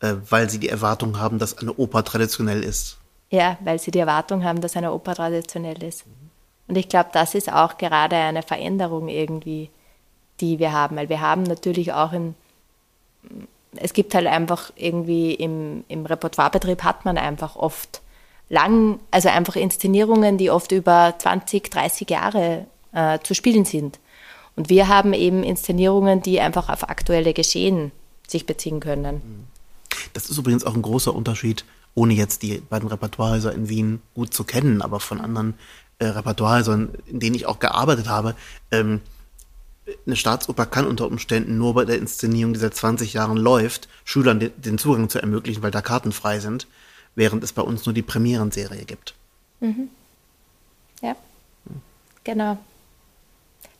äh, 0.00 0.14
weil 0.30 0.48
Sie 0.48 0.58
die 0.58 0.70
Erwartung 0.70 1.20
haben, 1.20 1.38
dass 1.38 1.58
eine 1.58 1.74
Oper 1.74 2.02
traditionell 2.02 2.64
ist? 2.64 2.96
Ja, 3.28 3.58
weil 3.62 3.78
Sie 3.78 3.90
die 3.90 3.98
Erwartung 3.98 4.42
haben, 4.42 4.62
dass 4.62 4.74
eine 4.74 4.90
Oper 4.90 5.14
traditionell 5.14 5.82
ist. 5.82 6.06
Und 6.66 6.78
ich 6.78 6.88
glaube, 6.88 7.10
das 7.12 7.34
ist 7.34 7.52
auch 7.52 7.76
gerade 7.76 8.16
eine 8.16 8.42
Veränderung 8.42 9.08
irgendwie, 9.08 9.68
die 10.40 10.58
wir 10.58 10.72
haben, 10.72 10.96
weil 10.96 11.10
wir 11.10 11.20
haben 11.20 11.42
natürlich 11.42 11.92
auch 11.92 12.14
im, 12.14 12.34
es 13.76 13.92
gibt 13.92 14.14
halt 14.14 14.28
einfach 14.28 14.72
irgendwie 14.76 15.34
im, 15.34 15.84
im 15.88 16.06
Repertoirebetrieb 16.06 16.84
hat 16.84 17.04
man 17.04 17.18
einfach 17.18 17.54
oft 17.54 18.00
lang, 18.48 18.98
also 19.10 19.28
einfach 19.28 19.56
Inszenierungen, 19.56 20.38
die 20.38 20.50
oft 20.50 20.72
über 20.72 21.16
20, 21.18 21.70
30 21.70 22.08
Jahre 22.08 22.64
äh, 22.94 23.18
zu 23.18 23.34
spielen 23.34 23.66
sind. 23.66 23.98
Und 24.58 24.70
wir 24.70 24.88
haben 24.88 25.12
eben 25.12 25.44
Inszenierungen, 25.44 26.20
die 26.20 26.40
einfach 26.40 26.68
auf 26.68 26.88
aktuelle 26.88 27.32
Geschehen 27.32 27.92
sich 28.26 28.44
beziehen 28.44 28.80
können. 28.80 29.46
Das 30.14 30.28
ist 30.28 30.36
übrigens 30.36 30.64
auch 30.64 30.74
ein 30.74 30.82
großer 30.82 31.14
Unterschied, 31.14 31.64
ohne 31.94 32.14
jetzt 32.14 32.42
die 32.42 32.58
beiden 32.58 32.88
Repertoirehäuser 32.88 33.52
in 33.54 33.68
Wien 33.68 34.02
gut 34.14 34.34
zu 34.34 34.42
kennen, 34.42 34.82
aber 34.82 34.98
von 34.98 35.20
anderen 35.20 35.54
äh, 36.00 36.06
Repertoirehäusern, 36.06 36.88
in 37.06 37.20
denen 37.20 37.36
ich 37.36 37.46
auch 37.46 37.60
gearbeitet 37.60 38.08
habe. 38.08 38.34
Ähm, 38.72 39.00
eine 40.06 40.16
Staatsoper 40.16 40.66
kann 40.66 40.88
unter 40.88 41.06
Umständen 41.06 41.56
nur 41.56 41.74
bei 41.74 41.84
der 41.84 41.98
Inszenierung, 41.98 42.52
die 42.52 42.58
seit 42.58 42.74
20 42.74 43.12
Jahren 43.12 43.36
läuft, 43.36 43.88
Schülern 44.04 44.40
den, 44.40 44.50
den 44.60 44.76
Zugang 44.76 45.08
zu 45.08 45.20
ermöglichen, 45.20 45.62
weil 45.62 45.70
da 45.70 45.82
Karten 45.82 46.10
frei 46.10 46.40
sind, 46.40 46.66
während 47.14 47.44
es 47.44 47.52
bei 47.52 47.62
uns 47.62 47.86
nur 47.86 47.92
die 47.92 48.02
Premierenserie 48.02 48.86
gibt. 48.86 49.14
Mhm. 49.60 49.88
Ja, 51.00 51.14
genau 52.24 52.58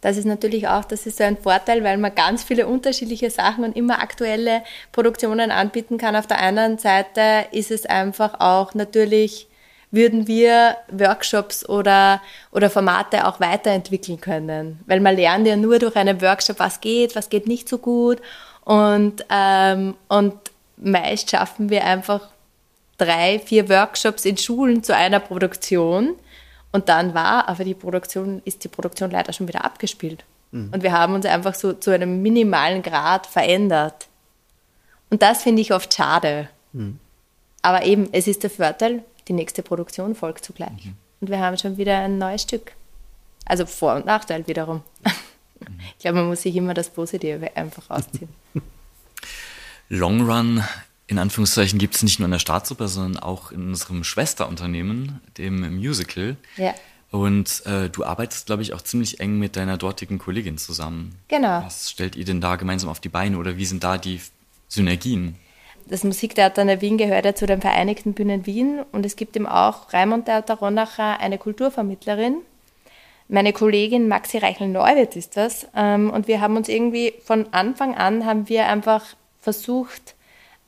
das 0.01 0.17
ist 0.17 0.27
natürlich 0.27 0.69
auch, 0.69 0.85
das 0.85 1.07
ist 1.07 1.19
so 1.19 1.25
ein 1.25 1.37
Vorteil, 1.37 1.83
weil 1.83 1.97
man 1.97 2.15
ganz 2.15 2.45
viele 2.45 2.69
unterschiedliche 2.69 3.31
Sachen 3.31 3.65
und 3.65 3.77
immer 3.77 4.01
aktuelle 4.01 4.63
Produktionen 4.93 5.51
anbieten 5.51 5.99
kann. 5.99 6.15
Auf 6.15 6.29
der 6.29 6.41
anderen 6.41 6.79
Seite 6.79 7.47
ist 7.51 7.73
es 7.73 7.85
einfach 7.85 8.39
auch 8.39 8.75
natürlich, 8.75 9.49
würden 9.91 10.29
wir 10.29 10.77
Workshops 10.93 11.69
oder, 11.69 12.21
oder 12.53 12.71
Formate 12.71 13.27
auch 13.27 13.41
weiterentwickeln 13.41 14.21
können. 14.21 14.81
Weil 14.87 15.01
man 15.01 15.17
lernt 15.17 15.47
ja 15.47 15.57
nur 15.57 15.81
durch 15.81 15.97
einen 15.97 16.21
Workshop, 16.23 16.61
was 16.61 16.81
geht, 16.81 17.17
was 17.17 17.29
geht 17.29 17.49
nicht 17.49 17.69
so 17.69 17.79
gut. 17.79 18.21
Und, 18.65 19.25
ähm, 19.31 19.95
und 20.09 20.35
meist 20.77 21.31
schaffen 21.31 21.71
wir 21.71 21.85
einfach 21.85 22.29
drei, 22.99 23.41
vier 23.41 23.69
Workshops 23.69 24.25
in 24.25 24.37
Schulen 24.37 24.85
zu 24.85 24.95
einer 24.95 25.21
Produktion 25.21 26.15
und 26.79 26.89
dann 26.89 27.13
war 27.13 27.49
aber 27.49 27.65
die 27.65 27.75
Produktion, 27.75 28.41
ist 28.45 28.63
die 28.63 28.69
Produktion 28.69 29.11
leider 29.11 29.33
schon 29.33 29.49
wieder 29.49 29.65
abgespielt. 29.65 30.25
Mhm. 30.53 30.71
Und 30.73 30.85
wir 30.85 30.93
haben 30.93 31.13
uns 31.13 31.27
einfach 31.27 31.57
so 31.57 31.73
zu 31.73 31.91
einem 31.91 32.23
minimalen 32.23 32.85
Grad 32.85 33.27
verändert. 33.27 34.07
Und 35.11 35.21
das 35.21 35.43
finde 35.43 35.61
ich 35.61 35.73
oft 35.73 35.93
schade. 35.93 36.49
Mhm. 36.73 37.01
Aber 37.63 37.85
eben, 37.85 38.09
es 38.13 38.29
ist 38.29 38.45
der 38.45 38.51
Vorteil, 38.51 39.03
die 39.27 39.33
nächste 39.33 39.65
Produktion 39.65 40.15
folgt 40.15 40.45
zugleich. 40.45 40.85
Mhm. 40.85 40.95
Und 41.21 41.31
wir 41.31 41.41
haben 41.41 41.59
schon 41.59 41.79
wieder 41.79 41.99
ein 41.99 42.17
neues 42.17 42.43
Stück. 42.43 42.71
Also 43.45 43.67
Vor- 43.67 43.97
und 43.97 44.07
Nachteil 44.07 44.47
wiederum. 44.47 44.83
Ich 45.97 46.03
glaube, 46.03 46.19
man 46.19 46.29
muss 46.29 46.43
sich 46.43 46.55
immer 46.55 46.73
das 46.73 46.89
Positive 46.89 47.57
einfach 47.57 47.91
ausziehen. 47.91 48.29
Long 49.89 50.21
Run 50.21 50.63
in 51.09 51.19
Anführungszeichen 51.19 51.79
gibt 51.79 51.97
es 51.97 52.03
nicht 52.03 52.19
nur 52.21 52.27
in 52.27 52.33
der 52.33 52.39
Staatsoper, 52.39 52.87
sondern 52.87 53.23
auch 53.23 53.51
in 53.51 53.69
unserem 53.69 54.05
Schwesterunternehmen, 54.05 55.21
dem 55.39 55.77
Musical. 55.77 56.37
Ja. 56.57 56.75
Und 57.11 57.65
äh, 57.65 57.89
du 57.89 58.05
arbeitest, 58.05 58.47
glaube 58.47 58.61
ich, 58.61 58.75
auch 58.75 58.83
ziemlich 58.83 59.19
eng 59.19 59.39
mit 59.39 59.57
deiner 59.57 59.79
dortigen 59.79 60.19
Kollegin 60.19 60.59
zusammen. 60.59 61.15
Genau. 61.29 61.63
Was 61.65 61.91
stellt 61.91 62.15
ihr 62.15 62.27
denn 62.27 62.43
da 62.43 62.57
gemeinsam 62.57 62.91
auf 62.91 63.01
die 63.01 63.09
Beine 63.09 63.39
oder 63.39 63.57
wie 63.57 63.65
sind 63.65 63.83
da 63.83 63.97
die 63.97 64.21
Synergien? 64.69 65.37
Das 65.87 66.05
Musiktheater 66.05 66.61
in 66.61 66.81
Wien 66.83 66.99
gehört 66.99 67.25
ja 67.25 67.35
zu 67.35 67.47
den 67.47 67.63
Vereinigten 67.63 68.13
Bühnen 68.13 68.45
Wien 68.45 68.81
und 68.93 69.07
es 69.07 69.17
gibt 69.17 69.35
eben 69.37 69.47
auch 69.47 69.91
Raimund 69.95 70.27
Theater 70.27 70.57
Ronacher, 70.57 71.19
eine 71.19 71.39
Kulturvermittlerin. 71.39 72.43
Meine 73.29 73.55
Kollegin 73.55 74.09
Maxi 74.09 74.37
Reichel-Neuwirth 74.37 75.17
ist 75.17 75.39
das. 75.39 75.67
Ähm, 75.75 76.11
und 76.11 76.29
wir 76.29 76.43
haben 76.43 76.59
uns 76.59 76.69
irgendwie 76.69 77.15
von 77.25 77.47
Anfang 77.53 77.95
an 77.95 78.27
haben 78.27 78.51
wir 78.51 78.67
einfach 78.67 79.07
versucht, 79.41 80.15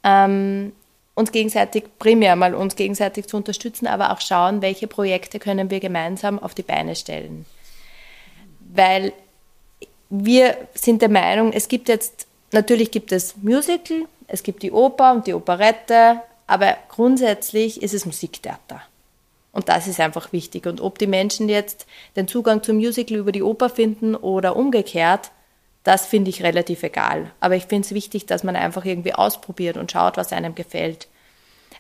ähm, 0.05 0.73
uns 1.15 1.33
gegenseitig, 1.33 1.85
primär 1.99 2.37
mal 2.37 2.55
uns 2.55 2.77
gegenseitig 2.77 3.27
zu 3.27 3.37
unterstützen, 3.37 3.87
aber 3.87 4.13
auch 4.13 4.21
schauen, 4.21 4.63
welche 4.63 4.87
Projekte 4.87 5.39
können 5.39 5.71
wir 5.71 5.81
gemeinsam 5.81 6.39
auf 6.39 6.55
die 6.55 6.63
Beine 6.63 6.97
stellen. 6.97 7.47
Weil 8.73 9.13
wir 10.09 10.57
sind 10.75 11.03
der 11.03 11.09
Meinung, 11.09 11.53
es 11.53 11.69
gibt 11.69 11.89
jetzt, 11.89 12.27
natürlich 12.53 12.91
gibt 12.91 13.13
es 13.13 13.37
Musical, 13.37 14.07
es 14.27 14.43
gibt 14.43 14.63
die 14.63 14.73
Oper 14.73 15.13
und 15.13 15.27
die 15.27 15.35
Operette, 15.35 16.21
aber 16.47 16.77
grundsätzlich 16.89 17.83
ist 17.83 17.95
es 17.95 18.07
Musiktheater. 18.07 18.83
Und 19.53 19.69
das 19.69 19.89
ist 19.89 19.99
einfach 19.99 20.33
wichtig. 20.33 20.67
Und 20.67 20.81
ob 20.81 20.99
die 20.99 21.09
Menschen 21.09 21.49
jetzt 21.49 21.87
den 22.15 22.29
Zugang 22.29 22.63
zum 22.63 22.77
Musical 22.77 23.19
über 23.19 23.33
die 23.33 23.43
Oper 23.43 23.69
finden 23.69 24.15
oder 24.15 24.57
umgekehrt, 24.57 25.33
das 25.85 26.07
finde 26.07 26.31
ich 26.31 26.43
relativ 26.43 26.83
egal. 26.83 27.31
Aber 27.41 27.57
ich 27.57 27.67
finde 27.67 27.87
es 27.87 27.95
wichtig, 27.95 28.27
dass 28.27 28.45
man 28.45 28.57
einfach 28.57 28.85
irgendwie 28.85 29.15
ausprobiert 29.15 29.77
und 29.77 29.91
schaut, 29.91 30.17
was 30.17 30.33
einem 30.33 30.55
gefällt. 30.55 31.09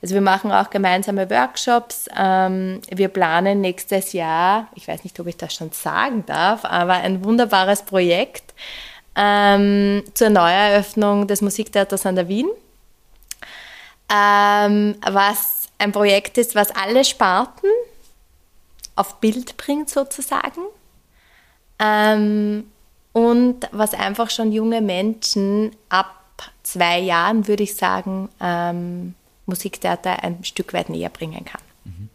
Also 0.02 0.14
wir 0.14 0.22
machen 0.22 0.50
auch 0.50 0.70
gemeinsame 0.70 1.28
Workshops. 1.28 2.08
Ähm, 2.16 2.80
wir 2.90 3.08
planen 3.08 3.60
nächstes 3.60 4.12
Jahr, 4.12 4.68
ich 4.74 4.88
weiß 4.88 5.04
nicht, 5.04 5.18
ob 5.20 5.26
ich 5.26 5.36
das 5.36 5.54
schon 5.54 5.72
sagen 5.72 6.24
darf, 6.26 6.64
aber 6.64 6.94
ein 6.94 7.22
wunderbares 7.24 7.82
Projekt 7.82 8.54
ähm, 9.14 10.02
zur 10.14 10.30
Neueröffnung 10.30 11.26
des 11.26 11.42
Musiktheaters 11.42 12.06
an 12.06 12.16
der 12.16 12.28
Wien, 12.28 12.48
ähm, 14.10 14.96
was 15.06 15.68
ein 15.78 15.92
Projekt 15.92 16.38
ist, 16.38 16.54
was 16.54 16.70
alle 16.74 17.04
Sparten 17.04 17.68
auf 18.96 19.20
Bild 19.20 19.56
bringt 19.56 19.90
sozusagen. 19.90 20.62
Und 23.12 23.68
was 23.72 23.94
einfach 23.94 24.30
schon 24.30 24.52
junge 24.52 24.80
Menschen 24.80 25.72
ab 25.88 26.20
zwei 26.62 26.98
Jahren, 27.00 27.48
würde 27.48 27.64
ich 27.64 27.74
sagen, 27.74 28.28
ähm, 28.40 29.14
Musiktheater 29.46 30.22
ein 30.22 30.44
Stück 30.44 30.72
weit 30.72 30.88
näher 30.88 31.10
bringen 31.10 31.44
kann. 31.44 31.60
Mhm. 31.84 32.08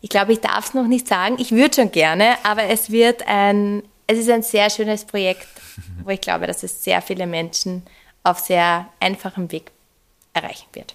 Ich 0.00 0.10
glaube, 0.10 0.32
ich 0.32 0.40
darf 0.40 0.68
es 0.68 0.74
noch 0.74 0.86
nicht 0.86 1.08
sagen. 1.08 1.36
Ich 1.38 1.50
würde 1.50 1.74
schon 1.74 1.90
gerne, 1.90 2.36
aber 2.44 2.64
es 2.64 2.90
wird 2.90 3.26
ein, 3.26 3.82
es 4.06 4.18
ist 4.18 4.30
ein 4.30 4.42
sehr 4.42 4.70
schönes 4.70 5.04
Projekt, 5.04 5.48
wo 6.04 6.10
ich 6.10 6.20
glaube, 6.20 6.46
dass 6.46 6.62
es 6.62 6.84
sehr 6.84 7.02
viele 7.02 7.26
Menschen 7.26 7.82
auf 8.22 8.38
sehr 8.38 8.86
einfachem 9.00 9.50
Weg 9.50 9.72
erreichen 10.32 10.66
wird. 10.72 10.94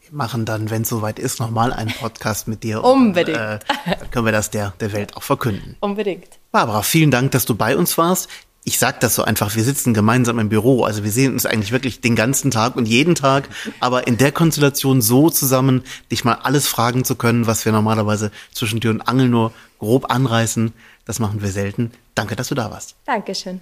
Wir 0.00 0.16
machen 0.16 0.44
dann, 0.44 0.68
wenn 0.68 0.82
es 0.82 0.90
soweit 0.90 1.18
ist, 1.18 1.40
nochmal 1.40 1.72
einen 1.72 1.92
Podcast 1.92 2.46
mit 2.46 2.62
dir. 2.62 2.84
Unbedingt. 2.84 3.38
Und, 3.38 3.44
äh, 3.44 3.58
dann 3.98 4.10
können 4.10 4.26
wir 4.26 4.32
das 4.32 4.50
der, 4.50 4.74
der 4.80 4.92
Welt 4.92 5.16
auch 5.16 5.22
verkünden. 5.22 5.76
Unbedingt. 5.80 6.28
Barbara, 6.50 6.82
vielen 6.82 7.10
Dank, 7.10 7.30
dass 7.32 7.46
du 7.46 7.54
bei 7.54 7.76
uns 7.76 7.96
warst. 7.96 8.28
Ich 8.64 8.78
sag 8.78 9.00
das 9.00 9.16
so 9.16 9.24
einfach, 9.24 9.56
wir 9.56 9.64
sitzen 9.64 9.92
gemeinsam 9.92 10.38
im 10.38 10.48
Büro, 10.48 10.84
also 10.84 11.02
wir 11.02 11.10
sehen 11.10 11.32
uns 11.32 11.46
eigentlich 11.46 11.72
wirklich 11.72 12.00
den 12.00 12.14
ganzen 12.14 12.50
Tag 12.50 12.76
und 12.76 12.86
jeden 12.86 13.14
Tag, 13.14 13.48
aber 13.80 14.06
in 14.06 14.18
der 14.18 14.30
Konstellation 14.30 15.02
so 15.02 15.30
zusammen, 15.30 15.82
dich 16.10 16.24
mal 16.24 16.34
alles 16.34 16.68
fragen 16.68 17.04
zu 17.04 17.16
können, 17.16 17.46
was 17.46 17.64
wir 17.64 17.72
normalerweise 17.72 18.30
zwischen 18.52 18.80
Tür 18.80 18.92
und 18.92 19.02
Angel 19.02 19.28
nur 19.28 19.52
grob 19.78 20.12
anreißen, 20.12 20.72
das 21.04 21.18
machen 21.18 21.42
wir 21.42 21.50
selten. 21.50 21.90
Danke, 22.14 22.36
dass 22.36 22.48
du 22.48 22.54
da 22.54 22.70
warst. 22.70 22.94
Dankeschön. 23.04 23.60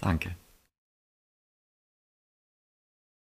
Danke. 0.00 0.36